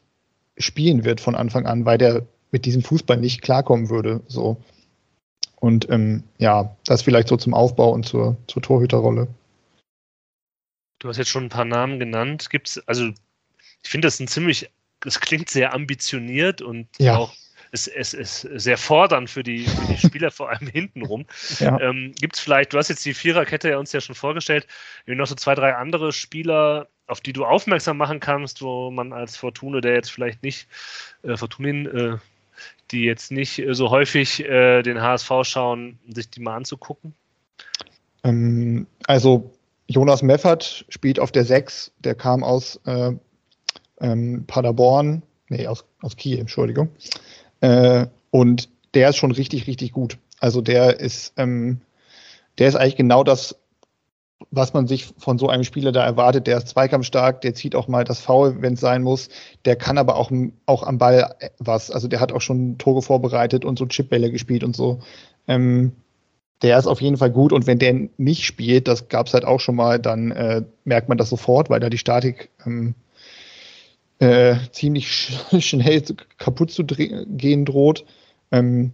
[0.57, 4.21] spielen wird von Anfang an, weil der mit diesem Fußball nicht klarkommen würde.
[4.27, 4.57] So.
[5.59, 9.27] Und ähm, ja, das vielleicht so zum Aufbau und zur, zur Torhüterrolle.
[10.99, 12.49] Du hast jetzt schon ein paar Namen genannt.
[12.49, 13.09] Gibt's, also
[13.83, 14.69] ich finde das ein ziemlich,
[15.05, 17.17] es klingt sehr ambitioniert und ja.
[17.17, 17.33] auch
[17.73, 21.25] ist, ist, ist sehr fordernd für die, für die Spieler, vor allem hintenrum.
[21.59, 21.79] Ja.
[21.79, 24.67] Ähm, Gibt es vielleicht, du hast jetzt die Viererkette ja uns ja schon vorgestellt,
[25.05, 29.37] noch so zwei, drei andere Spieler, auf die du aufmerksam machen kannst, wo man als
[29.37, 30.67] Fortune, der jetzt vielleicht nicht,
[31.23, 32.17] äh, Fortunin, äh,
[32.91, 37.13] die jetzt nicht äh, so häufig äh, den HSV schauen, sich die mal anzugucken?
[38.23, 39.53] Ähm, also
[39.87, 43.11] Jonas Meffert spielt auf der 6, der kam aus äh,
[44.01, 46.89] ähm, Paderborn, nee, aus, aus Kiel, Entschuldigung.
[47.63, 50.17] Äh, und der ist schon richtig, richtig gut.
[50.41, 51.79] Also der ist, ähm,
[52.59, 53.55] der ist eigentlich genau das,
[54.51, 56.45] was man sich von so einem Spieler da erwartet.
[56.45, 59.29] Der ist zweikampfstark, der zieht auch mal das Foul, wenn es sein muss.
[59.63, 60.29] Der kann aber auch,
[60.65, 61.89] auch am Ball was.
[61.89, 64.99] Also der hat auch schon Tore vorbereitet und so Chipbälle gespielt und so.
[65.47, 65.93] Ähm,
[66.63, 69.45] der ist auf jeden Fall gut und wenn der nicht spielt, das gab es halt
[69.45, 72.95] auch schon mal, dann äh, merkt man das sofort, weil da die Statik ähm,
[74.23, 76.01] äh, ziemlich sch schnell
[76.37, 78.05] kaputt zu gehen droht.
[78.51, 78.93] Ähm,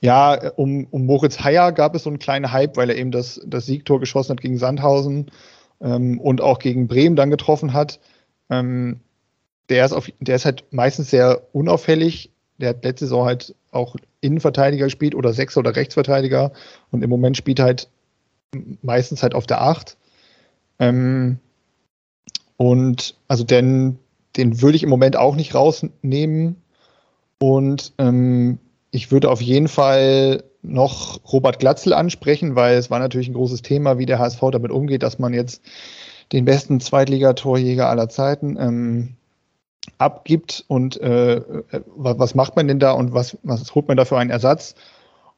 [0.00, 3.40] ja, um, um Moritz Heyer gab es so einen kleinen Hype, weil er eben das,
[3.46, 5.30] das Siegtor geschossen hat gegen Sandhausen
[5.80, 8.00] ähm, und auch gegen Bremen dann getroffen hat.
[8.48, 9.00] Ähm,
[9.68, 12.30] der, ist auf, der ist halt meistens sehr unauffällig.
[12.58, 16.52] Der hat letzte Saison halt auch Innenverteidiger gespielt oder Sechser oder Rechtsverteidiger
[16.90, 17.88] und im Moment spielt er halt
[18.82, 19.96] meistens halt auf der Acht.
[20.78, 21.38] Ähm,
[22.56, 23.98] Und also den,
[24.36, 26.62] den würde ich im Moment auch nicht rausnehmen.
[27.38, 28.58] Und ähm,
[28.90, 33.62] ich würde auf jeden Fall noch Robert Glatzel ansprechen, weil es war natürlich ein großes
[33.62, 35.62] Thema, wie der HSV damit umgeht, dass man jetzt
[36.32, 39.16] den besten Zweitligatorjäger aller Zeiten ähm,
[39.98, 41.42] abgibt und äh, äh
[41.96, 44.74] was macht man denn da und was, was holt man da für einen Ersatz?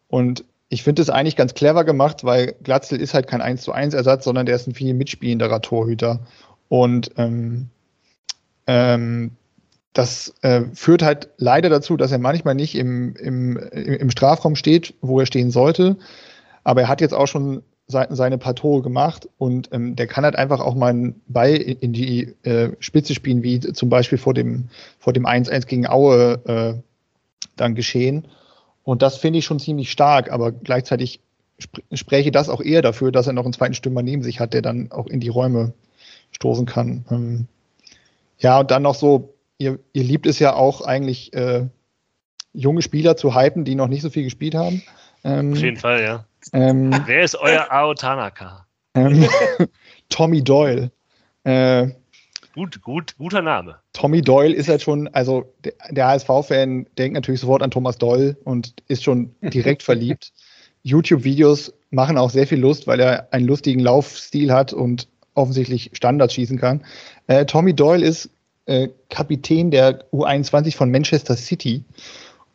[0.08, 3.72] Und ich finde es eigentlich ganz clever gemacht, weil Glatzel ist halt kein 1 zu
[3.72, 6.20] 1 Ersatz, sondern der ist ein viel mitspielenderer Torhüter.
[6.68, 7.68] Und ähm,
[8.66, 9.32] ähm,
[9.92, 14.94] das äh, führt halt leider dazu, dass er manchmal nicht im, im, im Strafraum steht,
[15.02, 15.96] wo er stehen sollte.
[16.64, 20.36] Aber er hat jetzt auch schon seine paar Tore gemacht und ähm, der kann halt
[20.36, 24.68] einfach auch mal einen Ball in die äh, Spitze spielen, wie zum Beispiel vor dem,
[24.98, 26.80] vor dem 1-1 gegen Aue äh,
[27.56, 28.28] dann geschehen.
[28.84, 31.20] Und das finde ich schon ziemlich stark, aber gleichzeitig
[31.60, 34.54] sp spräche das auch eher dafür, dass er noch einen zweiten Stürmer neben sich hat,
[34.54, 35.74] der dann auch in die Räume
[36.30, 37.04] stoßen kann.
[37.10, 37.46] Ähm,
[38.42, 41.66] ja, und dann noch so, ihr, ihr liebt es ja auch eigentlich, äh,
[42.52, 44.82] junge Spieler zu hypen, die noch nicht so viel gespielt haben.
[45.24, 46.26] Ähm, Auf jeden Fall, ja.
[46.52, 48.66] Ähm, Wer ist euer Ao Tanaka?
[48.94, 49.26] Ähm,
[50.08, 50.90] Tommy Doyle.
[51.44, 51.88] Äh,
[52.54, 53.78] gut, gut, guter Name.
[53.92, 58.36] Tommy Doyle ist halt schon, also der, der HSV-Fan denkt natürlich sofort an Thomas Doyle
[58.44, 60.32] und ist schon direkt verliebt.
[60.82, 66.34] YouTube-Videos machen auch sehr viel Lust, weil er einen lustigen Laufstil hat und offensichtlich Standards
[66.34, 66.84] schießen kann.
[67.32, 68.28] Äh, Tommy Doyle ist
[68.66, 71.82] äh, Kapitän der U21 von Manchester City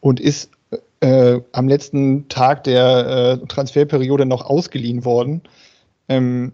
[0.01, 0.51] und ist
[0.99, 5.41] äh, am letzten Tag der äh, Transferperiode noch ausgeliehen worden.
[6.07, 6.53] Ähm,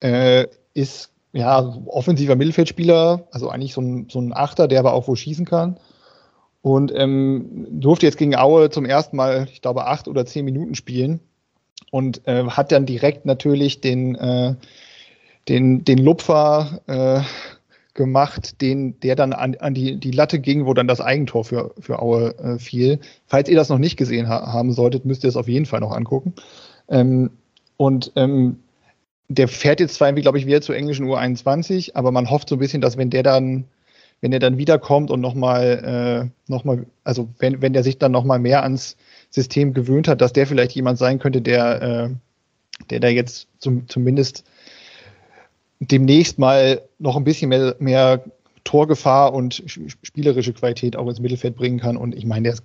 [0.00, 5.06] äh, ist ja offensiver Mittelfeldspieler, also eigentlich so ein, so ein Achter, der aber auch
[5.06, 5.78] wo schießen kann.
[6.62, 10.74] Und ähm, durfte jetzt gegen Aue zum ersten Mal, ich glaube, acht oder zehn Minuten
[10.74, 11.20] spielen
[11.92, 14.56] und äh, hat dann direkt natürlich den, äh,
[15.48, 17.22] den, den Lupfer äh,
[18.00, 21.74] gemacht, den, der dann an, an die, die Latte ging, wo dann das Eigentor für,
[21.78, 22.98] für Aue äh, fiel.
[23.26, 25.80] Falls ihr das noch nicht gesehen ha haben solltet, müsst ihr es auf jeden Fall
[25.80, 26.32] noch angucken.
[26.88, 27.30] Ähm,
[27.76, 28.60] und ähm,
[29.28, 32.56] der fährt jetzt zwar irgendwie, glaube ich, wieder zur englischen U21, aber man hofft so
[32.56, 33.66] ein bisschen, dass wenn der dann,
[34.22, 36.64] wenn er dann wiederkommt und nochmal, äh, noch
[37.04, 38.96] also wenn, wenn der sich dann nochmal mehr ans
[39.28, 42.08] System gewöhnt hat, dass der vielleicht jemand sein könnte, der, äh,
[42.88, 44.44] der da jetzt zum, zumindest
[45.80, 48.22] demnächst mal noch ein bisschen mehr, mehr
[48.64, 51.96] Torgefahr und spielerische Qualität auch ins Mittelfeld bringen kann.
[51.96, 52.62] Und ich meine, der ist,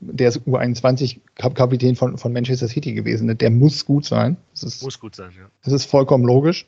[0.00, 3.36] der ist U21-Kapitän von, von Manchester City gewesen.
[3.36, 4.36] Der muss gut sein.
[4.52, 5.46] Ist, muss gut sein, ja.
[5.64, 6.66] Das ist vollkommen logisch.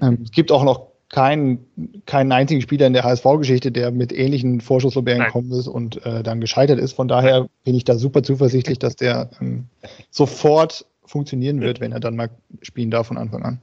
[0.00, 1.64] Ähm, es gibt auch noch keinen,
[2.04, 6.40] keinen einzigen Spieler in der HSV-Geschichte, der mit ähnlichen Vorschusslorbeeren gekommen ist und äh, dann
[6.40, 6.92] gescheitert ist.
[6.92, 9.66] Von daher bin ich da super zuversichtlich, dass der ähm,
[10.10, 12.30] sofort funktionieren wird, wenn er dann mal
[12.62, 13.60] spielen darf von Anfang an.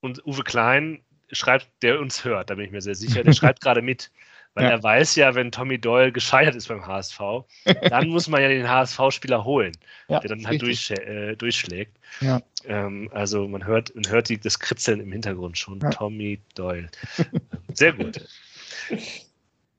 [0.00, 1.02] Und Uwe Klein
[1.32, 4.10] schreibt, der uns hört, da bin ich mir sehr sicher, der schreibt gerade mit.
[4.54, 4.70] Weil ja.
[4.70, 7.20] er weiß ja, wenn Tommy Doyle gescheitert ist beim HSV,
[7.90, 9.72] dann muss man ja den HSV-Spieler holen,
[10.08, 11.98] ja, der dann halt durch, äh, durchschlägt.
[12.22, 12.40] Ja.
[12.64, 15.80] Ähm, also man hört, man hört die, das Kritzeln im Hintergrund schon.
[15.80, 16.88] Tommy Doyle.
[17.74, 18.26] Sehr gut.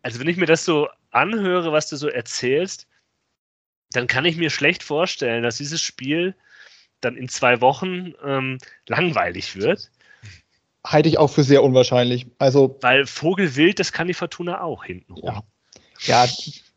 [0.04, 2.88] Also wenn ich mir das so anhöre, was du so erzählst,
[3.94, 6.36] dann kann ich mir schlecht vorstellen, dass dieses Spiel
[7.02, 9.90] dann in zwei Wochen ähm, langweilig wird
[10.92, 12.28] halte ich auch für sehr unwahrscheinlich.
[12.40, 15.44] Also, Weil Vogelwild, das kann die Fortuna auch hinten Ja,
[16.02, 16.26] ja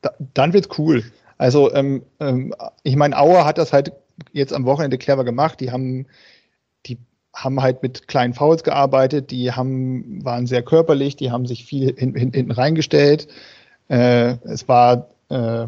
[0.02, 1.04] da, dann wird's cool.
[1.38, 3.92] Also, ähm, ähm, ich meine, Auer hat das halt
[4.32, 5.60] jetzt am Wochenende clever gemacht.
[5.60, 6.06] Die haben,
[6.86, 6.98] die
[7.34, 11.94] haben halt mit kleinen Fouls gearbeitet, die haben, waren sehr körperlich, die haben sich viel
[11.96, 13.28] hin, hin, hinten reingestellt.
[13.88, 15.66] Äh, es war äh,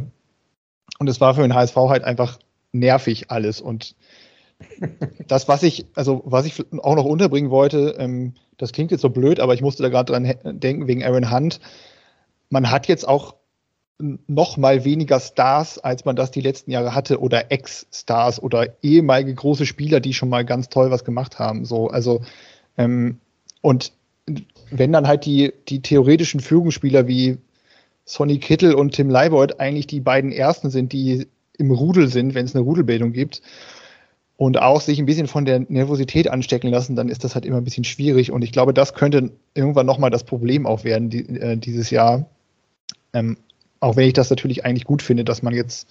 [0.98, 2.38] und es war für den HSV halt einfach
[2.72, 3.94] nervig alles und
[5.28, 9.10] das, was ich, also was ich auch noch unterbringen wollte, ähm, das klingt jetzt so
[9.10, 11.60] blöd, aber ich musste da gerade dran denken wegen Aaron Hunt.
[12.50, 13.34] Man hat jetzt auch
[13.98, 19.34] noch mal weniger Stars, als man das die letzten Jahre hatte, oder Ex-Stars oder ehemalige
[19.34, 21.64] große Spieler, die schon mal ganz toll was gemacht haben.
[21.64, 22.22] So, also
[22.76, 23.18] ähm,
[23.60, 23.92] und
[24.70, 27.38] wenn dann halt die, die theoretischen Führungsspieler wie
[28.04, 31.26] Sonny Kittel und Tim Leibold eigentlich die beiden ersten sind, die
[31.58, 33.42] im Rudel sind, wenn es eine Rudelbildung gibt,
[34.36, 37.58] und auch sich ein bisschen von der Nervosität anstecken lassen, dann ist das halt immer
[37.58, 38.32] ein bisschen schwierig.
[38.32, 42.26] Und ich glaube, das könnte irgendwann nochmal das Problem auch werden die, äh, dieses Jahr.
[43.12, 43.36] Ähm,
[43.80, 45.88] auch wenn ich das natürlich eigentlich gut finde, dass man jetzt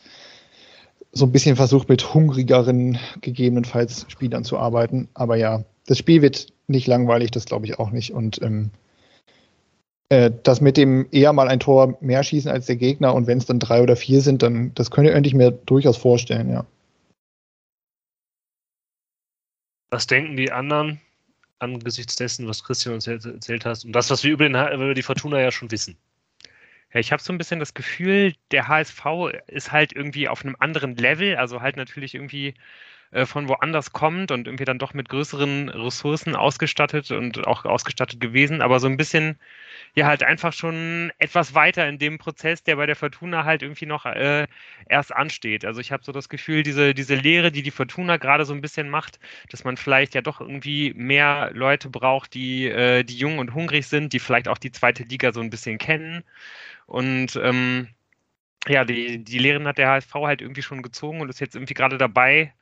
[1.11, 5.09] so ein bisschen versucht, mit hungrigeren gegebenenfalls Spielern zu arbeiten.
[5.13, 8.11] Aber ja, das Spiel wird nicht langweilig, das glaube ich auch nicht.
[8.11, 8.72] Und ähm,
[10.09, 13.38] äh, das mit dem eher mal ein Tor mehr schießen als der Gegner und wenn
[13.38, 16.65] es dann drei oder vier sind, dann das könnte ich mir durchaus vorstellen, ja.
[19.91, 20.99] Was denken die anderen?
[21.61, 25.03] angesichts dessen, was Christian uns erzählt hast und das, was wir über, den, über die
[25.03, 25.97] Fortuna ja schon wissen?
[26.93, 29.05] Ja, ich habe so ein bisschen das Gefühl, der HSV
[29.47, 32.53] ist halt irgendwie auf einem anderen Level, also halt natürlich irgendwie
[33.11, 38.19] äh, von woanders kommt und irgendwie dann doch mit größeren Ressourcen ausgestattet und auch ausgestattet
[38.19, 39.38] gewesen, aber so ein bisschen
[39.95, 43.85] ja halt einfach schon etwas weiter in dem Prozess, der bei der Fortuna halt irgendwie
[43.85, 44.47] noch äh,
[44.88, 45.65] erst ansteht.
[45.65, 48.61] Also ich habe so das Gefühl, diese, diese Lehre, die die Fortuna gerade so ein
[48.61, 49.19] bisschen macht,
[49.49, 53.88] dass man vielleicht ja doch irgendwie mehr Leute braucht, die, äh, die jung und hungrig
[53.88, 56.23] sind, die vielleicht auch die zweite Liga so ein bisschen kennen.
[56.85, 57.89] Und ähm,
[58.67, 61.73] ja, die, die Lehren hat der HSV halt irgendwie schon gezogen und ist jetzt irgendwie
[61.73, 62.53] gerade dabei,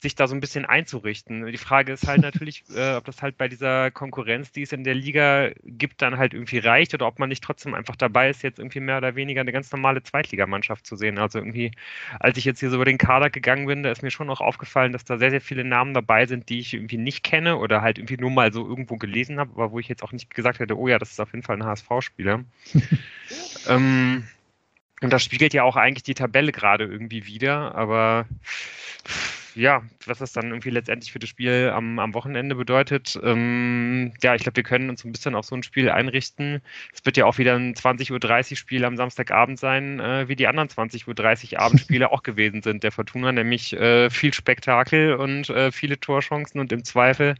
[0.00, 1.46] sich da so ein bisschen einzurichten.
[1.46, 4.84] Die Frage ist halt natürlich, äh, ob das halt bei dieser Konkurrenz, die es in
[4.84, 8.42] der Liga gibt, dann halt irgendwie reicht oder ob man nicht trotzdem einfach dabei ist,
[8.42, 11.18] jetzt irgendwie mehr oder weniger eine ganz normale Zweitligamannschaft zu sehen.
[11.18, 11.70] Also irgendwie,
[12.20, 14.40] als ich jetzt hier so über den Kader gegangen bin, da ist mir schon auch
[14.40, 17.80] aufgefallen, dass da sehr, sehr viele Namen dabei sind, die ich irgendwie nicht kenne oder
[17.80, 20.58] halt irgendwie nur mal so irgendwo gelesen habe, aber wo ich jetzt auch nicht gesagt
[20.58, 22.44] hätte, oh ja, das ist auf jeden Fall ein HSV-Spieler.
[23.68, 24.24] ähm,
[25.02, 28.26] und das spiegelt ja auch eigentlich die Tabelle gerade irgendwie wieder, aber
[29.56, 34.34] ja, was das dann irgendwie letztendlich für das Spiel am, am Wochenende bedeutet, ähm, ja,
[34.34, 36.60] ich glaube, wir können uns ein bisschen auf so ein Spiel einrichten.
[36.92, 40.46] Es wird ja auch wieder ein 20.30 Uhr Spiel am Samstagabend sein, äh, wie die
[40.46, 42.82] anderen 20.30 Uhr Abendspiele auch gewesen sind.
[42.84, 47.34] Der Fortuna nämlich äh, viel Spektakel und äh, viele Torchancen und im Zweifel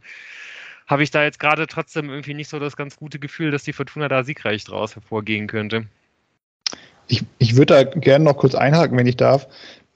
[0.87, 3.73] habe ich da jetzt gerade trotzdem irgendwie nicht so das ganz gute Gefühl, dass die
[3.73, 5.87] Fortuna da siegreich draus hervorgehen könnte.
[7.07, 9.47] Ich, ich würde da gerne noch kurz einhaken, wenn ich darf.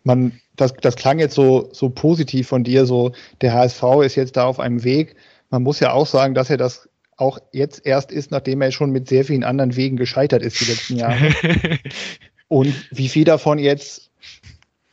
[0.03, 3.11] Man das, das klang jetzt so, so positiv von dir, so
[3.41, 5.15] der HSV ist jetzt da auf einem Weg.
[5.49, 8.91] Man muss ja auch sagen, dass er das auch jetzt erst ist, nachdem er schon
[8.91, 11.33] mit sehr vielen anderen Wegen gescheitert ist die letzten Jahre.
[12.47, 14.11] und wie viel davon jetzt,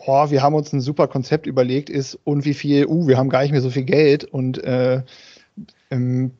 [0.04, 3.30] boah, wir haben uns ein super Konzept überlegt ist und wie viel, uh, wir haben
[3.30, 5.02] gar nicht mehr so viel Geld und äh,
[5.90, 6.32] ähm,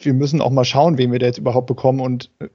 [0.00, 2.48] wir müssen auch mal schauen, wen wir da jetzt überhaupt bekommen und äh,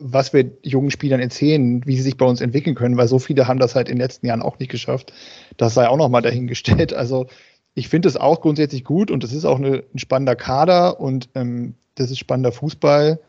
[0.00, 3.46] was wir jungen Spielern erzählen, wie sie sich bei uns entwickeln können, weil so viele
[3.46, 5.12] haben das halt in den letzten Jahren auch nicht geschafft.
[5.56, 6.92] Das sei auch nochmal dahingestellt.
[6.94, 7.26] Also
[7.74, 11.28] ich finde es auch grundsätzlich gut und es ist auch eine, ein spannender Kader und
[11.34, 13.20] ähm, das ist spannender Fußball.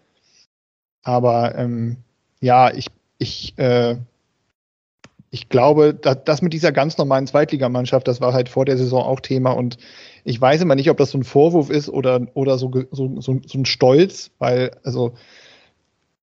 [1.03, 1.97] Aber ähm,
[2.39, 2.87] ja, ich,
[3.17, 3.97] ich, äh,
[5.29, 9.03] ich glaube, dass, das mit dieser ganz normalen Zweitligamannschaft, das war halt vor der Saison
[9.03, 9.77] auch Thema und
[10.23, 13.39] ich weiß immer nicht, ob das so ein Vorwurf ist oder, oder so, so, so,
[13.45, 15.13] so ein Stolz, weil, also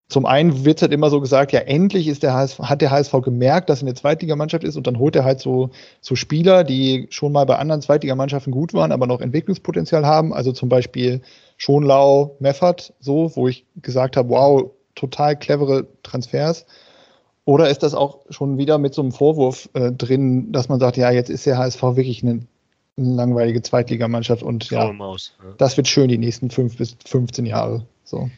[0.09, 3.13] zum einen wird halt immer so gesagt, ja, endlich ist der HSV, hat der HSV
[3.23, 5.71] gemerkt, dass er eine Zweitligamannschaft ist und dann holt er halt so,
[6.01, 10.33] so Spieler, die schon mal bei anderen Zweitligamannschaften gut waren, aber noch Entwicklungspotenzial haben.
[10.33, 11.21] Also zum Beispiel
[11.59, 16.65] Schonlau, Meffert, so, wo ich gesagt habe, wow, total clevere Transfers.
[17.45, 20.97] Oder ist das auch schon wieder mit so einem Vorwurf äh, drin, dass man sagt,
[20.97, 22.41] ja, jetzt ist der HSV wirklich eine,
[22.99, 25.17] langweilige Zweitligamannschaft und ja, ja,
[25.57, 27.87] das wird schön die nächsten fünf bis 15 Jahre.
[28.03, 28.29] So.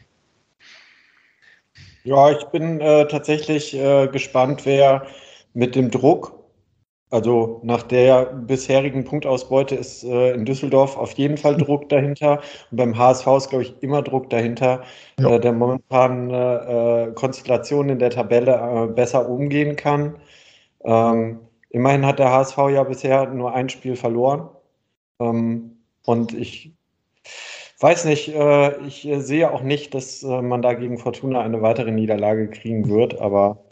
[2.03, 5.05] Ja, ich bin äh, tatsächlich äh, gespannt, wer
[5.53, 6.41] mit dem Druck,
[7.11, 12.41] also nach der bisherigen Punktausbeute ist äh, in Düsseldorf auf jeden Fall Druck dahinter.
[12.71, 14.83] Und beim HSV ist, glaube ich, immer Druck dahinter,
[15.19, 15.35] ja.
[15.35, 20.15] Äh, der momentan äh, Konstellation in der Tabelle äh, besser umgehen kann.
[20.85, 24.49] Ähm, immerhin hat der HSV ja bisher nur ein Spiel verloren.
[25.19, 26.73] Ähm, und ich
[27.81, 31.61] weiß nicht, äh, ich äh, sehe auch nicht, dass äh, man da gegen Fortuna eine
[31.61, 33.63] weitere Niederlage kriegen wird, aber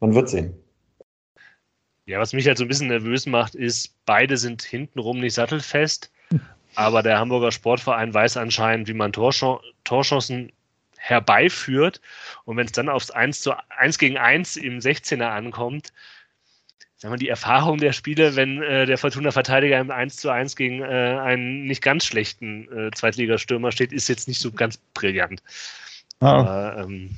[0.00, 0.54] man wird sehen.
[2.06, 6.10] Ja, was mich halt so ein bisschen nervös macht, ist, beide sind hintenrum nicht sattelfest,
[6.74, 10.50] aber der Hamburger Sportverein weiß anscheinend, wie man Torchan Torchancen
[10.98, 12.00] herbeiführt.
[12.44, 15.92] Und wenn es dann aufs 1 zu 1 gegen 1 im 16er ankommt,
[17.00, 20.82] sagen wir, die Erfahrung der Spiele, wenn äh, der Fortuna-Verteidiger im 1 zu 1 gegen
[20.82, 25.42] äh, einen nicht ganz schlechten äh, Zweitligastürmer steht, ist jetzt nicht so ganz brillant.
[26.20, 26.26] Oh.
[26.26, 27.16] Aber, ähm,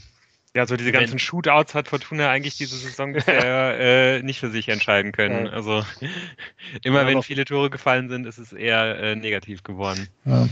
[0.55, 4.51] ja, so diese ganzen wenn, Shootouts hat Fortuna eigentlich diese Saison bisher äh, nicht für
[4.51, 5.47] sich entscheiden können.
[5.47, 5.53] Ja.
[5.53, 5.85] Also
[6.85, 10.07] immer ja, wenn viele Tore gefallen sind, ist es eher äh, negativ geworden.
[10.25, 10.49] Ja.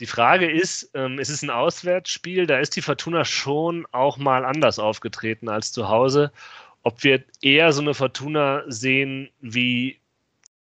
[0.00, 4.44] Die Frage ist, ähm, es ist ein Auswärtsspiel, da ist die Fortuna schon auch mal
[4.44, 6.32] anders aufgetreten als zu Hause
[6.88, 9.98] ob wir eher so eine Fortuna sehen wie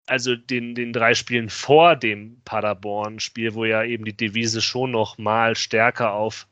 [0.05, 5.17] also den, den drei Spielen vor dem Paderborn-Spiel, wo ja eben die Devise schon noch
[5.17, 6.47] mal stärker auf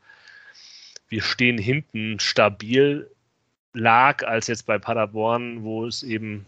[1.09, 3.09] wir stehen hinten stabil
[3.73, 6.45] lag, als jetzt bei Paderborn, wo es eben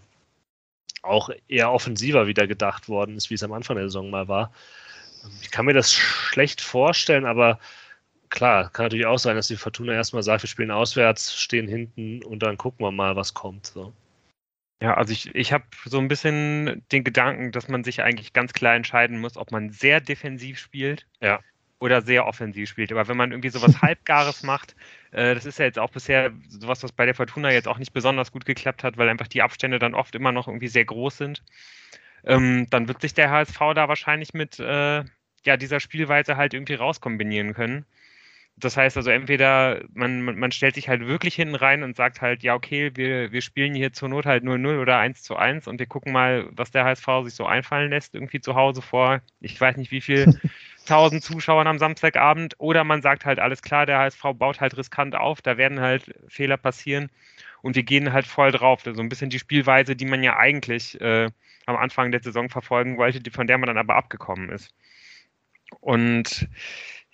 [1.01, 4.53] auch eher offensiver wieder gedacht worden ist, wie es am Anfang der Saison mal war.
[5.41, 7.59] Ich kann mir das schlecht vorstellen, aber
[8.32, 12.24] klar, kann natürlich auch sein, dass die Fortuna erstmal sagt, wir spielen auswärts, stehen hinten
[12.24, 13.68] und dann gucken wir mal, was kommt.
[13.68, 13.94] So.
[14.82, 18.53] Ja, also ich, ich habe so ein bisschen den Gedanken, dass man sich eigentlich ganz
[18.53, 21.40] klar entscheiden muss, ob man sehr defensiv spielt Ja.
[21.80, 22.91] oder sehr offensiv spielt.
[22.91, 24.76] Aber wenn man irgendwie sowas Halbgares macht,
[25.12, 27.94] äh, das ist ja jetzt auch bisher sowas, was bei der Fortuna jetzt auch nicht
[27.94, 31.18] besonders gut geklappt hat, weil einfach die Abstände dann oft immer noch irgendwie sehr groß
[31.18, 31.44] sind,
[32.24, 35.03] ähm, dann wird sich der HSV da wahrscheinlich mit äh,
[35.45, 37.86] ja, dieser Spielweise halt irgendwie rauskombinieren können.
[38.57, 42.44] Das heißt also, entweder man, man, stellt sich halt wirklich hinten rein und sagt halt,
[42.44, 45.80] ja, okay, wir, wir spielen hier zur Not halt 0-0 oder 1 zu 1 und
[45.80, 49.60] wir gucken mal, was der HSV sich so einfallen lässt, irgendwie zu Hause vor, ich
[49.60, 50.40] weiß nicht wie viel
[50.86, 52.56] tausend Zuschauern am Samstagabend.
[52.60, 56.14] Oder man sagt halt, alles klar, der HSV baut halt riskant auf, da werden halt
[56.28, 57.10] Fehler passieren
[57.61, 58.82] und wir gehen halt voll drauf.
[58.84, 61.30] So ein bisschen die Spielweise, die man ja eigentlich äh,
[61.65, 64.73] am Anfang der Saison verfolgen wollte, die, von der man dann aber abgekommen ist.
[65.80, 66.49] Und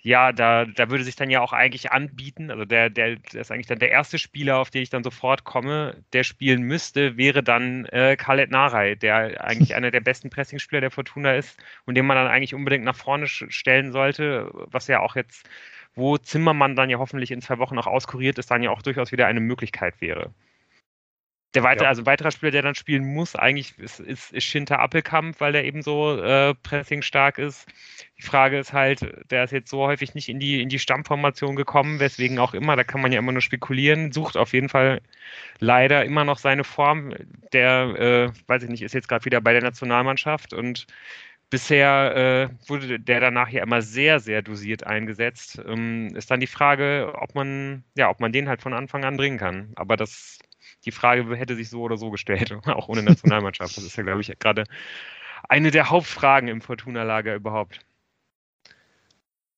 [0.08, 3.52] ja, da, da würde sich dann ja auch eigentlich anbieten, also der, der, der ist
[3.52, 7.42] eigentlich dann der erste Spieler, auf den ich dann sofort komme, der spielen müsste, wäre
[7.42, 12.06] dann äh, Khaled Narei, der eigentlich einer der besten Pressingspieler der Fortuna ist und den
[12.06, 15.46] man dann eigentlich unbedingt nach vorne stellen sollte, was ja auch jetzt,
[15.94, 19.12] wo Zimmermann dann ja hoffentlich in zwei Wochen noch auskuriert ist, dann ja auch durchaus
[19.12, 20.32] wieder eine Möglichkeit wäre.
[21.54, 21.88] Der weitere, ja.
[21.88, 25.52] also ein weiterer Spieler, der dann spielen muss, eigentlich ist, ist, ist Shinta Appelkamp, weil
[25.52, 27.66] der eben so äh, pressing stark ist.
[28.18, 29.00] Die Frage ist halt,
[29.30, 32.76] der ist jetzt so häufig nicht in die, in die Stammformation gekommen, weswegen auch immer,
[32.76, 35.00] da kann man ja immer nur spekulieren, sucht auf jeden Fall
[35.58, 37.14] leider immer noch seine Form.
[37.54, 40.86] Der, äh, weiß ich nicht, ist jetzt gerade wieder bei der Nationalmannschaft und
[41.50, 45.58] Bisher äh, wurde der danach ja immer sehr, sehr dosiert eingesetzt.
[45.66, 49.16] Ähm, ist dann die Frage, ob man, ja, ob man den halt von Anfang an
[49.16, 49.72] bringen kann.
[49.74, 50.38] Aber das
[50.84, 53.76] die Frage hätte sich so oder so gestellt, auch ohne Nationalmannschaft.
[53.76, 54.64] Das ist ja, glaube ich, gerade
[55.48, 57.80] eine der Hauptfragen im Fortuna-Lager überhaupt.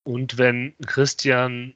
[0.03, 1.75] Und wenn Christian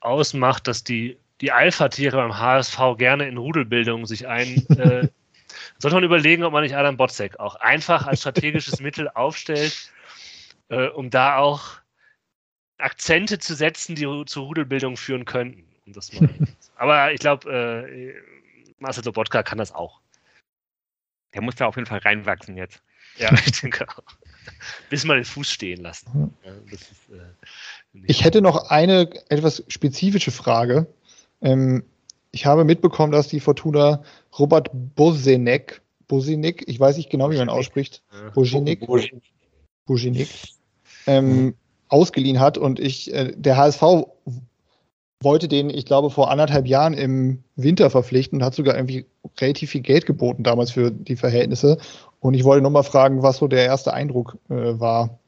[0.00, 4.66] ausmacht, dass die, die Alpha-Tiere beim HSV gerne in Rudelbildung sich ein.
[4.78, 5.08] Äh,
[5.78, 9.90] sollte man überlegen, ob man nicht Adam Botzek auch einfach als strategisches Mittel aufstellt,
[10.68, 11.80] äh, um da auch
[12.78, 15.64] Akzente zu setzen, die zur Rudelbildung führen könnten.
[15.86, 16.30] Um das mal.
[16.76, 18.14] Aber ich glaube, äh,
[18.80, 20.00] Marcel Sobotka kann das auch.
[21.34, 22.82] Der muss da auf jeden Fall reinwachsen jetzt.
[23.18, 24.02] Ja, ich denke auch.
[24.88, 26.34] Bis mal den Fuß stehen lassen.
[26.44, 30.86] Ja, ist, äh, ich hätte noch eine etwas spezifische Frage.
[31.40, 31.84] Ähm,
[32.32, 34.02] ich habe mitbekommen, dass die Fortuna
[34.38, 38.02] Robert Bosenek, Bosenik, ich weiß nicht genau, wie man ausspricht,
[38.34, 38.86] Bosenik,
[39.86, 40.28] Bosenik,
[41.06, 41.54] ähm,
[41.88, 43.82] ausgeliehen hat und ich, äh, der HSV
[45.22, 49.06] wollte den, ich glaube, vor anderthalb Jahren im Winter verpflichten und hat sogar irgendwie
[49.38, 51.78] relativ viel Geld geboten damals für die Verhältnisse.
[52.20, 55.18] Und ich wollte nochmal fragen, was so der erste Eindruck äh, war.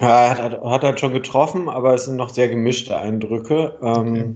[0.00, 3.78] Ja, er hat, hat halt schon getroffen, aber es sind noch sehr gemischte Eindrücke.
[3.82, 4.34] Ähm, okay.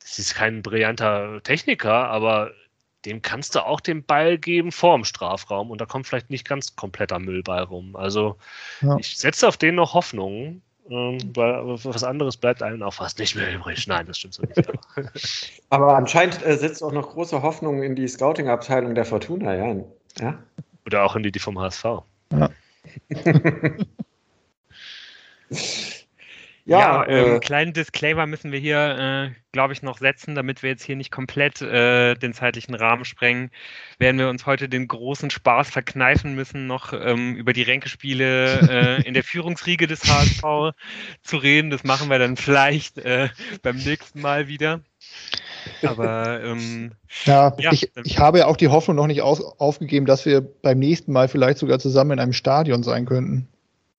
[0.00, 2.52] das ist kein brillanter Techniker, aber
[3.04, 6.76] dem kannst du auch den Ball geben vorm Strafraum und da kommt vielleicht nicht ganz
[6.76, 7.96] kompletter Müllball rum.
[7.96, 8.36] Also
[8.80, 8.96] ja.
[8.98, 13.34] ich setze auf den noch Hoffnungen, ähm, weil was anderes bleibt einem auch fast nicht
[13.34, 13.86] mehr übrig.
[13.86, 14.68] Nein, das stimmt so nicht.
[14.68, 14.78] Aber,
[15.70, 19.76] aber anscheinend äh, setzt auch noch große Hoffnung in die Scouting-Abteilung der Fortuna, ja.
[20.20, 20.38] ja.
[20.86, 21.84] Oder auch in die, die vom HSV.
[22.32, 22.50] Ja.
[26.64, 30.62] Ja, ja äh, ähm, kleinen Disclaimer müssen wir hier, äh, glaube ich, noch setzen, damit
[30.62, 33.50] wir jetzt hier nicht komplett äh, den zeitlichen Rahmen sprengen.
[33.98, 39.02] Werden wir uns heute den großen Spaß verkneifen müssen, noch ähm, über die Ränkespiele äh,
[39.02, 40.74] in der Führungsriege des HSV
[41.22, 41.70] zu reden.
[41.70, 43.28] Das machen wir dann vielleicht äh,
[43.62, 44.80] beim nächsten Mal wieder.
[45.82, 46.92] Aber ähm,
[47.24, 50.40] ja, ja, ich, ich habe ja auch die Hoffnung noch nicht aus, aufgegeben, dass wir
[50.40, 53.48] beim nächsten Mal vielleicht sogar zusammen in einem Stadion sein könnten.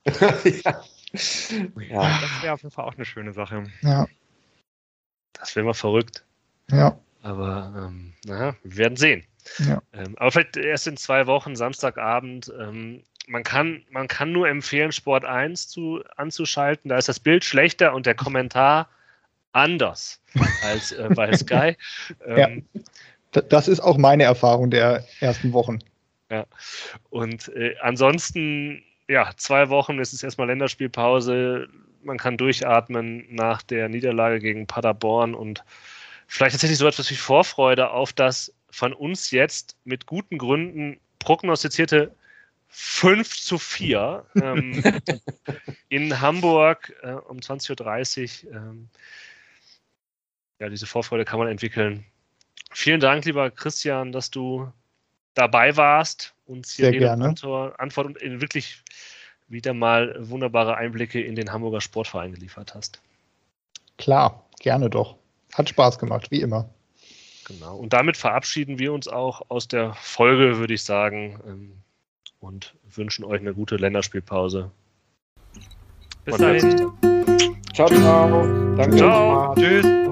[0.06, 0.82] ja.
[1.90, 3.66] Ja, das wäre auf jeden Fall auch eine schöne Sache.
[3.82, 4.08] Ja.
[5.34, 6.24] das wäre mal verrückt.
[6.72, 6.98] Ja.
[7.22, 9.24] Aber ähm, naja, wir werden sehen.
[9.60, 9.82] Ja.
[9.94, 12.52] Ähm, aber vielleicht erst in zwei Wochen, Samstagabend.
[12.60, 16.90] Ähm, man, kann, man kann nur empfehlen, Sport 1 zu, anzuschalten.
[16.90, 18.90] Da ist das Bild schlechter und der Kommentar
[19.54, 20.20] anders
[20.64, 21.78] als äh, bei Sky.
[22.26, 22.66] Ähm,
[23.36, 25.80] D- Das ist auch meine Erfahrung der ersten Wochen.
[27.12, 28.84] Und äh, ansonsten,
[29.14, 31.68] ja, zwei Wochen ist es erstmal Länderspielpause.
[32.02, 35.64] Man kann durchatmen nach der Niederlage gegen Paderborn und
[36.26, 42.16] vielleicht tatsächlich so etwas wie Vorfreude auf das von uns jetzt mit guten Gründen prognostizierte
[42.70, 44.84] 5 zu 4 ähm,
[45.90, 48.52] in Hamburg äh, um 20.30 Uhr.
[48.52, 48.90] Ähm,
[50.58, 52.04] ja, diese Vorfreude kann man entwickeln.
[52.72, 54.74] Vielen Dank, lieber Christian, dass du
[55.36, 57.22] dabei warst, uns hier Sehr Rede und
[57.80, 58.83] Antwort und in wirklich
[59.54, 63.02] wieder mal wunderbare Einblicke in den Hamburger Sportverein geliefert hast.
[63.98, 65.16] Klar, gerne doch.
[65.54, 66.68] Hat Spaß gemacht, wie immer.
[67.46, 67.78] Genau.
[67.78, 71.72] Und damit verabschieden wir uns auch aus der Folge, würde ich sagen, ähm,
[72.40, 74.72] und wünschen euch eine gute Länderspielpause.
[76.26, 76.78] Bis dahin.
[76.78, 77.58] dann.
[77.74, 78.76] Ciao, ciao.
[78.76, 78.98] Danke.
[78.98, 79.56] Ciao.
[79.56, 80.03] Tschüss.